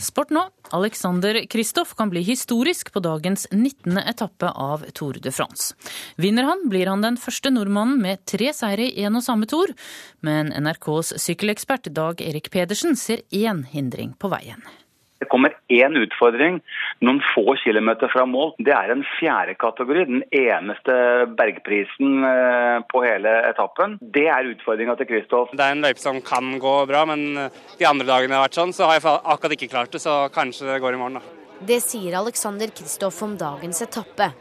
Sport 0.00 0.30
nå. 0.30 0.42
Alexander 0.70 1.36
Kristoff 1.50 1.94
kan 1.94 2.10
bli 2.10 2.22
historisk 2.24 2.92
på 2.92 3.00
dagens 3.04 3.46
19. 3.50 3.98
etappe 3.98 4.50
av 4.50 4.84
Tour 4.96 5.18
de 5.22 5.30
France. 5.30 5.74
Vinner 6.16 6.48
han, 6.48 6.64
blir 6.68 6.88
han 6.90 7.04
den 7.04 7.18
første 7.20 7.52
nordmannen 7.52 8.00
med 8.02 8.24
tre 8.26 8.50
seire 8.56 8.88
i 8.88 9.04
en 9.06 9.20
og 9.20 9.26
samme 9.26 9.48
tour. 9.50 9.74
Men 10.24 10.50
NRKs 10.56 11.14
sykkelekspert 11.22 11.92
Dag 11.94 12.24
Erik 12.24 12.50
Pedersen 12.50 12.96
ser 12.96 13.26
én 13.30 13.66
hindring 13.68 14.16
på 14.18 14.32
veien. 14.32 14.64
Det 15.22 15.28
kommer 15.30 15.54
én 15.70 15.94
utfordring 16.00 16.58
noen 17.06 17.20
få 17.32 17.54
kilometer 17.62 18.10
fra 18.10 18.24
mål. 18.26 18.56
Det 18.58 18.74
er 18.74 18.90
en 18.90 19.04
fjerde 19.20 19.54
kategori, 19.60 20.06
den 20.08 20.24
eneste 20.34 20.96
bergprisen 21.38 22.26
eh, 22.26 22.78
på 22.90 23.04
hele 23.04 23.36
etappen. 23.52 23.98
Det 24.02 24.26
er 24.26 24.50
utfordringa 24.50 24.96
til 24.98 25.10
Kristoff. 25.12 25.54
Det 25.54 25.62
er 25.62 25.76
en 25.76 25.86
løype 25.86 26.02
som 26.02 26.18
kan 26.26 26.56
gå 26.62 26.74
bra, 26.90 27.04
men 27.08 27.44
eh, 27.44 27.60
de 27.78 27.86
andre 27.86 28.08
dagene 28.08 28.34
det 28.34 28.40
har 28.40 28.48
vært 28.48 28.58
sånn, 28.58 28.74
så 28.74 28.90
har 28.90 28.98
jeg 28.98 29.06
akkurat 29.06 29.56
ikke 29.58 29.70
klart 29.76 29.94
det. 29.94 30.02
Så 30.02 30.16
kanskje 30.34 30.72
det 30.72 30.82
går 30.82 30.98
i 30.98 31.02
morgen, 31.04 31.20
da. 31.20 31.38
Det 31.62 31.78
sier 31.84 32.18
Alexander 32.18 32.72
Kristoff 32.74 33.20
om 33.22 33.36
dagens 33.38 33.84
etappe. 33.84 34.32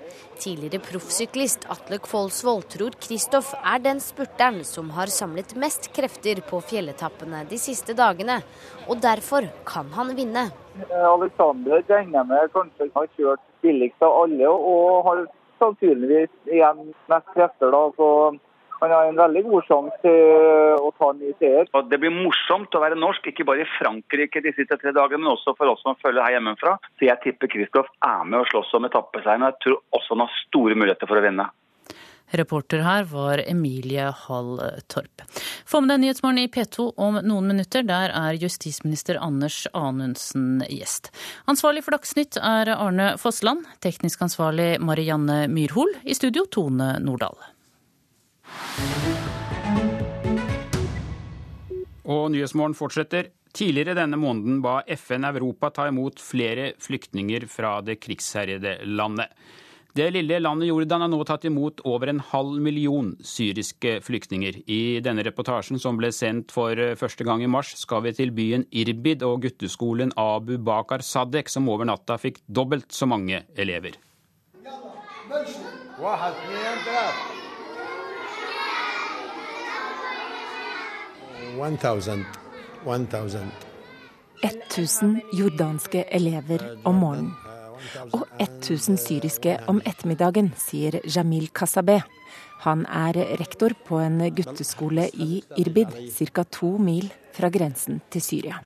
Tidligere 0.42 0.82
proffsyklist 0.82 1.68
Atle 1.70 2.00
Kvolsvold 2.02 2.64
tror 2.74 2.96
Kristoff 3.04 3.52
er 3.62 3.82
den 3.84 4.00
spurteren 4.02 4.64
som 4.66 4.88
har 4.96 5.12
samlet 5.14 5.54
mest 5.64 5.92
krefter 5.94 6.42
på 6.48 6.58
fjelletappene 6.66 7.44
de 7.52 7.60
siste 7.62 7.94
dagene, 7.94 8.40
og 8.90 9.04
derfor 9.04 9.46
kan 9.70 9.92
han 9.94 10.16
vinne. 10.18 10.48
Alexander 10.90 11.84
regner 11.86 12.26
med 12.26 12.50
kanskje 12.56 12.90
har 12.96 13.12
kjørt 13.20 13.44
billigst 13.62 14.02
av 14.02 14.18
alle, 14.24 14.50
og 14.50 15.06
har 15.06 15.22
sannsynligvis 15.62 16.34
igjen 16.50 16.90
mest 17.12 17.30
krefter. 17.36 17.70
da, 17.70 17.84
så 18.00 18.10
han 18.82 18.92
har 18.96 19.10
en 19.10 19.20
veldig 19.20 19.44
god 19.46 19.68
sjanse 19.68 20.02
til 20.02 20.82
å 20.82 20.92
ta 20.98 21.12
en 21.14 21.22
ny 21.22 21.32
seier. 21.40 21.70
Det 21.92 22.02
blir 22.02 22.14
morsomt 22.16 22.74
å 22.76 22.84
være 22.84 23.00
norsk, 23.00 23.32
ikke 23.32 23.46
bare 23.48 23.66
i 23.66 23.72
Frankrike 23.78 24.42
de 24.44 24.54
siste 24.58 24.78
tre 24.82 24.94
dagene, 24.96 25.22
men 25.22 25.36
også 25.36 25.56
for 25.58 25.70
oss 25.70 25.84
som 25.86 26.00
følger 26.02 26.24
her 26.26 26.38
hjemmefra. 26.40 26.78
Så 26.98 27.08
jeg 27.10 27.22
tipper 27.26 27.52
Kristoff 27.52 27.92
er 28.06 28.24
med 28.26 28.42
og 28.42 28.50
slåss 28.52 28.74
om 28.80 28.90
etappeseieren, 28.90 29.46
og 29.46 29.54
jeg 29.54 29.66
tror 29.66 29.82
også 30.00 30.16
han 30.16 30.26
har 30.26 30.40
store 30.48 30.80
muligheter 30.82 31.10
for 31.10 31.22
å 31.22 31.26
vinne. 31.26 31.52
Reporter 32.32 32.80
her 32.86 33.04
var 33.12 33.42
Emilie 33.44 34.08
Hall 34.24 34.54
Torp. 34.88 35.24
Få 35.68 35.82
med 35.84 35.92
deg 35.92 36.02
Nyhetsmorgen 36.06 36.40
i 36.46 36.50
P2 36.52 36.88
om 36.96 37.20
noen 37.28 37.50
minutter. 37.52 37.84
Der 37.84 38.14
er 38.16 38.40
justisminister 38.40 39.20
Anders 39.20 39.66
Anundsen 39.76 40.64
gjest. 40.70 41.12
Ansvarlig 41.52 41.84
for 41.84 41.98
Dagsnytt 41.98 42.40
er 42.40 42.72
Arne 42.78 43.14
Fossland. 43.22 43.68
Teknisk 43.84 44.24
ansvarlig 44.24 44.78
Marianne 44.80 45.44
Myrhol. 45.52 45.92
I 46.08 46.16
studio 46.16 46.48
Tone 46.48 46.96
Nordahl. 47.04 47.36
Og 52.12 52.32
Nyhetsmorgen 52.34 52.76
fortsetter. 52.78 53.32
Tidligere 53.52 53.98
denne 53.98 54.20
måneden 54.20 54.62
ba 54.64 54.80
FN 54.88 55.28
Europa 55.28 55.70
ta 55.76 55.90
imot 55.92 56.22
flere 56.24 56.72
flyktninger 56.80 57.48
fra 57.52 57.80
det 57.84 58.00
krigsherjede 58.04 58.78
landet. 58.88 59.34
Det 59.92 60.06
lille 60.16 60.38
landet 60.40 60.70
Jordan 60.70 61.04
har 61.04 61.10
nå 61.12 61.18
tatt 61.28 61.44
imot 61.50 61.82
over 61.84 62.08
en 62.08 62.22
halv 62.24 62.62
million 62.64 63.10
syriske 63.28 63.98
flyktninger. 64.06 64.62
I 64.72 65.02
denne 65.04 65.26
reportasjen 65.28 65.82
som 65.84 66.00
ble 66.00 66.14
sendt 66.16 66.54
for 66.56 66.80
første 66.96 67.28
gang 67.28 67.44
i 67.44 67.50
mars, 67.52 67.74
skal 67.76 68.06
vi 68.06 68.14
til 68.16 68.32
byen 68.32 68.64
Irbid 68.72 69.26
og 69.28 69.44
gutteskolen 69.44 70.16
Abu 70.16 70.56
Bakar 70.64 71.04
Sadek, 71.04 71.52
som 71.52 71.68
over 71.68 71.90
natta 71.92 72.16
fikk 72.22 72.40
dobbelt 72.48 72.96
så 72.96 73.10
mange 73.10 73.44
elever. 73.60 74.00
1000 84.44 85.22
jordanske 85.38 86.06
elever 86.12 86.64
om 86.86 86.96
morgenen. 86.96 87.34
Og 88.14 88.28
1000 88.40 88.98
syriske 89.02 89.58
om 89.68 89.82
ettermiddagen, 89.86 90.52
sier 90.58 91.00
Jamil 91.06 91.50
Kasabeh. 91.54 92.04
Han 92.66 92.86
er 92.86 93.18
rektor 93.42 93.74
på 93.88 93.98
en 94.00 94.22
gutteskole 94.38 95.08
i 95.14 95.44
Irbid, 95.58 95.88
ca. 96.14 96.44
to 96.44 96.78
mil 96.78 97.10
fra 97.34 97.50
grensen 97.50 98.02
til 98.12 98.22
Syria. 98.22 98.62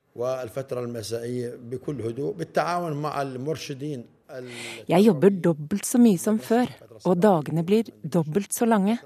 Jeg 4.89 5.05
jobber 5.05 5.29
dobbelt 5.29 5.85
så 5.85 5.99
mye 6.01 6.19
som 6.21 6.39
før, 6.41 6.71
og 7.05 7.19
dagene 7.21 7.63
blir 7.65 7.91
dobbelt 8.01 8.53
så 8.53 8.65
lange. 8.65 8.97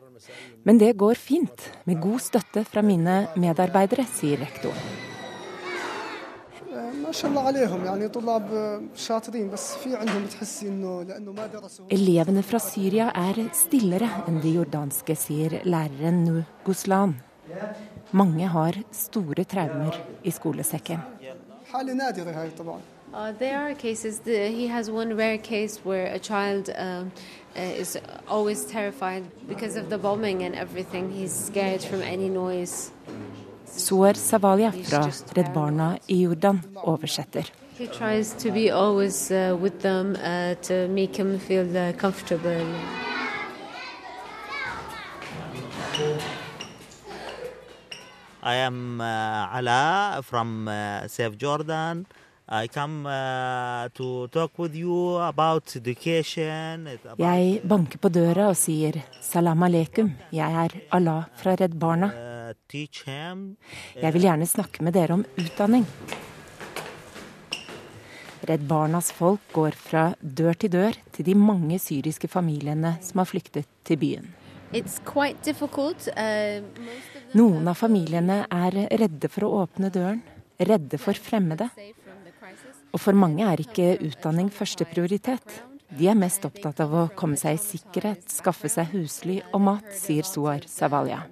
Men 0.64 0.80
det 0.80 0.96
går 1.00 1.20
fint, 1.20 1.70
med 1.86 2.02
god 2.02 2.20
støtte 2.24 2.64
fra 2.68 2.84
mine 2.86 3.28
medarbeidere, 3.40 4.06
sier 4.08 4.40
rektor. 4.40 4.76
Elevene 11.90 12.44
fra 12.46 12.60
Syria 12.62 13.08
er 13.18 13.40
stillere 13.58 14.10
enn 14.30 14.38
de 14.44 14.54
jordanske, 14.60 15.16
sier 15.18 15.58
læreren 15.66 16.22
Nu 16.28 16.44
Guslan. 16.68 17.18
Mange 18.12 18.48
har 18.54 18.78
store 18.94 19.48
traumer 19.50 19.98
i 20.24 20.32
skolesekken. 20.32 21.02
Uh, 23.12 23.32
there 23.32 23.58
are 23.60 23.74
cases. 23.74 24.20
The, 24.20 24.50
he 24.50 24.68
has 24.68 24.92
one 24.92 25.16
rare 25.16 25.40
case 25.40 25.80
where 25.84 26.08
a 26.14 26.20
child 26.20 26.70
um, 26.76 27.12
uh, 27.56 27.62
is 27.62 27.98
always 28.28 28.66
terrified 28.66 29.24
because 29.48 29.76
of 29.76 29.90
the 29.90 29.98
bombing 29.98 30.44
and 30.44 30.54
everything. 30.56 31.12
He's 31.12 31.34
scared 31.34 31.82
from 31.82 32.02
any 32.02 32.30
noise. 32.30 32.92
Suer 33.66 34.14
Savalia 34.14 34.72
fra 34.72 35.12
Redd 35.36 35.54
Barna 35.54 36.00
i 36.08 36.24
Jordan 36.24 36.62
oversetter. 36.84 37.46
He 37.78 37.88
tries 37.88 38.34
to 38.34 38.52
be 38.52 38.70
always 38.72 39.32
uh, 39.32 39.58
with 39.60 39.82
them 39.82 40.16
uh, 40.16 40.56
to 40.68 40.88
make 40.90 41.16
him 41.16 41.40
feel 41.40 41.78
uh, 41.78 41.94
comfortable. 41.94 42.66
I 48.44 48.56
am 48.56 49.02
uh, 49.02 49.58
Ala 49.58 50.22
from 50.24 50.68
uh, 50.68 51.08
Save 51.08 51.38
Jordan. 51.38 52.06
I 52.52 52.68
come 52.68 53.06
uh, 53.06 53.90
to 53.94 54.28
talk 54.28 54.58
with 54.58 54.74
you 54.74 55.18
about 55.22 55.76
education. 55.76 56.88
About 56.88 57.20
jeg 57.22 57.60
banker 57.62 58.02
på 58.02 58.10
døra 58.10 58.48
og 58.50 58.58
sier 58.58 58.98
salam 59.22 59.62
aleikum, 59.68 60.10
jeg 60.34 60.56
er 60.64 60.74
Allah 60.98 61.28
fra 61.38 61.54
Redd 61.60 61.76
Barna. 61.78 62.10
Jeg 62.74 64.14
vil 64.16 64.26
gjerne 64.26 64.48
snakke 64.50 64.82
med 64.82 64.98
dere 64.98 65.20
om 65.20 65.26
utdanning. 65.38 65.86
Redd 68.50 68.66
Barnas 68.66 69.12
folk 69.14 69.46
går 69.54 69.78
fra 69.78 70.08
dør 70.18 70.58
til 70.58 70.74
dør 70.74 70.98
til 71.14 71.30
de 71.30 71.38
mange 71.38 71.78
syriske 71.78 72.32
familiene 72.34 72.96
som 73.06 73.22
har 73.22 73.30
flyktet 73.30 73.70
til 73.86 74.02
byen. 74.02 74.26
Noen 77.38 77.70
av 77.70 77.78
familiene 77.78 78.42
er 78.50 78.82
redde 78.90 79.30
for 79.30 79.46
å 79.46 79.54
åpne 79.68 79.94
døren, 79.94 80.26
redde 80.58 80.98
for 80.98 81.14
fremmede. 81.14 81.70
Og 82.94 83.02
for 83.02 83.18
mange 83.18 83.46
er 83.46 83.62
ikke 83.62 83.98
utdanning 84.06 84.50
første 84.54 84.86
prioritet. 84.90 85.64
De 85.90 86.08
er 86.10 86.18
mest 86.18 86.46
opptatt 86.46 86.82
av 86.84 86.94
å 86.94 87.08
komme 87.18 87.38
seg 87.40 87.58
i 87.58 87.62
sikkerhet, 87.62 88.28
skaffe 88.30 88.70
seg 88.70 88.92
husly 88.94 89.40
og 89.54 89.64
mat, 89.66 89.90
sier 89.98 90.26
Suar 90.28 90.66
Savalia. 90.70 91.24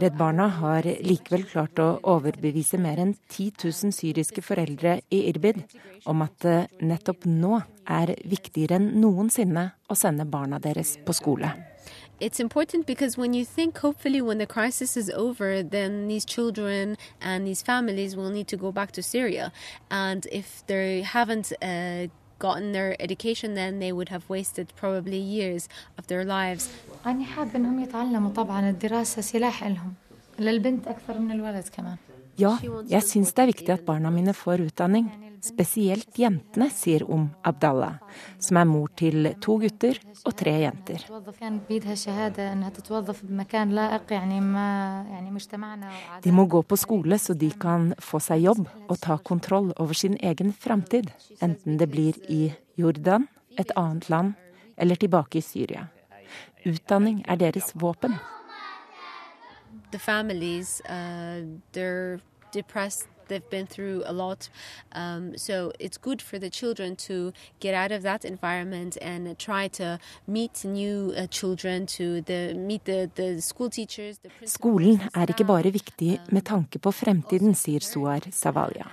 Redd 0.00 0.16
Barna 0.18 0.48
har 0.58 0.84
likevel 0.84 1.44
klart 1.48 1.78
å 1.80 1.88
overbevise 2.12 2.78
mer 2.82 3.00
enn 3.00 3.14
10 3.30 3.62
000 3.62 3.94
syriske 3.94 4.42
foreldre 4.44 4.98
i 5.14 5.22
Irbid 5.30 5.62
om 6.10 6.24
at 6.26 6.36
det 6.44 6.58
nettopp 6.82 7.26
nå 7.30 7.60
er 7.86 8.14
viktigere 8.28 8.80
enn 8.80 8.92
noensinne 9.00 9.70
å 9.88 9.98
sende 9.98 10.26
barna 10.28 10.60
deres 10.62 10.96
på 11.06 11.16
skole 11.16 11.54
it's 12.20 12.38
important 12.38 12.86
because 12.86 13.16
when 13.16 13.32
you 13.34 13.44
think, 13.44 13.78
hopefully, 13.78 14.20
when 14.20 14.38
the 14.38 14.46
crisis 14.46 14.96
is 14.96 15.10
over, 15.10 15.62
then 15.62 16.08
these 16.08 16.24
children 16.24 16.96
and 17.20 17.46
these 17.46 17.62
families 17.62 18.14
will 18.16 18.30
need 18.30 18.48
to 18.48 18.56
go 18.56 18.70
back 18.72 18.92
to 18.92 19.02
Syria. 19.02 19.52
And 19.90 20.26
if 20.30 20.62
they 20.66 21.02
haven't 21.02 21.52
uh, 21.62 22.08
gotten 22.38 22.72
their 22.72 22.96
education, 23.00 23.54
then 23.54 23.78
they 23.78 23.92
would 23.92 24.10
have 24.10 24.28
wasted 24.28 24.72
probably 24.76 25.18
years 25.18 25.68
of 25.98 26.06
their 26.08 26.24
lives. 26.24 26.70
Ja, 32.40 32.56
jeg 32.88 33.02
syns 33.02 33.32
det 33.36 33.42
er 33.42 33.50
viktig 33.50 33.68
at 33.68 33.82
barna 33.84 34.10
mine 34.10 34.32
får 34.32 34.62
utdanning. 34.64 35.29
Spesielt 35.40 36.18
jentene, 36.18 36.68
sier 36.70 37.02
Om 37.10 37.28
Abdallah, 37.48 37.96
som 38.38 38.58
er 38.60 38.66
mor 38.68 38.90
til 38.96 39.30
to 39.40 39.56
gutter 39.62 39.96
og 40.28 40.34
tre 40.36 40.52
jenter. 40.62 41.04
De 46.24 46.32
må 46.36 46.46
gå 46.46 46.62
på 46.62 46.76
skole 46.76 47.18
så 47.18 47.36
de 47.44 47.50
kan 47.64 47.94
få 47.98 48.20
seg 48.20 48.44
jobb 48.44 48.66
og 48.88 48.98
ta 49.00 49.16
kontroll 49.16 49.72
over 49.78 49.96
sin 49.96 50.18
egen 50.20 50.52
framtid, 50.52 51.08
enten 51.40 51.80
det 51.80 51.88
blir 51.88 52.20
i 52.28 52.52
Jordan, 52.76 53.28
et 53.58 53.72
annet 53.76 54.10
land 54.12 54.36
eller 54.76 54.96
tilbake 54.96 55.40
i 55.40 55.44
Syria. 55.44 55.88
Utdanning 56.68 57.24
er 57.28 57.40
deres 57.40 57.72
våpen. 57.74 58.20
the 59.90 59.98
families 59.98 60.80
uh, 60.88 61.42
they've 63.30 63.50
been 63.50 63.66
through 63.66 64.02
a 64.04 64.12
lot 64.12 64.50
um, 64.92 65.32
so 65.36 65.72
it's 65.78 65.98
good 65.98 66.20
for 66.20 66.38
the 66.38 66.50
children 66.50 66.96
to 66.96 67.32
get 67.60 67.74
out 67.74 67.92
of 67.96 68.02
that 68.02 68.24
environment 68.24 68.98
and 69.00 69.38
try 69.38 69.68
to 69.68 69.98
meet 70.26 70.64
new 70.64 71.14
uh, 71.16 71.26
children 71.38 71.86
to 71.86 72.20
the, 72.28 72.52
meet 72.54 72.84
the, 72.84 73.10
the 73.14 73.40
school 73.40 73.70
teachers 73.70 74.18
the 74.18 74.30
Skolen 74.46 75.00
er 75.14 75.30
ikke 75.30 75.46
bare 75.46 75.70
viktig 75.72 76.18
med 76.34 76.44
tanke 76.48 76.80
på 76.82 76.92
fremtiden, 76.92 77.54
sier 77.54 77.84
Suar 77.84 78.24
Savalia. 78.32 78.88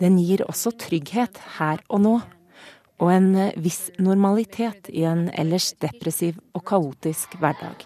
Den 0.00 0.18
gir 0.18 0.44
også 0.46 0.72
trygghet 0.86 1.40
her 1.58 1.82
og 1.88 2.02
nå. 2.04 2.14
Og 2.96 3.12
en 3.12 3.28
viss 3.60 3.90
normalitet 4.00 4.88
i 4.88 5.04
en 5.04 5.28
ellers 5.36 5.74
depressiv 5.82 6.38
og 6.56 6.64
kaotisk 6.64 7.36
hverdag. 7.42 7.84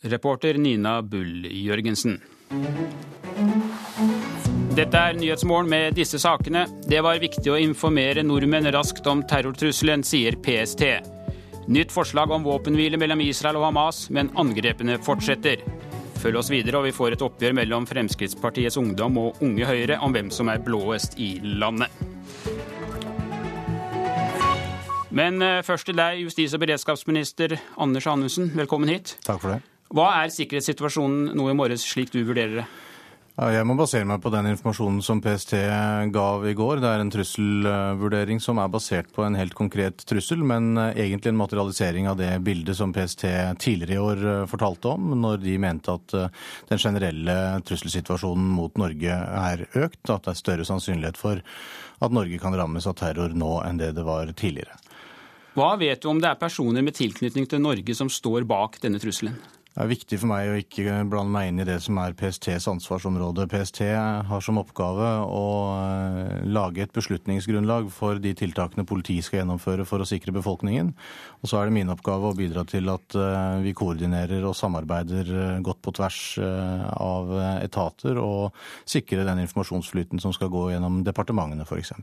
Reporter 0.00 0.54
Nina 0.54 1.02
Bull 1.02 1.44
Jørgensen. 1.44 2.20
Dette 4.76 4.96
er 4.96 5.16
Nyhetsmorgen 5.18 5.68
med 5.68 5.96
disse 5.98 6.18
sakene. 6.22 6.64
Det 6.88 7.02
var 7.04 7.20
viktig 7.20 7.52
å 7.52 7.58
informere 7.60 8.24
nordmenn 8.24 8.70
raskt 8.72 9.04
om 9.10 9.20
terrortrusselen, 9.28 10.00
sier 10.06 10.38
PST. 10.40 10.86
Nytt 11.68 11.92
forslag 11.92 12.32
om 12.32 12.46
våpenhvile 12.46 12.96
mellom 12.96 13.20
Israel 13.20 13.58
og 13.60 13.66
Hamas, 13.68 14.06
men 14.08 14.30
angrepene 14.40 14.96
fortsetter. 15.04 15.60
Følg 16.20 16.40
oss 16.40 16.50
videre, 16.52 16.80
og 16.80 16.88
vi 16.88 16.94
får 16.96 17.16
et 17.16 17.24
oppgjør 17.24 17.56
mellom 17.60 17.88
Fremskrittspartiets 17.88 18.78
ungdom 18.80 19.18
og 19.20 19.42
Unge 19.44 19.68
Høyre 19.68 20.00
om 20.00 20.16
hvem 20.16 20.32
som 20.32 20.48
er 20.52 20.64
blåest 20.64 21.18
i 21.20 21.34
landet. 21.44 21.92
Men 25.10 25.42
eh, 25.42 25.60
først 25.66 25.90
til 25.90 25.98
deg, 25.98 26.22
justis- 26.24 26.54
og 26.54 26.62
beredskapsminister 26.64 27.58
Anders 27.76 28.06
Anundsen. 28.06 28.52
Velkommen 28.54 28.92
hit. 28.92 29.16
Takk 29.26 29.42
for 29.42 29.56
det. 29.56 29.60
Hva 29.90 30.06
er 30.20 30.30
sikkerhetssituasjonen 30.30 31.32
nå 31.34 31.48
i 31.50 31.56
morges, 31.58 31.82
slik 31.82 32.12
du 32.14 32.22
vurderer 32.22 32.60
det? 32.60 32.68
Jeg 33.40 33.64
må 33.64 33.72
basere 33.78 34.04
meg 34.04 34.20
på 34.20 34.28
den 34.34 34.50
informasjonen 34.50 34.98
som 35.00 35.22
PST 35.24 35.54
gav 36.12 36.42
i 36.44 36.52
går. 36.54 36.82
Det 36.82 36.88
er 36.90 37.00
en 37.00 37.10
trusselvurdering 37.10 38.40
som 38.42 38.58
er 38.60 38.68
basert 38.68 39.08
på 39.16 39.24
en 39.24 39.38
helt 39.38 39.54
konkret 39.56 40.02
trussel, 40.04 40.42
men 40.44 40.74
eh, 40.76 40.98
egentlig 41.06 41.30
en 41.32 41.38
materialisering 41.40 42.08
av 42.10 42.18
det 42.20 42.28
bildet 42.44 42.76
som 42.76 42.92
PST 42.92 43.24
tidligere 43.62 43.96
i 43.96 44.02
år 44.02 44.24
eh, 44.32 44.42
fortalte 44.50 44.92
om, 44.92 45.14
når 45.22 45.40
de 45.40 45.54
mente 45.62 45.94
at 45.94 46.16
eh, 46.18 46.50
den 46.68 46.82
generelle 46.82 47.36
trusselsituasjonen 47.64 48.50
mot 48.58 48.76
Norge 48.82 49.16
er 49.16 49.64
økt, 49.72 50.02
at 50.10 50.26
det 50.26 50.34
er 50.34 50.40
større 50.42 50.66
sannsynlighet 50.68 51.20
for 51.20 51.40
at 51.40 52.14
Norge 52.14 52.42
kan 52.42 52.58
rammes 52.60 52.90
av 52.90 52.98
terror 53.00 53.32
nå 53.32 53.54
enn 53.64 53.80
det 53.80 53.94
det 53.96 54.04
var 54.04 54.34
tidligere. 54.36 54.76
Hva 55.56 55.72
vet 55.80 56.04
du 56.04 56.12
om 56.12 56.20
det 56.20 56.28
er 56.28 56.38
personer 56.38 56.84
med 56.84 56.98
tilknytning 56.98 57.48
til 57.48 57.64
Norge 57.64 57.96
som 57.96 58.12
står 58.12 58.44
bak 58.50 58.78
denne 58.84 59.00
trusselen? 59.00 59.40
Det 59.80 59.86
er 59.86 59.94
viktig 59.94 60.16
for 60.20 60.28
meg 60.28 60.44
å 60.44 60.56
ikke 60.60 60.94
blande 61.08 61.32
meg 61.32 61.46
inn 61.48 61.60
i 61.62 61.64
det 61.64 61.78
som 61.80 61.96
er 62.02 62.12
PSTs 62.12 62.66
ansvarsområde. 62.68 63.46
PST 63.48 63.78
har 64.28 64.42
som 64.44 64.58
oppgave 64.60 65.06
å 65.24 65.44
eh, 65.72 66.42
lage 66.52 66.82
et 66.84 66.92
beslutningsgrunnlag 66.92 67.88
for 67.94 68.20
de 68.20 68.34
tiltakene 68.36 68.84
politiet 68.84 69.24
skal 69.24 69.40
gjennomføre 69.40 69.86
for 69.88 70.04
å 70.04 70.08
sikre 70.10 70.36
befolkningen. 70.36 70.92
Og 71.40 71.48
så 71.48 71.62
er 71.62 71.70
det 71.70 71.76
min 71.78 71.94
oppgave 71.94 72.28
å 72.28 72.36
bidra 72.36 72.66
til 72.68 72.92
at 72.92 73.16
eh, 73.16 73.62
vi 73.64 73.72
koordinerer 73.72 74.44
og 74.44 74.58
samarbeider 74.60 75.32
eh, 75.32 75.64
godt 75.64 75.80
på 75.80 75.96
tvers 75.96 76.20
av 77.00 77.32
etater, 77.62 78.20
og 78.20 78.52
sikre 78.84 79.24
den 79.24 79.40
informasjonsflyten 79.46 80.20
som 80.20 80.36
skal 80.36 80.52
gå 80.52 80.68
gjennom 80.74 81.00
departementene 81.08 81.64
f.eks. 81.64 81.96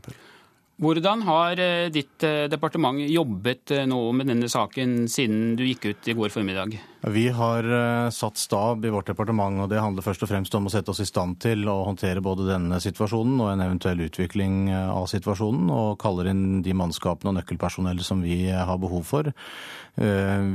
Hvordan 0.82 1.22
har 1.26 1.58
ditt 1.94 2.26
departement 2.50 3.02
jobbet 3.06 3.74
nå 3.90 3.98
med 4.14 4.30
denne 4.30 4.50
saken 4.50 5.04
siden 5.10 5.56
du 5.58 5.64
gikk 5.66 5.92
ut 5.92 6.10
i 6.10 6.14
går 6.18 6.34
formiddag? 6.34 6.78
Vi 7.00 7.28
har 7.30 7.62
satt 8.10 8.36
stab 8.36 8.82
i 8.84 8.90
vårt 8.90 9.06
departement, 9.06 9.60
og 9.62 9.68
det 9.70 9.78
handler 9.78 10.02
først 10.02 10.24
og 10.26 10.30
fremst 10.32 10.54
om 10.58 10.66
å 10.66 10.72
sette 10.72 10.90
oss 10.90 10.98
i 11.04 11.06
stand 11.06 11.36
til 11.44 11.62
å 11.70 11.76
håndtere 11.86 12.22
både 12.24 12.48
denne 12.48 12.80
situasjonen 12.82 13.38
og 13.38 13.52
en 13.52 13.62
eventuell 13.62 14.02
utvikling 14.08 14.66
av 14.74 15.06
situasjonen, 15.06 15.70
og 15.70 16.00
kaller 16.02 16.32
inn 16.32 16.58
de 16.66 16.74
mannskapene 16.74 17.30
og 17.30 17.38
nøkkelpersonell 17.38 18.02
som 18.02 18.24
vi 18.26 18.48
har 18.50 18.82
behov 18.82 19.06
for. 19.06 19.30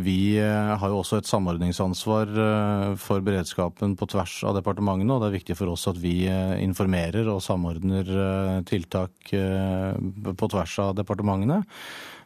Vi 0.03 0.19
har 0.43 0.83
jo 0.91 0.99
også 0.99 1.21
et 1.21 1.31
samordningsansvar 1.31 2.35
for 2.99 3.23
beredskapen 3.23 3.95
på 3.99 4.11
tvers 4.11 4.35
av 4.47 4.59
departementene, 4.59 5.15
og 5.15 5.23
det 5.23 5.31
er 5.31 5.39
viktig 5.39 5.59
for 5.59 5.71
oss 5.71 5.87
at 5.91 5.99
vi 6.03 6.25
informerer 6.59 7.31
og 7.31 7.43
samordner 7.43 8.11
tiltak 8.67 9.31
på 9.31 10.51
tvers 10.57 10.79
av 10.83 10.97
departementene. 10.99 11.63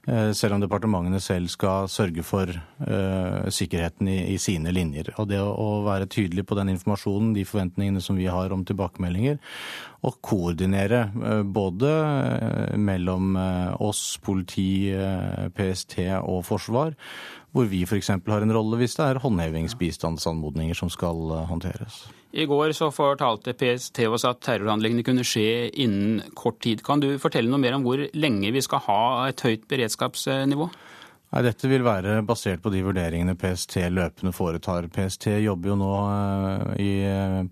Eh, 0.07 0.29
selv 0.31 0.55
om 0.55 0.61
departementene 0.63 1.19
selv 1.19 1.49
skal 1.51 1.89
sørge 1.91 2.23
for 2.23 2.47
uh, 2.47 3.47
sikkerheten 3.51 4.07
i, 4.07 4.21
i, 4.31 4.37
sine 4.39 4.71
linjer. 4.71 5.09
Og 5.19 5.27
det 5.27 5.41
å, 5.43 5.49
å, 5.51 5.81
være 5.83 6.07
tydelig 6.07 6.45
på 6.47 6.55
den 6.55 6.71
informasjonen, 6.71 7.33
de 7.35 7.43
forventningene 7.47 7.99
som 8.03 8.15
vi 8.15 8.29
har 8.31 8.55
om 8.55 8.63
tilbakemeldinger, 8.67 9.35
og 10.07 10.21
koordinere 10.23 11.09
uh, 11.11 11.41
både 11.43 11.91
uh, 11.91 12.77
mellom 12.79 13.35
oss, 13.83 14.15
politi, 14.23 14.95
PST 15.57 15.99
og 16.21 16.39
forsvar, 16.47 16.95
hvor 17.57 17.67
vi 17.69 17.81
f.eks. 17.87 18.13
har 18.13 18.45
en 18.45 18.53
rolle 18.53 18.79
hvis 18.79 18.95
det 18.99 19.07
er 19.07 19.21
håndhevingsbistandsanmodninger 19.23 20.77
som 20.77 20.91
skal 20.93 21.33
håndteres. 21.49 22.05
I 22.37 22.45
går 22.45 22.73
så 22.75 22.89
fortalte 22.93 23.55
PST 23.57 24.03
oss 24.05 24.25
at 24.27 24.43
terrorhandlingene 24.45 25.05
kunne 25.05 25.25
skje 25.25 25.69
innen 25.73 26.21
kort 26.37 26.59
tid. 26.61 26.83
Kan 26.85 27.01
du 27.01 27.15
fortelle 27.21 27.49
noe 27.49 27.61
mer 27.61 27.77
om 27.77 27.85
hvor 27.87 28.03
lenge 28.13 28.51
vi 28.53 28.61
skal 28.61 28.83
ha 28.85 29.01
et 29.31 29.41
høyt 29.41 29.65
beredskapsnivå? 29.71 30.67
Nei, 31.37 31.43
Dette 31.45 31.69
vil 31.69 31.83
være 31.85 32.23
basert 32.25 32.63
på 32.63 32.71
de 32.73 32.79
vurderingene 32.81 33.35
PST 33.37 33.75
løpende 33.93 34.31
foretar. 34.33 34.87
PST 34.89 35.27
jobber 35.43 35.69
jo 35.69 35.75
nå 35.77 35.89
eh, 36.01 36.71
i, 36.81 36.93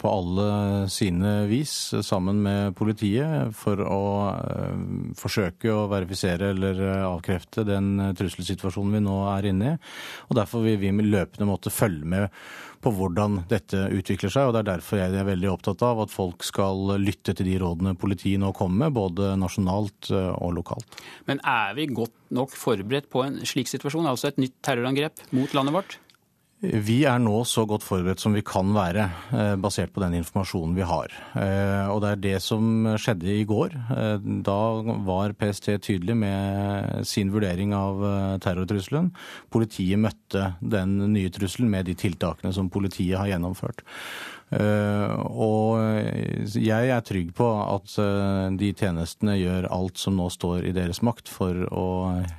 på 0.01 0.09
alle 0.09 0.47
sine 0.89 1.35
vis 1.45 1.93
sammen 2.01 2.39
med 2.41 2.73
politiet 2.79 3.53
for 3.53 3.83
å 3.85 4.01
uh, 4.33 5.13
forsøke 5.21 5.69
å 5.69 5.85
verifisere 5.91 6.49
eller 6.55 6.81
eh, 6.81 7.05
avkrefte 7.05 7.61
den 7.69 8.07
trusselsituasjonen 8.17 8.97
vi 8.97 9.05
nå 9.05 9.19
er 9.35 9.51
inne 9.51 9.75
i. 9.75 9.77
Og 10.31 10.39
Derfor 10.41 10.65
vil 10.65 10.81
vi 10.81 10.89
løpende 11.05 11.51
måtte 11.51 11.69
følge 11.69 12.09
med 12.09 12.41
på 12.85 12.93
hvordan 12.93 13.41
dette 13.49 13.87
utvikler 13.95 14.31
seg. 14.31 14.47
og 14.47 14.55
Det 14.55 14.61
er 14.61 14.69
derfor 14.75 15.01
jeg 15.01 15.17
er 15.17 15.27
veldig 15.27 15.51
opptatt 15.55 15.81
av 15.85 16.03
at 16.05 16.13
folk 16.13 16.45
skal 16.45 16.95
lytte 17.01 17.33
til 17.33 17.49
de 17.49 17.57
rådene 17.63 17.95
politiet 17.97 18.41
nå 18.41 18.53
kommer 18.57 18.85
med, 18.85 18.95
både 18.97 19.33
nasjonalt 19.41 20.11
eh, 20.13 20.31
og 20.37 20.55
lokalt. 20.59 20.99
Men 21.29 21.41
er 21.41 21.73
vi 21.77 21.89
godt 21.89 22.13
nok 22.35 22.53
forberedt 22.55 23.09
på 23.13 23.25
en 23.25 23.41
slik 23.47 23.71
situasjon, 23.71 24.09
altså 24.09 24.29
et 24.29 24.41
nytt 24.41 24.57
terrorangrep 24.65 25.25
mot 25.35 25.57
landet 25.57 25.79
vårt? 25.79 25.99
Vi 26.63 27.01
er 27.03 27.19
nå 27.19 27.41
så 27.43 27.65
godt 27.67 27.83
forberedt 27.83 28.21
som 28.23 28.33
vi 28.33 28.41
kan 28.45 28.69
være, 28.73 29.09
eh, 29.35 29.55
basert 29.59 29.91
på 29.93 29.99
den 29.99 30.13
informasjonen 30.21 30.75
vi 30.75 30.85
har. 30.87 31.11
Eh, 31.35 31.87
og 31.91 31.99
det 32.01 32.09
er 32.11 32.15
det 32.15 32.41
som 32.41 32.95
skjedde 32.95 33.27
i 33.27 33.43
går. 33.43 33.75
Eh, 33.91 34.17
da 34.41 34.81
var 35.03 35.33
PST 35.33 35.77
tydelig 35.83 36.15
med 36.15 37.05
sin 37.05 37.29
vurdering 37.29 37.73
av 37.73 38.39
terrortrusselen. 38.39 39.11
Politiet 39.51 39.99
møtte 39.99 40.55
den 40.61 41.11
nye 41.11 41.29
trusselen 41.29 41.69
med 41.69 41.85
de 41.85 41.93
tiltakene 41.93 42.53
som 42.53 42.69
politiet 42.69 43.17
har 43.17 43.27
gjennomført. 43.27 43.83
Og 44.53 45.79
jeg 46.53 46.91
er 46.93 47.01
trygg 47.03 47.31
på 47.35 47.47
at 47.63 47.95
de 48.59 48.69
tjenestene 48.77 49.33
gjør 49.39 49.65
alt 49.73 49.97
som 49.99 50.15
nå 50.19 50.27
står 50.31 50.67
i 50.69 50.73
deres 50.75 51.01
makt 51.05 51.31
for 51.33 51.65
å 51.73 51.87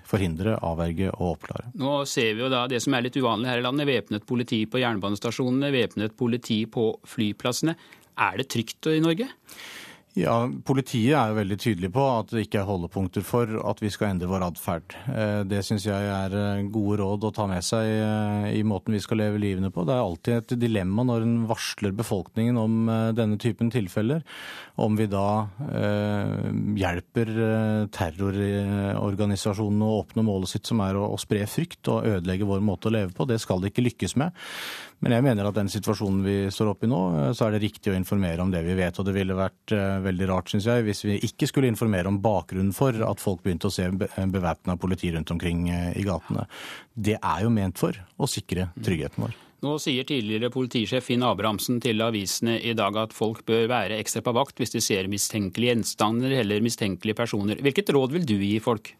forhindre, 0.06 0.54
avverge 0.64 1.10
og 1.16 1.34
oppklare. 1.34 1.72
Nå 1.74 1.98
ser 2.08 2.36
vi 2.38 2.44
jo 2.44 2.52
da 2.52 2.64
det 2.70 2.80
som 2.84 2.94
er 2.94 3.08
litt 3.08 3.18
uvanlig 3.18 3.50
her 3.50 3.60
i 3.60 3.66
landet. 3.66 3.90
Væpnet 3.90 4.26
politi 4.28 4.62
på 4.70 4.80
jernbanestasjonene, 4.84 5.72
væpnet 5.74 6.16
politi 6.16 6.62
på 6.70 6.92
flyplassene. 7.10 7.74
Er 8.16 8.38
det 8.38 8.48
trygt 8.54 8.86
i 8.94 9.02
Norge? 9.02 9.26
Ja, 10.16 10.46
Politiet 10.64 11.12
er 11.12 11.28
jo 11.28 11.36
veldig 11.36 11.56
tydelig 11.60 11.90
på 11.92 12.00
at 12.08 12.30
det 12.32 12.46
ikke 12.46 12.62
er 12.62 12.68
holdepunkter 12.70 13.24
for 13.26 13.50
at 13.68 13.82
vi 13.84 13.90
skal 13.92 14.14
endre 14.14 14.30
vår 14.30 14.46
atferd. 14.46 14.94
Eh, 15.12 15.42
det 15.44 15.60
syns 15.66 15.84
jeg 15.84 16.08
er 16.08 16.32
eh, 16.32 16.62
gode 16.72 17.02
råd 17.02 17.26
å 17.28 17.30
ta 17.36 17.44
med 17.50 17.60
seg 17.64 17.84
eh, 17.84 18.46
i 18.56 18.62
måten 18.64 18.96
vi 18.96 19.02
skal 19.04 19.20
leve 19.20 19.42
livene 19.42 19.68
på. 19.68 19.84
Det 19.84 19.92
er 19.92 20.00
alltid 20.00 20.38
et 20.38 20.54
dilemma 20.62 21.04
når 21.04 21.26
en 21.26 21.36
varsler 21.50 21.92
befolkningen 21.98 22.56
om 22.56 22.88
denne 23.18 23.36
typen 23.42 23.68
tilfeller. 23.72 24.24
Om 24.80 24.96
vi 24.96 25.06
da 25.08 25.26
hjelper 26.76 27.30
terrororganisasjonene 27.92 29.84
å 29.84 30.00
oppnå 30.02 30.24
målet 30.24 30.52
sitt, 30.52 30.68
som 30.68 30.80
er 30.84 30.96
å 31.00 31.16
spre 31.20 31.44
frykt 31.48 31.88
og 31.92 32.08
ødelegge 32.08 32.48
vår 32.48 32.64
måte 32.64 32.88
å 32.88 32.96
leve 32.96 33.12
på. 33.16 33.28
Det 33.28 33.40
skal 33.42 33.60
det 33.60 33.72
ikke 33.72 33.84
lykkes 33.88 34.16
med. 34.20 34.36
Men 35.06 35.20
jeg 35.20 35.24
mener 35.28 35.46
at 35.46 35.54
den 35.54 35.70
situasjonen 35.70 36.24
vi 36.26 36.36
står 36.50 36.72
oppe 36.72 36.88
i 36.88 36.90
nå, 36.90 37.00
så 37.38 37.46
er 37.46 37.54
det 37.54 37.62
riktig 37.62 37.92
å 37.92 37.96
informere 37.96 38.42
om 38.42 38.50
det 38.50 38.64
vi 38.66 38.74
vet. 38.74 38.98
Og 38.98 39.06
det 39.06 39.14
ville 39.14 39.38
vært 39.38 39.74
veldig 40.02 40.26
rart, 40.32 40.50
syns 40.50 40.66
jeg, 40.66 40.82
hvis 40.88 41.04
vi 41.06 41.20
ikke 41.28 41.46
skulle 41.46 41.70
informere 41.70 42.10
om 42.10 42.18
bakgrunnen 42.24 42.74
for 42.74 42.96
at 43.06 43.22
folk 43.22 43.44
begynte 43.44 43.70
å 43.70 43.74
se 43.74 43.86
bevæpna 43.94 44.74
politi 44.82 45.12
rundt 45.14 45.30
omkring 45.30 45.68
eh, 45.70 45.92
i 46.00 46.04
gatene. 46.06 46.48
Det 46.90 47.20
er 47.20 47.44
jo 47.46 47.54
ment 47.54 47.78
for 47.78 47.94
å 47.94 48.28
sikre 48.30 48.70
tryggheten 48.82 49.28
vår. 49.28 49.36
Nå 49.64 49.78
sier 49.80 50.04
tidligere 50.04 50.50
politisjef 50.52 51.06
Finn 51.08 51.24
Abrahamsen 51.24 51.78
til 51.82 52.02
avisene 52.04 52.58
i 52.60 52.74
dag 52.76 52.98
at 53.00 53.14
folk 53.16 53.40
bør 53.48 53.70
være 53.72 53.96
ekstra 54.02 54.20
på 54.26 54.34
vakt 54.36 54.60
hvis 54.60 54.74
de 54.74 54.82
ser 54.84 55.08
mistenkelige 55.10 55.72
gjenstander 55.72 56.34
eller 56.42 56.64
mistenkelige 56.64 57.16
personer. 57.16 57.62
Hvilket 57.64 57.94
råd 57.96 58.18
vil 58.18 58.28
du 58.28 58.36
gi 58.36 58.58
folk? 58.62 58.92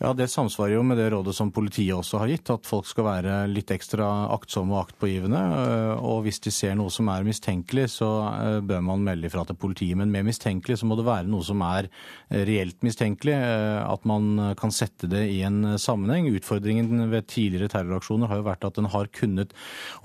Ja, 0.00 0.14
Det 0.16 0.30
samsvarer 0.32 0.78
jo 0.78 0.82
med 0.82 0.96
det 0.96 1.10
rådet 1.12 1.34
som 1.36 1.50
politiet 1.52 1.92
også 1.92 2.22
har 2.22 2.30
gitt, 2.30 2.48
at 2.48 2.64
folk 2.64 2.86
skal 2.88 3.04
være 3.04 3.32
litt 3.52 3.68
ekstra 3.74 4.06
aktsomme 4.32 4.72
og 4.72 4.86
aktpågivende. 4.86 5.40
Øh, 5.60 6.04
og 6.08 6.22
hvis 6.24 6.38
de 6.40 6.52
ser 6.56 6.72
noe 6.78 6.88
som 6.88 7.10
er 7.12 7.26
mistenkelig, 7.26 7.84
så 7.98 8.08
øh, 8.32 8.62
bør 8.64 8.80
man 8.86 9.04
melde 9.04 9.28
ifra 9.28 9.44
til 9.44 9.58
politiet. 9.60 9.98
Men 10.00 10.08
med 10.08 10.24
mistenkelig 10.30 10.78
så 10.80 10.88
må 10.88 10.96
det 10.96 11.04
være 11.04 11.28
noe 11.28 11.44
som 11.44 11.60
er 11.66 11.90
øh, 11.90 12.40
reelt 12.48 12.80
mistenkelig. 12.80 13.34
At 13.90 14.06
man 14.08 14.54
kan 14.56 14.72
sette 14.72 15.04
det 15.10 15.20
i 15.34 15.42
en 15.44 15.76
sammenheng. 15.76 16.30
Utfordringen 16.32 17.10
ved 17.12 17.28
tidligere 17.28 17.68
terroraksjoner 17.68 18.32
har 18.32 18.40
jo 18.40 18.48
vært 18.48 18.64
at 18.70 18.80
en 18.80 18.88
har 18.94 19.12
kunnet 19.12 19.52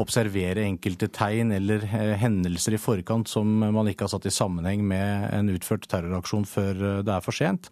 observere 0.02 0.66
enkelte 0.66 1.08
tegn 1.08 1.56
eller 1.56 1.88
hendelser 2.20 2.76
i 2.76 2.82
forkant 2.82 3.32
som 3.32 3.48
man 3.64 3.88
ikke 3.88 4.10
har 4.10 4.12
satt 4.12 4.28
i 4.28 4.34
sammenheng 4.34 4.84
med 4.84 5.30
en 5.32 5.56
utført 5.56 5.88
terroraksjon 5.88 6.48
før 6.50 6.84
det 7.06 7.16
er 7.16 7.24
for 7.24 7.36
sent. 7.36 7.72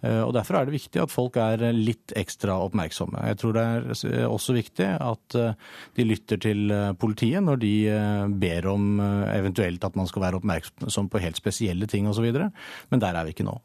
Og 0.00 0.30
Derfor 0.36 0.54
er 0.54 0.68
det 0.68 0.76
viktig 0.78 1.02
at 1.02 1.10
folk 1.10 1.36
er 1.42 1.57
litt 1.74 2.12
ekstra 2.16 2.56
oppmerksomme. 2.66 3.20
Jeg 3.30 3.38
tror 3.40 3.56
det 3.56 3.64
er 3.64 4.24
også 4.28 4.54
viktig 4.56 4.88
at 4.94 5.36
eh, 5.38 5.76
de 5.98 6.06
lytter 6.06 6.40
til 6.42 6.72
eh, 6.74 6.94
politiet 6.98 7.44
når 7.44 7.60
de 7.62 7.72
eh, 7.92 8.24
ber 8.40 8.68
om 8.72 9.00
eventuelt 9.00 9.84
at 9.84 9.98
man 9.98 10.08
skal 10.10 10.24
være 10.26 10.40
oppmerksom 10.40 11.10
på 11.12 11.22
helt 11.22 11.38
spesielle 11.38 11.88
ting 11.90 12.08
osv. 12.10 12.26
Men 12.32 13.02
der 13.04 13.14
er 13.18 13.26
vi 13.26 13.36
ikke 13.36 13.46
nå. 13.48 13.56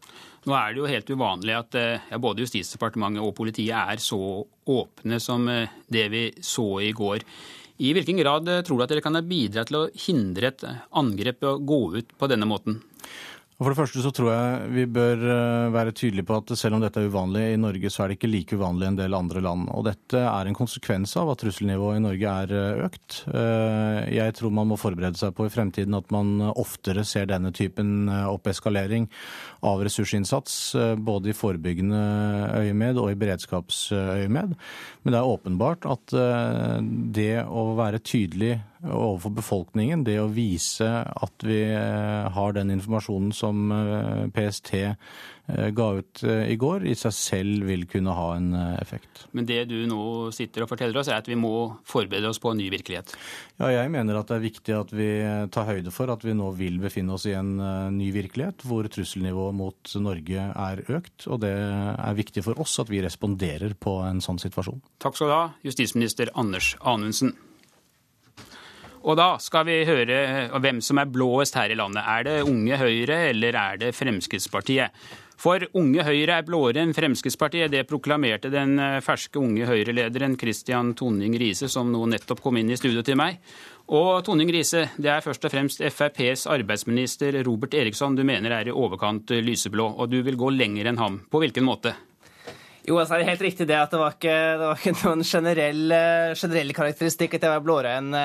Nå 0.44 0.56
er 0.58 0.74
det 0.74 0.82
jo 0.82 0.92
helt 0.92 1.12
uvanlig 1.16 1.56
at 1.56 1.78
ja, 1.80 2.20
både 2.20 2.44
Justisdepartementet 2.44 3.24
og 3.24 3.36
politiet 3.38 3.76
er 3.80 4.02
så 4.04 4.20
åpne 4.44 5.20
som 5.24 5.48
det 5.48 6.08
vi 6.12 6.26
så 6.44 6.68
i 6.84 6.92
går. 6.96 7.24
I 7.84 7.94
hvilken 7.96 8.20
grad 8.20 8.50
tror 8.68 8.80
du 8.80 8.84
at 8.86 8.92
dere 8.92 9.04
kan 9.04 9.18
bidra 9.28 9.64
til 9.68 9.80
å 9.80 9.88
hindre 10.06 10.52
et 10.52 10.66
angrep 11.00 11.48
å 11.48 11.56
gå 11.64 11.80
ut 11.96 12.12
på 12.20 12.30
denne 12.32 12.48
måten? 12.50 12.82
For 13.60 13.70
det 13.70 13.78
første 13.78 14.02
så 14.02 14.10
tror 14.14 14.32
jeg 14.34 14.70
vi 14.74 14.84
bør 14.90 15.20
eh, 15.30 15.74
være 15.74 15.94
tydelige 15.94 16.26
på 16.26 16.40
at 16.40 16.54
selv 16.58 16.78
om 16.78 16.82
dette 16.82 17.00
er 17.00 17.12
uvanlig 17.12 17.44
i 17.52 17.60
Norge, 17.62 17.92
så 17.94 18.04
er 18.04 18.10
det 18.10 18.18
ikke 18.18 18.32
like 18.32 18.58
uvanlig 18.58 18.88
i 18.88 18.90
en 18.90 18.98
del 18.98 19.18
andre 19.18 19.44
land. 19.46 19.68
Og 19.78 19.86
dette 19.86 20.18
er 20.18 20.50
en 20.50 20.58
konsekvens 20.58 21.14
av 21.22 21.30
at 21.34 21.44
trusselnivået 21.44 22.00
i 22.00 22.04
Norge 22.04 22.34
er 22.44 22.56
eh, 22.58 22.82
økt. 22.88 23.20
Eh, 23.30 24.00
jeg 24.18 24.36
tror 24.40 24.56
man 24.58 24.72
må 24.72 24.80
forberede 24.82 25.22
seg 25.22 25.36
på 25.38 25.46
i 25.46 25.54
fremtiden 25.54 26.00
at 26.00 26.10
man 26.14 26.34
oftere 26.50 27.06
ser 27.06 27.30
denne 27.30 27.54
typen 27.54 28.10
oppeskalering 28.10 29.06
av 29.64 29.84
ressursinnsats, 29.86 30.56
både 30.98 31.32
i 31.32 31.38
forebyggende 31.38 32.02
øyemed 32.64 33.00
og 33.02 33.12
i 33.12 33.18
beredskapsøyemed. 33.20 34.56
Men 35.04 35.14
det 35.14 35.20
er 35.20 35.30
åpenbart 35.30 35.88
at 35.90 36.14
det 37.16 37.44
å 37.46 37.66
være 37.78 38.02
tydelig 38.04 38.58
overfor 38.84 39.36
befolkningen, 39.38 40.04
det 40.08 40.18
å 40.20 40.32
vise 40.32 40.88
at 40.90 41.46
vi 41.48 41.62
har 41.74 42.56
den 42.58 42.74
informasjonen 42.76 43.32
som 43.44 43.72
eh, 43.76 44.24
PST 44.34 44.74
eh, 44.80 45.70
ga 45.76 45.88
ut 46.00 46.24
i 46.24 46.56
går, 46.60 46.86
i 46.88 46.96
seg 46.96 47.14
selv 47.16 47.68
vil 47.68 47.86
kunne 47.92 48.16
ha 48.16 48.30
en 48.38 48.54
effekt. 48.80 49.26
Men 49.36 49.48
det 49.50 49.66
du 49.68 49.76
nå 49.90 50.32
sitter 50.36 50.64
og 50.64 50.72
forteller 50.72 51.02
oss, 51.02 51.12
er 51.12 51.20
at 51.20 51.28
vi 51.28 51.36
må 51.40 51.52
forberede 51.88 52.32
oss 52.32 52.40
på 52.40 52.54
en 52.54 52.62
ny 52.62 52.70
virkelighet? 52.72 53.12
Ja, 53.60 53.74
jeg 53.74 53.92
mener 53.92 54.22
at 54.22 54.32
det 54.32 54.38
er 54.38 54.46
viktig 54.46 54.78
at 54.78 54.96
vi 54.96 55.10
tar 55.54 55.68
høyde 55.68 55.92
for 55.94 56.14
at 56.14 56.24
vi 56.24 56.36
nå 56.38 56.48
vil 56.56 56.80
befinne 56.82 57.18
oss 57.18 57.28
i 57.28 57.36
en 57.36 57.58
ny 57.94 58.10
virkelighet, 58.16 58.64
hvor 58.68 58.88
trusselnivået 58.88 59.60
mot 59.60 59.96
Norge 60.00 60.48
er 60.48 60.84
økt. 60.88 61.28
Og 61.28 61.44
det 61.44 61.54
er 61.54 62.20
viktig 62.20 62.46
for 62.48 62.64
oss 62.64 62.80
at 62.80 62.92
vi 62.94 63.04
responderer 63.04 63.76
på 63.76 64.00
en 64.08 64.24
sånn 64.24 64.40
situasjon. 64.42 64.80
Takk 65.04 65.20
skal 65.20 65.34
du 65.34 65.36
ha, 65.36 65.48
justisminister 65.68 66.32
Anders 66.40 66.78
Anundsen. 66.80 67.36
Og 69.04 69.18
da 69.20 69.34
skal 69.44 69.66
vi 69.68 69.82
høre 69.88 70.16
eh, 70.24 70.56
hvem 70.64 70.80
som 70.84 71.02
er 71.02 71.12
blåest 71.12 71.58
her 71.60 71.74
i 71.74 71.78
landet. 71.78 72.06
Er 72.08 72.24
det 72.28 72.38
Unge 72.48 72.80
Høyre, 72.80 73.20
eller 73.34 73.58
er 73.60 73.82
det 73.82 73.92
Fremskrittspartiet? 73.98 74.96
For 75.44 75.66
Unge 75.76 76.06
Høyre 76.08 76.38
er 76.38 76.46
blåere 76.48 76.80
enn 76.86 76.94
Fremskrittspartiet. 76.96 77.72
Det 77.74 77.84
proklamerte 77.90 78.52
den 78.54 78.78
eh, 78.80 79.02
ferske 79.04 79.42
Unge 79.42 79.68
Høyre-lederen 79.68 80.38
Christian 80.40 80.94
Tonning 80.96 81.36
Riise, 81.40 81.68
som 81.72 81.92
nå 81.92 82.06
nettopp 82.14 82.40
kom 82.46 82.62
inn 82.62 82.72
i 82.72 82.80
studio 82.80 83.04
til 83.04 83.20
meg. 83.20 83.42
Og 83.92 84.24
Tonning 84.24 84.54
Riise, 84.56 84.86
det 84.96 85.12
er 85.12 85.26
først 85.26 85.44
og 85.44 85.52
fremst 85.52 85.84
FrPs 85.84 86.48
arbeidsminister 86.54 87.42
Robert 87.44 87.76
Eriksson 87.76 88.16
du 88.16 88.24
mener 88.24 88.56
er 88.56 88.72
i 88.72 88.76
overkant 88.76 89.36
lyseblå, 89.44 89.90
og 90.00 90.16
du 90.16 90.22
vil 90.24 90.40
gå 90.40 90.54
lenger 90.56 90.94
enn 90.94 91.04
ham. 91.04 91.20
På 91.28 91.44
hvilken 91.44 91.68
måte? 91.68 91.98
Jo, 92.84 92.98
altså 93.00 93.16
er 93.16 93.24
det 93.24 93.30
helt 93.32 93.46
riktig 93.46 93.68
det 93.70 93.78
at 93.80 93.94
det 93.94 94.00
var 94.02 94.18
ikke, 94.18 94.40
det 94.60 94.66
var 94.68 94.82
ikke 94.82 94.96
noen 95.06 95.24
generell, 95.28 95.84
eh, 95.96 96.34
generell 96.36 96.74
karakteristikk 96.76 97.38
at 97.38 97.48
jeg 97.48 97.56
var 97.56 97.64
blåere 97.64 97.98
enn 98.00 98.16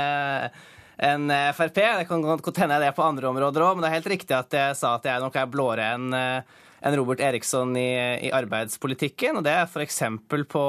en 0.99 1.31
Frp. 1.55 1.77
Det 1.79 2.09
kan 2.09 2.25
godt 2.27 2.59
hende 2.59 2.81
det 2.83 2.91
på 2.97 3.05
andre 3.07 3.29
områder 3.29 3.63
òg, 3.63 3.77
men 3.77 3.85
det 3.85 3.91
er 3.93 4.01
helt 4.01 4.15
riktig 4.17 4.35
at 4.35 4.57
jeg 4.59 4.79
sa 4.81 4.97
at 4.97 5.07
jeg 5.07 5.23
nok 5.23 5.37
er 5.39 5.53
blåere 5.53 5.93
enn 5.95 6.17
eh, 6.17 6.57
enn 6.81 6.97
Robert 6.97 7.21
Eriksson 7.21 7.77
i, 7.77 7.91
i, 8.29 8.31
arbeidspolitikken. 8.35 9.39
Og 9.39 9.47
det 9.47 9.55
er 9.55 9.67
f.eks. 9.67 10.03
På, 10.51 10.65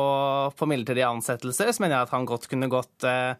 på 0.57 0.69
midlertidige 0.69 1.09
ansettelser, 1.09 1.71
så 1.73 1.83
mener 1.83 1.97
jeg 1.97 2.07
at 2.07 2.15
han 2.15 2.29
godt 2.29 2.47
kunne 2.51 2.71
gått 2.71 3.05
eh, 3.07 3.33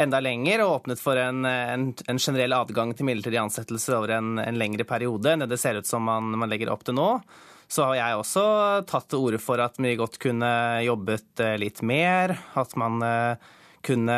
enda 0.00 0.20
lenger 0.22 0.64
og 0.64 0.80
åpnet 0.80 1.02
for 1.02 1.20
en, 1.20 1.44
en, 1.44 1.90
en 2.08 2.18
generell 2.18 2.56
adgang 2.56 2.94
til 2.96 3.08
midlertidig 3.08 3.40
ansettelse 3.42 3.94
over 3.96 4.16
en, 4.16 4.38
en, 4.42 4.58
lengre 4.58 4.86
periode 4.88 5.32
enn 5.32 5.44
det 5.44 5.50
det 5.52 5.60
ser 5.60 5.78
ut 5.80 5.88
som 5.88 6.06
man, 6.06 6.32
man 6.40 6.50
legger 6.50 6.72
opp 6.72 6.86
til 6.86 6.96
nå 6.96 7.08
så 7.70 7.86
har 7.86 8.00
jeg 8.00 8.18
også 8.18 8.44
tatt 8.90 9.06
til 9.12 9.22
orde 9.22 9.38
for 9.38 9.62
at 9.62 9.76
vi 9.78 9.94
godt 9.98 10.18
kunne 10.22 10.50
jobbet 10.82 11.42
eh, 11.42 11.56
litt 11.62 11.84
mer. 11.86 12.34
At 12.58 12.74
man 12.80 12.98
eh, 13.06 13.52
kunne, 13.86 14.16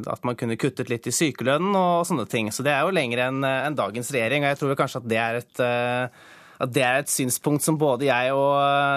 at 0.00 0.24
man 0.24 0.38
kunne 0.40 0.56
kuttet 0.56 0.88
litt 0.88 1.04
i 1.04 1.12
sykelønnen 1.12 1.76
og 1.76 2.06
sånne 2.08 2.24
ting. 2.30 2.48
Så 2.48 2.64
det 2.64 2.72
er 2.72 2.86
jo 2.86 2.94
lenger 2.96 3.26
enn 3.26 3.44
en 3.44 3.76
dagens 3.76 4.08
regjering. 4.16 4.46
Og 4.46 4.54
jeg 4.54 4.60
tror 4.62 4.80
kanskje 4.80 5.04
at 5.04 5.12
det 5.12 5.20
er 5.20 5.40
et 5.42 5.62
eh, 5.66 6.24
at 6.56 6.70
det 6.72 6.80
er 6.80 7.02
et 7.02 7.10
synspunkt 7.12 7.60
som 7.60 7.76
både 7.76 8.06
jeg 8.06 8.32
og, 8.32 8.54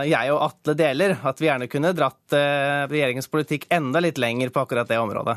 jeg 0.08 0.32
og 0.32 0.46
Atle 0.46 0.78
deler. 0.80 1.18
At 1.28 1.42
vi 1.44 1.50
gjerne 1.50 1.68
kunne 1.68 1.92
dratt 1.92 2.32
regjeringens 2.32 3.28
politikk 3.28 3.66
enda 3.76 4.00
litt 4.00 4.16
lenger 4.16 4.48
på 4.56 4.64
akkurat 4.64 4.88
det 4.88 4.96
området. 4.96 5.36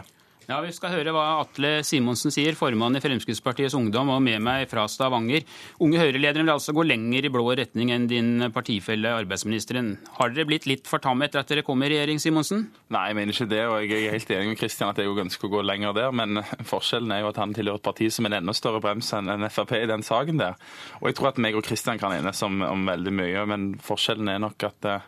Ja, 0.49 0.59
Vi 0.61 0.73
skal 0.75 0.93
høre 0.97 1.13
hva 1.15 1.25
Atle 1.41 1.71
Simonsen 1.87 2.33
sier, 2.35 2.57
formann 2.59 2.99
i 2.99 3.03
Fremskrittspartiets 3.03 3.77
Ungdom, 3.79 4.11
og 4.11 4.21
med 4.25 4.43
meg 4.43 4.67
fra 4.71 4.85
Stavanger. 4.91 5.47
Unge 5.83 6.01
Høyre-lederen 6.01 6.49
vil 6.49 6.55
altså 6.55 6.75
gå 6.75 6.85
lenger 6.87 7.29
i 7.29 7.31
blå 7.33 7.45
retning 7.59 7.93
enn 7.95 8.09
din 8.11 8.49
partifelle 8.55 9.15
arbeidsministeren. 9.23 9.95
Har 10.19 10.35
dere 10.35 10.49
blitt 10.51 10.67
litt 10.71 10.91
for 10.91 11.03
tamme 11.03 11.29
etter 11.29 11.43
at 11.43 11.51
dere 11.53 11.65
kom 11.67 11.83
i 11.83 11.91
regjering, 11.93 12.21
Simonsen? 12.23 12.67
Nei, 12.93 13.07
jeg 13.11 13.19
mener 13.21 13.37
ikke 13.37 13.49
det, 13.55 13.63
og 13.71 13.87
jeg 13.87 14.07
er 14.09 14.17
helt 14.17 14.35
enig 14.35 14.53
med 14.53 14.61
Kristian 14.61 14.93
at 14.93 15.01
jeg 15.03 15.15
ønsker 15.25 15.49
å 15.49 15.55
gå 15.57 15.65
lenger 15.67 15.97
der. 15.97 16.15
Men 16.15 16.43
forskjellen 16.69 17.15
er 17.15 17.23
jo 17.23 17.33
at 17.33 17.43
han 17.43 17.55
tilhører 17.57 17.83
et 17.83 17.89
parti 17.91 18.11
som 18.13 18.27
er 18.27 18.35
en 18.35 18.41
enda 18.43 18.57
større 18.57 18.83
brems 18.83 19.13
enn 19.17 19.49
Frp 19.53 19.77
i 19.79 19.87
den 19.91 20.07
saken 20.07 20.43
der. 20.43 20.59
Og 21.01 21.11
jeg 21.11 21.21
tror 21.21 21.33
at 21.33 21.43
meg 21.43 21.59
og 21.59 21.67
Kristian 21.67 22.03
kan 22.03 22.15
enes 22.19 22.43
om, 22.47 22.61
om 22.67 22.87
veldig 22.91 23.15
mye, 23.15 23.47
men 23.51 23.73
forskjellen 23.83 24.31
er 24.35 24.43
nok 24.43 24.69
at 24.69 24.93
Eh, 24.93 25.01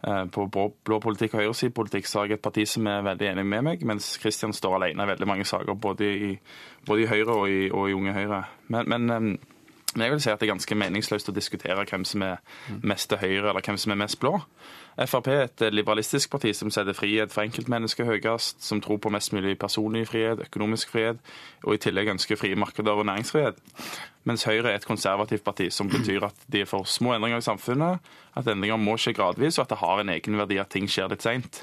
på 0.00 0.46
blå 0.48 0.96
politikk 1.02 1.34
og 1.34 1.42
høyresidepolitikk 1.42 2.06
så 2.08 2.22
har 2.22 2.30
jeg 2.30 2.38
et 2.38 2.44
parti 2.44 2.64
som 2.68 2.86
er 2.88 3.02
veldig 3.04 3.26
enig 3.34 3.46
med 3.46 3.66
meg, 3.66 3.82
mens 3.84 4.14
Kristian 4.22 4.54
står 4.56 4.78
alene 4.78 5.04
i 5.04 5.10
veldig 5.10 5.28
mange 5.28 5.44
saker, 5.44 5.76
både 5.76 6.08
i, 6.08 6.30
både 6.88 7.04
i 7.04 7.08
Høyre 7.10 7.34
og 7.36 7.50
i, 7.52 7.62
og 7.68 7.90
i 7.90 7.96
Unge 7.98 8.14
Høyre. 8.16 8.44
Men, 8.72 8.88
men, 8.88 9.38
Men 9.94 10.04
jeg 10.04 10.12
vil 10.12 10.20
si 10.22 10.30
at 10.30 10.38
det 10.38 10.46
er 10.46 10.52
ganske 10.52 10.76
meningsløst 10.78 11.30
å 11.32 11.34
diskutere 11.34 11.82
hvem 11.82 12.04
som 12.06 12.22
er 12.22 12.36
mest 12.86 13.08
til 13.10 13.18
høyre, 13.18 13.50
eller 13.50 13.64
hvem 13.66 13.78
som 13.80 13.90
er 13.90 13.98
mest 13.98 14.20
blå. 14.22 14.36
Frp 14.98 15.28
er 15.30 15.44
et 15.46 15.62
liberalistisk 15.72 16.30
parti 16.32 16.50
som 16.56 16.70
setter 16.74 16.96
frihet 16.96 17.32
for 17.32 17.46
enkeltmennesket 17.46 18.08
høyest, 18.08 18.58
som 18.64 18.80
tror 18.82 18.98
på 19.00 19.12
mest 19.14 19.32
mulig 19.32 19.56
personlig 19.58 20.06
frihet, 20.10 20.42
økonomisk 20.48 20.90
frihet, 20.92 21.20
og 21.64 21.76
i 21.76 21.80
tillegg 21.80 22.10
ønsker 22.14 22.40
frie 22.40 22.58
markeder 22.58 22.98
og 22.98 23.06
næringsfrihet. 23.06 23.60
Mens 24.28 24.44
Høyre 24.44 24.72
er 24.72 24.80
et 24.80 24.88
konservativt 24.88 25.44
parti, 25.44 25.70
som 25.72 25.88
betyr 25.88 26.26
at 26.28 26.44
de 26.52 26.60
er 26.60 26.68
for 26.68 26.84
små 26.84 27.14
endringer 27.14 27.40
i 27.40 27.46
samfunnet, 27.46 28.02
at 28.36 28.48
endringer 28.50 28.76
må 28.80 28.98
skje 29.00 29.14
gradvis, 29.16 29.58
og 29.58 29.64
at 29.64 29.72
det 29.72 29.80
har 29.80 30.02
en 30.02 30.12
egenverdi 30.12 30.60
at 30.60 30.72
ting 30.74 30.90
skjer 30.90 31.08
litt 31.08 31.24
seint. 31.24 31.62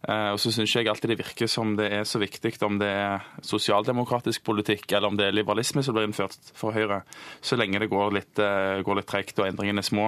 Og 0.00 0.38
så 0.40 0.48
syns 0.48 0.72
jeg 0.72 0.88
alltid 0.88 1.10
det 1.12 1.18
virker 1.20 1.48
som 1.50 1.74
det 1.76 1.90
er 1.92 2.06
så 2.08 2.16
viktig 2.22 2.54
om 2.64 2.78
det 2.80 2.88
er 2.88 3.26
sosialdemokratisk 3.44 4.40
politikk 4.46 4.94
eller 4.96 5.10
om 5.10 5.18
det 5.18 5.26
er 5.28 5.34
liberalisme 5.36 5.82
som 5.84 5.92
blir 5.92 6.06
innført 6.08 6.38
for 6.56 6.72
Høyre, 6.72 7.02
så 7.44 7.58
lenge 7.60 7.82
det 7.82 7.90
går 7.92 8.14
litt, 8.16 8.40
går 8.80 8.96
litt 8.96 9.10
tregt 9.10 9.42
og 9.42 9.50
endringene 9.50 9.84
er 9.84 9.90
små. 9.90 10.06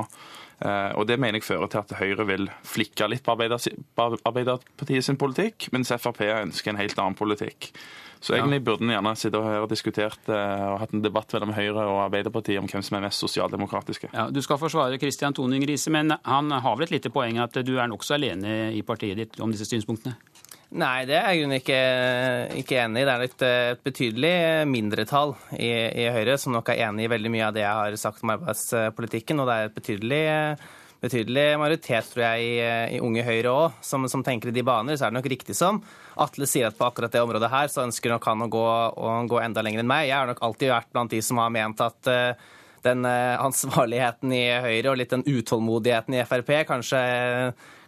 Og 0.97 1.05
Det 1.07 1.19
mener 1.21 1.43
jeg 1.43 1.45
fører 1.45 1.69
til 1.69 1.83
at 1.83 1.93
Høyre 1.99 2.25
vil 2.25 2.49
flikke 2.65 3.11
litt 3.13 3.25
på 3.27 3.37
Arbeiderpartiet 3.37 5.05
sin 5.05 5.21
politikk, 5.21 5.69
mens 5.77 5.93
Frp 5.93 6.25
ønsker 6.25 6.73
en 6.73 6.81
helt 6.81 6.97
annen 6.97 7.19
politikk. 7.19 7.73
Så 8.23 8.37
egentlig 8.37 8.63
burde 8.63 8.87
en 8.87 8.93
gjerne 8.95 9.13
sitte 9.19 9.41
her 9.43 9.65
og 9.65 9.71
diskutert 9.73 10.29
og 10.31 10.77
hatt 10.79 10.93
en 10.95 11.03
debatt 11.03 11.33
mellom 11.35 11.55
Høyre 11.57 11.87
og 11.91 12.05
Arbeiderpartiet 12.05 12.61
om 12.61 12.69
hvem 12.71 12.85
som 12.87 12.99
er 12.99 13.07
mest 13.09 13.25
sosialdemokratiske. 13.25 14.13
Ja, 14.15 14.29
du 14.31 14.39
skal 14.45 14.61
forsvare 14.63 15.01
Kristian 15.03 15.35
Toning 15.35 15.67
Riise, 15.67 15.91
men 15.91 16.15
han 16.23 16.55
har 16.55 16.79
vel 16.79 16.87
et 16.87 16.95
lite 16.95 17.11
poeng 17.11 17.41
at 17.43 17.59
du 17.67 17.75
er 17.75 17.91
nokså 17.91 18.15
alene 18.15 18.71
i 18.77 18.85
partiet 18.87 19.19
ditt 19.19 19.43
om 19.43 19.51
disse 19.51 19.67
synspunktene? 19.67 20.15
Nei, 20.73 21.03
det 21.05 21.19
er 21.19 21.35
jeg 21.37 21.61
ikke, 21.61 21.81
ikke 22.63 22.79
enig 22.81 23.03
i. 23.03 23.05
Det 23.05 23.13
er 23.13 23.25
et, 23.27 23.43
et 23.45 23.83
betydelig 23.85 24.37
mindretall 24.71 25.35
i, 25.59 25.69
i, 25.69 26.07
Høyre 26.15 26.39
som 26.41 26.55
nok 26.57 26.71
er 26.73 26.87
enig 26.87 27.05
i 27.05 27.11
veldig 27.13 27.33
mye 27.35 27.51
av 27.51 27.57
det 27.57 27.65
jeg 27.65 27.81
har 27.81 27.97
sagt 28.01 28.23
om 28.25 28.33
arbeidspolitikken. 28.39 29.43
Og 29.43 29.51
det 29.51 29.57
er 29.57 29.69
et 29.69 29.77
betydelig, 29.77 30.23
betydelig 31.03 31.45
majoritet, 31.59 32.07
tror 32.13 32.25
jeg, 32.25 32.47
i, 32.47 32.97
i 32.97 33.01
Unge 33.03 33.25
Høyre 33.27 33.51
òg, 33.51 33.77
som, 33.83 34.07
som, 34.11 34.23
tenker 34.23 34.53
i 34.53 34.55
de 34.55 34.65
baner. 34.67 34.97
Så 34.97 35.07
er 35.07 35.13
det 35.13 35.19
nok 35.19 35.31
riktig 35.33 35.57
som 35.59 35.83
Atle 36.23 36.47
sier 36.47 36.69
at 36.69 36.79
på 36.79 36.87
akkurat 36.87 37.13
det 37.13 37.23
området 37.25 37.51
her 37.51 37.71
så 37.73 37.83
ønsker 37.87 38.13
nok 38.13 38.27
han 38.31 38.47
å 38.47 38.51
gå, 38.53 38.65
å 38.95 39.13
gå 39.31 39.43
enda 39.43 39.65
lenger 39.65 39.83
enn 39.83 39.91
meg. 39.91 40.09
Jeg 40.11 40.19
har 40.21 40.31
nok 40.31 40.43
alltid 40.47 40.75
vært 40.75 40.91
blant 40.95 41.15
de 41.15 41.23
som 41.25 41.41
har 41.43 41.55
ment 41.55 41.83
at 41.83 42.11
uh, 42.11 42.51
den 42.87 43.07
ansvarligheten 43.07 44.35
i 44.35 44.43
Høyre 44.63 44.91
og 44.93 44.99
litt 44.99 45.15
den 45.15 45.27
utålmodigheten 45.27 46.19
i 46.19 46.25
Frp 46.27 46.51
kanskje 46.67 46.99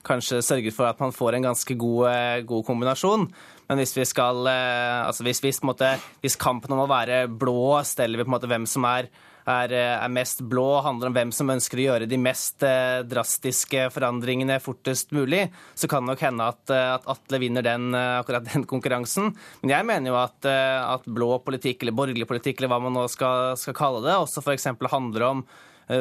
kanskje 0.05 0.43
sørger 0.45 0.75
for 0.77 0.87
at 0.87 0.99
man 1.01 1.15
får 1.17 1.39
en 1.39 1.47
ganske 1.49 1.75
god, 1.81 2.45
god 2.47 2.67
kombinasjon. 2.69 3.23
Men 3.65 3.81
hvis 3.81 3.95
vi 3.97 4.05
skal 4.05 4.45
altså 4.47 5.25
hvis, 5.25 5.41
hvis, 5.41 5.63
måte, 5.65 5.95
hvis, 6.21 6.37
kampen 6.37 6.75
om 6.77 6.83
å 6.85 6.91
være 6.91 7.25
blå 7.27 7.81
steller 7.89 8.21
vi 8.21 8.27
på 8.27 8.29
en 8.29 8.37
måte 8.37 8.51
hvem 8.51 8.69
som 8.69 8.85
er, 8.85 9.09
er, 9.51 9.75
er, 9.75 10.13
mest 10.13 10.43
blå, 10.49 10.67
handler 10.85 11.11
om 11.11 11.17
hvem 11.17 11.33
som 11.35 11.53
ønsker 11.53 11.81
å 11.81 11.87
gjøre 11.89 12.09
de 12.11 12.19
mest 12.21 12.65
drastiske 13.11 13.89
forandringene 13.95 14.61
fortest 14.63 15.13
mulig, 15.17 15.47
så 15.75 15.91
kan 15.91 16.05
det 16.05 16.15
nok 16.15 16.25
hende 16.25 16.49
at, 16.55 16.73
at 16.73 17.11
Atle 17.15 17.41
vinner 17.43 17.67
den, 17.67 17.91
akkurat 17.95 18.47
den 18.49 18.65
konkurransen. 18.71 19.35
Men 19.63 19.75
jeg 19.75 19.89
mener 19.91 20.13
jo 20.13 20.19
at, 20.23 20.49
at 20.49 21.07
blå 21.07 21.37
politikk, 21.45 21.85
eller 21.85 21.97
borgerlig 21.97 22.29
politikk, 22.31 22.61
eller 22.61 22.73
hva 22.73 22.81
man 22.87 22.97
nå 22.97 23.05
skal, 23.13 23.55
skal 23.61 23.77
kalle 23.77 24.05
det, 24.07 24.17
også 24.17 24.45
f.eks. 24.45 24.71
handler 24.93 25.29
om 25.29 25.47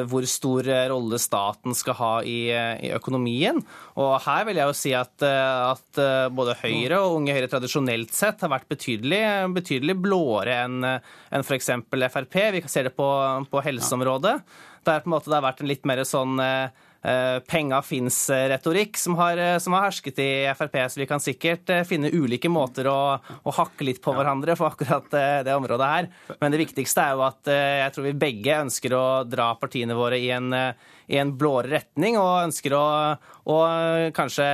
hvor 0.08 0.24
stor 0.28 0.68
rolle 0.90 1.18
staten 1.20 1.76
skal 1.76 1.96
ha 1.98 2.12
i, 2.24 2.38
i, 2.50 2.90
økonomien. 2.96 3.58
Og 4.00 4.14
her 4.24 4.46
vil 4.48 4.60
jeg 4.60 4.70
jo 4.70 4.76
si 4.78 4.94
at, 4.96 5.24
at, 5.24 6.00
både 6.32 6.56
Høyre 6.62 7.02
og 7.04 7.18
Unge 7.18 7.34
Høyre 7.36 7.50
tradisjonelt 7.52 8.14
sett 8.16 8.40
har 8.44 8.52
vært 8.54 8.70
betydelig, 8.72 9.20
betydelig 9.56 9.98
blåere 10.00 10.56
enn 10.64 10.78
en 10.88 11.44
f.eks. 11.44 11.70
Frp. 11.90 12.38
Vi 12.56 12.64
ser 12.70 12.88
det 12.88 12.94
på, 12.96 13.10
på 13.50 13.64
helseområdet. 13.66 14.38
Der 14.84 15.04
på 15.04 15.08
en 15.10 15.16
måte 15.16 15.32
det 15.32 15.38
har 15.38 15.46
vært 15.50 15.62
en 15.64 15.70
litt 15.70 15.84
mer 15.88 16.04
sånn 16.08 16.40
Uh, 16.40 16.83
penga 17.44 17.82
fins-retorikk 17.84 18.96
som, 18.96 19.12
som, 19.60 19.74
har 19.76 19.82
hersket 19.84 20.20
i 20.24 20.28
Frp. 20.56 20.78
Så 20.88 21.02
vi 21.02 21.06
kan 21.10 21.20
sikkert 21.20 21.68
finne 21.84 22.08
ulike 22.08 22.48
måter 22.48 22.88
å, 22.88 22.96
å 23.20 23.54
hakke 23.58 23.84
litt 23.84 24.00
på 24.04 24.14
hverandre 24.16 24.56
for 24.56 24.70
akkurat 24.70 25.10
det 25.44 25.52
området 25.52 25.90
her. 25.90 26.08
Men 26.40 26.54
det 26.54 26.62
viktigste 26.62 27.04
er 27.04 27.12
jo 27.12 27.26
at 27.26 27.52
jeg 27.52 27.92
tror 27.92 28.08
vi 28.08 28.14
begge 28.24 28.56
ønsker 28.64 28.96
å 28.96 29.04
dra 29.28 29.50
partiene 29.60 29.96
våre 29.98 30.16
i 30.16 30.30
en, 30.32 30.48
i 30.54 31.20
en 31.20 31.34
blåere 31.36 31.74
retning, 31.74 32.16
og 32.20 32.46
ønsker 32.46 32.78
å, 32.78 32.86
å 33.52 33.60
kanskje 34.16 34.48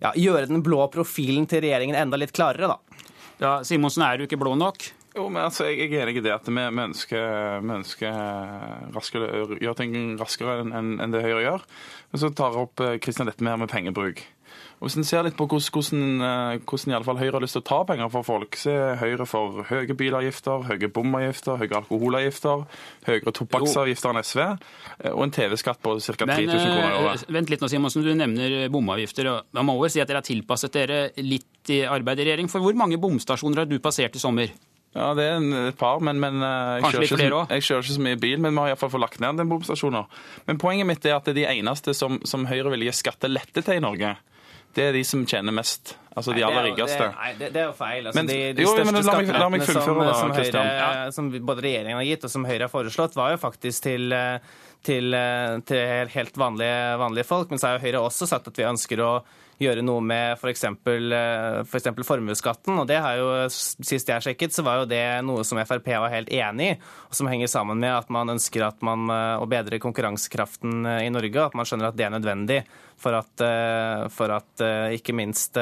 ja, 0.00 0.14
gjøre 0.16 0.48
den 0.48 0.64
blå 0.64 0.86
profilen 0.92 1.44
til 1.50 1.64
regjeringen 1.66 1.98
enda 1.98 2.20
litt 2.20 2.32
klarere, 2.32 2.72
da. 2.72 3.08
Ja, 3.42 3.54
Simonsen, 3.66 4.04
er 4.06 4.18
du 4.18 4.28
ikke 4.28 4.40
blå 4.40 4.54
nok? 4.58 4.84
Jo, 5.12 5.28
men 5.28 5.42
altså, 5.44 5.66
Jeg 5.68 5.92
er 5.92 6.06
enig 6.06 6.20
i 6.20 6.24
det 6.24 6.32
at 6.32 6.46
vi, 6.48 6.60
ønsker, 6.84 7.60
ønsker 7.60 8.20
raskere, 8.94 9.58
gjøre 9.60 9.78
ting 9.82 9.96
raskere 10.20 10.62
enn 10.64 11.00
en 11.00 11.12
det 11.12 11.24
Høyre 11.24 11.42
gjør. 11.44 11.66
Men 12.12 12.22
så 12.22 12.32
tar 12.36 12.56
opp 12.60 12.80
Kristian 13.02 13.28
dette 13.28 13.44
med, 13.44 13.60
med 13.60 13.72
pengebruk. 13.72 14.24
Og 14.82 14.88
Hvis 14.88 14.96
en 14.98 15.06
ser 15.06 15.22
litt 15.22 15.36
på 15.38 15.46
hvordan, 15.46 16.16
hvordan, 16.66 16.90
i 16.90 16.94
alle 16.96 17.06
fall 17.06 17.20
Høyre 17.20 17.36
har 17.36 17.44
lyst 17.44 17.54
til 17.54 17.62
å 17.62 17.66
ta 17.68 17.76
penger 17.86 18.08
fra 18.10 18.22
folk, 18.26 18.56
så 18.58 18.72
er 18.72 18.96
Høyre 18.98 19.26
for 19.30 19.60
høye 19.68 19.94
bilavgifter, 19.94 20.64
høye 20.66 20.90
bomavgifter, 20.90 21.60
høye 21.60 21.76
alkoholavgifter, 21.78 22.64
høyere 23.06 23.34
tobakksavgifter 23.38 24.10
enn 24.10 24.22
SV, 24.26 24.42
og 25.12 25.22
en 25.22 25.34
TV-skatt 25.38 25.78
på 25.86 25.94
ca. 26.02 26.16
3000 26.18 26.50
kroner 26.50 26.88
i 26.88 26.98
året. 26.98 27.24
Vent 27.38 27.54
litt 27.54 27.62
nå, 27.62 27.70
Simonsen. 27.70 28.02
Du 28.02 28.10
nevner 28.18 28.66
bomavgifter. 28.74 29.30
Man 29.54 29.70
må 29.70 29.78
vel 29.84 29.94
si 29.94 30.02
at 30.02 30.10
dere 30.10 30.24
har 30.24 30.26
tilpasset 30.26 30.74
dere 30.74 31.00
litt 31.22 31.70
i 31.70 31.84
arbeid 31.86 32.24
i 32.24 32.30
regjering. 32.32 32.50
For 32.50 32.64
hvor 32.64 32.74
mange 32.74 32.98
bomstasjoner 32.98 33.62
har 33.62 33.70
du 33.70 33.78
passert 33.84 34.18
i 34.18 34.24
sommer? 34.24 34.50
Ja, 34.92 35.12
det 35.16 35.24
er 35.24 35.38
en, 35.38 35.52
et 35.70 35.78
par, 35.80 36.02
men, 36.04 36.18
men 36.20 36.42
jeg, 36.42 36.82
kjører 36.84 37.06
ikke, 37.06 37.16
så, 37.16 37.44
jeg 37.54 37.64
kjører 37.64 37.86
ikke 37.86 37.94
så 37.94 38.04
mye 38.04 38.18
bil. 38.20 38.42
Men 38.44 38.52
vi 38.52 38.60
har 38.60 38.74
iallfall 38.74 38.92
fått 38.92 39.04
lagt 39.06 39.22
ned 39.22 39.32
en 39.32 39.40
del 39.40 39.48
bomstasjoner. 39.48 40.20
Men 40.48 40.60
poenget 40.60 40.88
mitt 40.88 41.08
er 41.08 41.16
at 41.16 41.28
det 41.28 41.32
er 41.32 41.40
de 41.40 41.62
eneste 41.62 41.94
som, 41.96 42.18
som 42.28 42.44
Høyre 42.50 42.74
vil 42.74 42.84
gi 42.84 42.92
skattelette 43.00 43.64
til 43.64 43.80
i 43.80 43.84
Norge, 43.84 44.12
det 44.76 44.84
er 44.88 44.96
de 44.96 45.02
som 45.04 45.24
tjener 45.28 45.52
mest. 45.52 45.94
Altså 46.12 46.34
de 46.36 46.44
aller 46.44 46.66
rikeste. 46.68 47.06
Nei, 47.16 47.30
det, 47.38 47.48
det, 47.54 47.60
er 47.62 47.70
jo 47.70 47.76
feil. 47.76 48.06
Altså, 48.08 48.18
men, 48.18 48.28
de, 48.28 48.38
de 48.56 48.64
jo, 48.64 48.72
største 48.72 49.02
skattelettene 49.06 49.66
som, 49.68 50.00
som, 50.12 50.32
Høyre, 50.36 50.64
ja. 50.68 50.88
som 51.16 51.30
både 51.32 51.64
regjeringen 51.64 52.00
har 52.00 52.08
gitt, 52.08 52.26
og 52.28 52.32
som 52.32 52.44
Høyre 52.48 52.66
har 52.66 52.72
foreslått, 52.72 53.16
var 53.16 53.32
jo 53.32 53.40
faktisk 53.40 53.86
til, 53.88 54.16
til, 54.84 55.16
til 55.68 56.12
helt 56.16 56.40
vanlige, 56.40 56.82
vanlige 57.00 57.28
folk. 57.28 57.52
Men 57.52 57.60
så 57.60 57.72
har 57.72 57.84
Høyre 57.84 58.04
også 58.04 58.28
sagt 58.28 58.52
at 58.52 58.60
vi 58.60 58.68
ønsker 58.68 59.04
å 59.04 59.12
gjøre 59.60 59.84
noe 59.84 60.02
med 60.04 60.38
f.eks. 60.38 60.64
For 60.82 62.06
formuesskatten. 62.06 62.78
Og 62.80 62.88
det 62.88 63.00
har 63.04 63.18
jo, 63.20 63.28
sist 63.52 64.08
jeg 64.10 64.24
sjekket, 64.24 64.54
så 64.54 64.64
var 64.66 64.80
jo 64.80 64.88
det 64.90 65.04
noe 65.26 65.44
som 65.46 65.60
Frp 65.62 65.90
var 65.92 66.12
helt 66.12 66.32
enig 66.32 66.72
i, 66.72 66.78
og 67.08 67.16
som 67.16 67.28
henger 67.30 67.50
sammen 67.50 67.80
med 67.82 67.92
at 67.94 68.12
man 68.12 68.32
ønsker 68.34 68.64
at 68.66 68.82
man, 68.84 69.10
å 69.10 69.48
bedre 69.50 69.80
konkurransekraften 69.82 70.86
i 71.02 71.10
Norge, 71.12 71.46
at 71.46 71.58
man 71.58 71.68
skjønner 71.68 71.90
at 71.90 71.98
det 71.98 72.08
er 72.08 72.14
nødvendig 72.16 72.62
for 73.02 73.16
at, 73.18 73.42
for 74.14 74.30
at 74.30 74.62
ikke 74.94 75.14
minst 75.16 75.56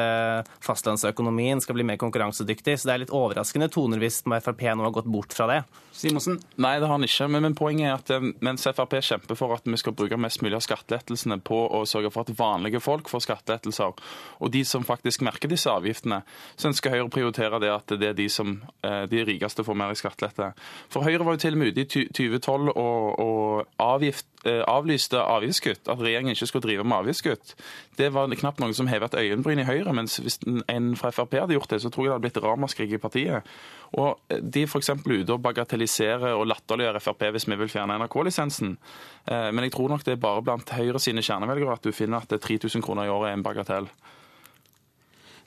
fastlandsøkonomien 0.61 1.63
skal 1.65 1.79
bli 1.79 1.87
mer 1.89 2.01
konkurransedyktig. 2.01 2.77
Så 2.77 2.89
det 2.89 2.95
er 2.95 3.05
litt 3.07 3.15
overraskende 3.17 3.71
toner 3.73 4.03
hvis 4.03 4.21
Frp 4.27 4.67
nå 4.75 4.85
har 4.85 4.97
gått 4.97 5.09
bort 5.09 5.37
fra 5.37 5.49
det. 5.49 5.63
Simonsen? 6.01 6.39
Nei, 6.61 6.75
det 6.81 6.89
har 6.89 6.97
han 6.97 7.07
ikke. 7.07 7.29
Men, 7.31 7.45
men, 7.47 7.57
poenget 7.59 7.89
er 7.89 7.99
at 7.99 8.41
mens 8.45 8.67
Frp 8.67 8.97
kjemper 9.05 9.39
for 9.39 9.55
at 9.57 9.69
vi 9.69 9.79
skal 9.81 9.95
bruke 9.97 10.19
mest 10.21 10.43
mulig 10.45 10.59
av 10.59 10.65
skattelettelsene 10.65 11.41
på 11.47 11.61
å 11.77 11.83
sørge 11.89 12.13
for 12.15 12.25
at 12.25 12.35
vanlige 12.39 12.83
folk 12.83 13.11
får 13.13 13.27
skattelettelser, 13.27 14.01
og 14.41 14.53
de 14.55 14.65
som 14.67 14.87
faktisk 14.87 15.25
merker 15.27 15.51
disse 15.51 15.71
avgiftene, 15.71 16.23
så 16.57 16.71
ønsker 16.71 16.95
Høyre 16.95 17.07
å 17.09 17.13
prioritere 17.13 17.61
det 17.63 17.71
at 17.75 17.95
det 18.01 18.11
er 18.11 18.17
de 18.19 18.27
som 18.33 18.57
de 18.83 19.25
rikeste 19.27 19.65
får 19.67 19.79
mer 19.79 19.95
i 19.95 19.99
skattelette. 19.99 20.51
For 20.93 21.07
Høyre 21.07 21.27
var 21.27 21.37
jo 21.37 21.45
til 21.45 21.57
og 21.57 21.63
med 21.63 21.77
ute 21.77 21.85
i 21.85 22.07
2012 22.09 22.73
og, 22.73 23.21
og 23.21 23.85
avgift, 23.85 24.27
avlyste 24.45 25.21
avgiftskutt, 25.21 25.89
at 25.89 26.01
regjeringen 26.01 26.33
ikke 26.33 26.47
skulle 26.49 26.65
drive 26.65 26.85
med 26.85 26.97
avgiftskutt. 26.97 27.55
Det 27.99 28.09
var 28.15 28.33
knapt 28.33 28.61
noen 28.63 28.75
som 28.77 28.89
hevet 28.89 29.15
øyenbryn 29.19 29.61
i 29.61 29.67
Høyre, 29.69 29.93
mens 29.97 30.17
hvis 30.23 30.39
en 30.47 30.95
fra 30.97 31.11
Frp 31.13 31.37
hadde 31.43 31.57
gjort 31.57 31.71
det, 31.75 31.81
så 31.83 31.91
tror 31.93 32.07
jeg 32.07 32.11
det 32.11 32.17
hadde 32.17 32.27
blitt 32.29 32.43
ramaskrik 32.45 32.95
i 32.97 33.03
partiet. 33.03 33.51
Og 34.01 34.21
De 34.29 34.63
er 34.63 34.71
f.eks. 34.71 34.91
ute 35.05 35.35
og 35.35 35.43
bagatelliserer 35.45 36.33
og 36.39 36.47
latterliggjør 36.49 37.01
Frp 37.05 37.27
hvis 37.35 37.49
vi 37.49 37.59
vil 37.61 37.73
fjerne 37.73 37.99
NRK-lisensen. 38.01 38.77
Men 39.27 39.67
jeg 39.67 39.75
tror 39.77 39.93
nok 39.93 40.07
det 40.07 40.17
er 40.17 40.23
bare 40.23 40.47
blant 40.47 40.73
Høyre 40.77 41.03
sine 41.03 41.25
kjernevelgere 41.27 41.77
at 41.77 41.85
du 41.85 41.93
finner 41.93 42.25
at 42.25 42.41
3000 42.41 42.83
kroner 42.83 43.05
i 43.05 43.13
året 43.13 43.33
er 43.33 43.39
en 43.39 43.45
bagatell. 43.45 43.91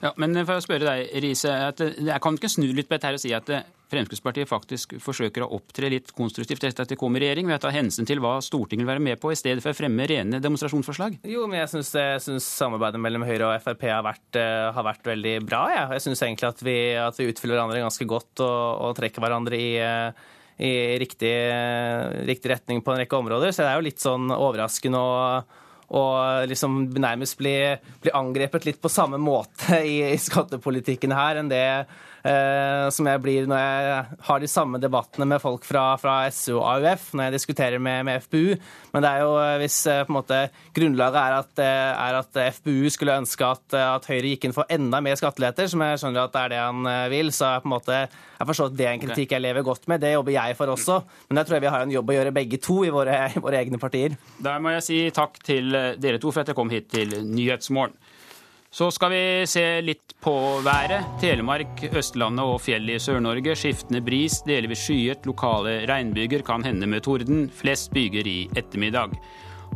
Ja, 0.04 0.10
men 0.20 0.36
for 0.44 0.58
å 0.58 0.64
spørre 0.64 0.84
deg, 0.84 1.14
Riise, 1.24 1.50
Jeg 1.80 2.20
kan 2.20 2.36
ikke 2.36 2.52
snu 2.52 2.66
litt 2.72 2.90
på 2.90 2.98
dette 2.98 3.08
her 3.08 3.16
og 3.16 3.22
si 3.22 3.32
at 3.32 3.50
Fremskrittspartiet 3.94 4.50
faktisk 4.50 4.96
forsøker 5.02 5.44
å 5.44 5.50
opptre 5.56 5.90
litt 5.92 6.12
konstruktivt 6.16 6.66
etter 6.66 6.84
at 6.84 6.92
de 6.92 6.98
kom 6.98 7.14
i 7.16 7.22
regjering, 7.22 7.48
ved 7.48 7.60
å 7.60 7.64
ta 7.66 7.72
hensyn 7.74 8.08
til 8.08 8.20
hva 8.22 8.36
Stortinget 8.44 8.84
vil 8.84 8.92
være 8.92 9.04
med 9.06 9.20
på, 9.22 9.32
i 9.32 9.38
stedet 9.38 9.64
for 9.64 9.74
å 9.74 9.78
fremme 9.78 10.06
rene 10.10 10.42
demonstrasjonsforslag? 10.42 11.20
Jo, 11.30 11.46
men 11.50 11.62
jeg 11.62 11.84
syns 11.84 12.48
samarbeidet 12.48 13.00
mellom 13.02 13.26
Høyre 13.26 13.50
og 13.50 13.64
Frp 13.64 13.88
har 13.90 14.04
vært, 14.06 14.40
har 14.76 14.86
vært 14.86 15.10
veldig 15.14 15.34
bra. 15.46 15.64
Ja. 15.72 15.84
Jeg 15.96 16.06
syns 16.06 16.24
egentlig 16.26 16.50
at 16.50 16.64
vi, 16.66 16.78
at 17.00 17.20
vi, 17.20 17.28
utfyller 17.32 17.58
hverandre 17.58 17.84
ganske 17.84 18.08
godt 18.08 18.44
og, 18.44 18.62
og 18.88 18.96
trekker 19.00 19.24
hverandre 19.24 19.60
i 19.60 19.74
i 20.54 20.98
riktig, 21.02 21.34
riktig, 22.28 22.50
retning 22.52 22.78
på 22.84 22.92
en 22.92 23.00
rekke 23.02 23.18
områder. 23.18 23.50
Så 23.50 23.64
det 23.64 23.72
er 23.72 23.80
jo 23.80 23.86
litt 23.88 24.02
sånn 24.02 24.30
overraskende 24.30 25.00
å, 25.02 25.14
og 25.98 26.46
liksom 26.46 26.76
nærmest 26.94 27.34
bli, 27.40 27.56
bli, 28.04 28.12
angrepet 28.14 28.68
litt 28.68 28.78
på 28.82 28.92
samme 28.92 29.18
måte 29.18 29.80
i, 29.82 29.98
i 30.12 30.20
skattepolitikken 30.20 31.14
her 31.16 31.42
enn 31.42 31.50
det 31.50 31.64
Eh, 31.64 32.13
som 32.24 33.08
jeg 33.08 33.20
blir 33.20 33.48
når 33.48 33.58
jeg 33.60 34.04
har 34.26 34.40
de 34.40 34.48
samme 34.48 34.78
debattene 34.80 35.26
med 35.28 35.42
folk 35.42 35.66
fra, 35.68 35.82
fra 36.00 36.14
SU 36.32 36.54
og 36.56 36.64
AUF, 36.70 37.10
når 37.12 37.28
jeg 37.28 37.34
diskuterer 37.34 37.82
med, 37.82 38.04
med 38.08 38.22
FPU. 38.24 38.54
Men 38.94 39.04
det 39.04 39.10
er 39.10 39.24
jo 39.24 39.34
eh, 39.42 39.56
hvis 39.60 39.78
eh, 39.90 40.12
måte 40.12 40.38
grunnlaget 40.76 41.18
er 41.20 41.36
at, 41.40 41.62
er 41.64 42.18
at 42.20 42.40
FPU 42.58 42.88
skulle 42.92 43.16
ønske 43.20 43.48
at, 43.48 43.76
at, 43.76 44.08
Høyre 44.08 44.34
gikk 44.34 44.46
inn 44.48 44.56
for 44.56 44.70
enda 44.72 45.00
mer 45.04 45.18
skatteletter, 45.18 45.68
som 45.70 45.82
jeg 45.84 46.00
skjønner 46.00 46.24
at 46.28 46.34
det 46.34 46.42
er 46.44 46.54
det 46.54 46.62
han 46.62 46.90
vil, 47.12 47.32
så 47.34 47.50
er 47.50 47.64
på 47.64 47.70
en 47.70 47.74
måte, 47.74 48.00
jeg 48.38 48.48
forstår 48.50 48.72
at 48.72 48.78
det 48.78 48.86
er 48.86 48.94
en 48.94 49.04
kritikk 49.04 49.36
jeg 49.36 49.44
lever 49.44 49.66
godt 49.66 49.88
med. 49.90 50.02
Det 50.04 50.14
jobber 50.14 50.36
jeg 50.36 50.58
for 50.58 50.74
også. 50.74 51.00
Men 51.28 51.40
jeg 51.40 51.48
tror 51.48 51.58
jeg 51.58 51.66
vi 51.66 51.72
har 51.74 51.86
en 51.86 51.94
jobb 51.94 52.12
å 52.12 52.18
gjøre 52.18 52.34
begge 52.36 52.60
to 52.62 52.80
i 52.86 52.92
våre, 52.94 53.20
våre 53.44 53.60
egne 53.62 53.80
partier. 53.82 54.16
Der 54.44 54.62
må 54.62 54.74
jeg 54.76 54.86
si 54.86 55.00
takk 55.14 55.40
til 55.44 55.72
dere 55.74 56.20
to 56.22 56.32
for 56.32 56.44
at 56.44 56.52
jeg 56.52 56.58
kom 56.58 56.72
hit 56.72 56.90
til 56.94 57.18
Nyhetsmorgen. 57.24 57.96
Så 58.74 58.88
skal 58.90 59.12
vi 59.12 59.46
se 59.46 59.62
litt 59.86 60.16
på 60.18 60.32
været. 60.66 61.04
Telemark, 61.22 61.84
Østlandet 61.94 62.42
og 62.42 62.56
fjellet 62.58 62.96
i 62.96 63.02
Sør-Norge. 63.04 63.54
Skiftende 63.54 64.00
bris, 64.02 64.40
delvis 64.42 64.80
skyet. 64.88 65.28
Lokale 65.30 65.84
regnbyger 65.86 66.42
kan 66.42 66.64
hende 66.66 66.88
med 66.90 67.04
torden. 67.06 67.44
Flest 67.54 67.92
byger 67.94 68.26
i 68.26 68.48
ettermiddag. 68.58 69.14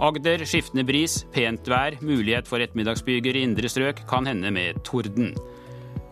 Agder 0.03 0.42
skiftende 0.42 0.82
bris, 0.88 1.20
pent 1.30 1.70
vær. 1.70 1.94
Mulighet 2.03 2.51
for 2.51 2.59
ettermiddagsbyger 2.59 3.38
i 3.38 3.44
indre 3.46 3.70
strøk. 3.70 4.03
Kan 4.11 4.26
hende 4.26 4.51
med 4.51 4.82
torden. 4.82 5.30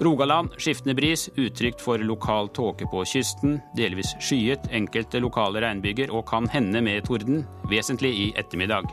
Rogaland 0.07 0.55
skiftende 0.55 0.95
bris, 0.95 1.27
utrygt 1.35 1.83
for 1.83 1.99
lokal 1.99 2.53
tåke 2.55 2.87
på 2.93 3.03
kysten. 3.03 3.59
Delvis 3.75 4.15
skyet, 4.23 4.71
enkelte 4.71 5.19
lokale 5.27 5.65
regnbyger 5.67 6.15
og 6.15 6.29
kan 6.31 6.47
hende 6.55 6.87
med 6.87 7.03
torden. 7.11 7.43
Vesentlig 7.67 8.15
i 8.15 8.31
ettermiddag. 8.39 8.87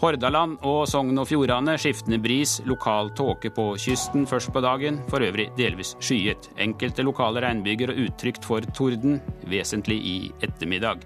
Hordaland 0.00 0.62
og 0.64 0.86
Sogn 0.88 1.18
og 1.20 1.26
Fjordane 1.28 1.74
skiftende 1.76 2.16
bris, 2.24 2.54
lokal 2.64 3.10
tåke 3.12 3.50
på 3.52 3.66
kysten 3.76 4.22
først 4.24 4.48
på 4.54 4.62
dagen, 4.64 5.02
for 5.10 5.20
øvrig 5.20 5.50
delvis 5.58 5.92
skyet. 6.00 6.48
Enkelte 6.56 7.04
lokale 7.04 7.42
regnbyger 7.44 7.92
og 7.92 8.00
utrygt 8.06 8.46
for 8.48 8.64
torden, 8.76 9.18
vesentlig 9.52 9.98
i 10.00 10.14
ettermiddag. 10.40 11.04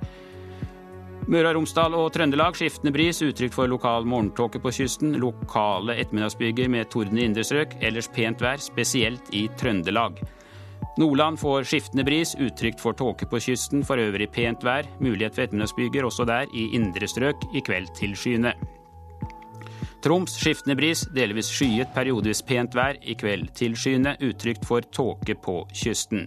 Møre 1.27 1.51
og 1.51 1.57
Romsdal 1.57 1.97
og 1.99 2.13
Trøndelag 2.15 2.55
skiftende 2.55 2.93
bris, 2.95 3.19
utrygt 3.25 3.57
for 3.57 3.67
lokal 3.67 4.07
morgentåke 4.07 4.61
på 4.63 4.71
kysten. 4.79 5.17
Lokale 5.19 5.97
ettermiddagsbyger 5.99 6.71
med 6.71 6.87
torden 6.93 7.19
i 7.19 7.27
indre 7.27 7.43
strøk, 7.43 7.75
ellers 7.83 8.11
pent 8.15 8.47
vær, 8.47 8.63
spesielt 8.63 9.35
i 9.35 9.49
Trøndelag. 9.59 10.23
Nordland 11.03 11.41
får 11.43 11.67
skiftende 11.67 12.07
bris, 12.07 12.37
utrygt 12.39 12.79
for 12.79 12.95
tåke 12.95 13.27
på 13.27 13.43
kysten, 13.43 13.83
for 13.83 13.99
øvrig 13.99 14.31
pent 14.31 14.63
vær. 14.63 14.87
Mulighet 15.03 15.35
for 15.35 15.49
ettermiddagsbyger 15.49 16.07
også 16.07 16.31
der, 16.31 16.47
i 16.55 16.69
indre 16.79 17.11
strøk, 17.11 17.43
i 17.51 17.65
kveld 17.67 17.91
til 17.99 18.15
skyene. 18.15 18.55
Troms 20.05 20.35
skiftende 20.37 20.75
bris, 20.77 21.07
delvis 21.17 21.49
skyet, 21.49 21.95
periodevis 21.97 22.43
pent 22.45 22.75
vær. 22.77 22.99
I 23.01 23.15
kveld 23.17 23.55
tilskyende, 23.57 24.19
utrygt 24.21 24.67
for 24.69 24.85
tåke 24.93 25.33
på 25.41 25.63
kysten. 25.73 26.27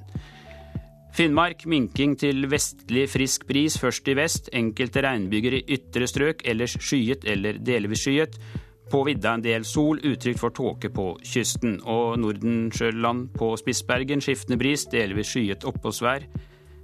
Finnmark 1.14 1.62
minking 1.70 2.16
til 2.18 2.48
vestlig 2.50 3.06
frisk 3.14 3.46
bris, 3.46 3.78
først 3.78 4.10
i 4.10 4.16
vest. 4.18 4.50
Enkelte 4.58 5.06
regnbyger 5.06 5.60
i 5.60 5.62
ytre 5.78 6.10
strøk, 6.10 6.42
ellers 6.50 6.74
skyet 6.82 7.30
eller 7.30 7.62
delvis 7.62 8.08
skyet. 8.08 8.42
På 8.90 9.04
vidda 9.06 9.36
en 9.38 9.46
del 9.46 9.66
sol, 9.66 10.02
utrygt 10.02 10.42
for 10.42 10.58
tåke 10.58 10.90
på 10.90 11.12
kysten. 11.22 11.78
Og 11.86 12.18
Nordensjøland 12.18 13.30
på 13.38 13.54
Spitsbergen 13.62 14.26
skiftende 14.26 14.58
bris, 14.58 14.88
delvis 14.90 15.36
skyet 15.36 15.70
oppholdsvær. 15.70 16.26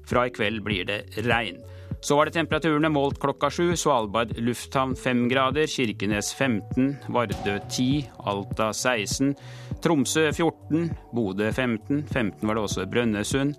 Fra 0.05 0.27
i 0.29 0.35
kveld 0.35 0.61
blir 0.61 0.85
det 0.85 1.25
regn. 1.25 1.57
Så 2.03 2.15
var 2.15 2.27
det 2.27 2.35
temperaturene 2.35 2.89
målt 2.91 3.15
klokka 3.19 3.47
sju. 3.47 3.77
Svalbard 3.79 4.33
lufthavn 4.43 4.91
fem 4.99 5.21
grader, 5.31 5.69
Kirkenes 5.71 6.33
15, 6.35 6.97
Vardø 7.07 7.53
10, 7.71 8.09
Alta 8.27 8.73
16, 8.75 9.31
Tromsø 9.83 10.25
14, 10.35 10.89
Bodø 11.15 11.47
15, 11.51 12.03
15 12.11 12.47
var 12.47 12.59
det 12.59 12.65
også 12.65 12.89
Brønnøysund. 12.91 13.55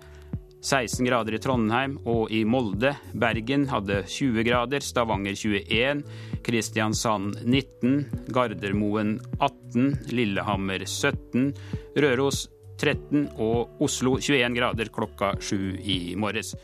16 0.61 1.05
grader 1.05 1.37
i 1.37 1.41
Trondheim 1.41 1.97
og 2.05 2.29
i 2.33 2.43
Molde. 2.45 2.93
Bergen 3.17 3.65
hadde 3.69 4.03
20 4.05 4.45
grader, 4.45 4.81
Stavanger 4.81 5.33
21, 5.33 6.05
Kristiansand 6.45 7.41
19, 7.41 7.97
Gardermoen 8.29 9.17
18, 9.39 10.13
Lillehammer 10.13 10.85
17, 10.85 11.49
Røros 11.97 12.45
13 12.77 13.29
og 13.41 13.83
Oslo 13.85 14.17
21 14.19 14.57
grader 14.57 14.91
klokka 14.93 15.35
7 15.39 15.77
i 15.83 15.99
morges. 16.19 16.55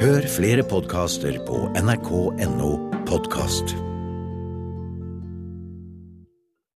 Hør 0.00 0.26
flere 0.32 0.66
podkaster 0.66 1.38
på 1.46 1.68
nrk.no 1.80 2.74
podkast. 3.08 3.76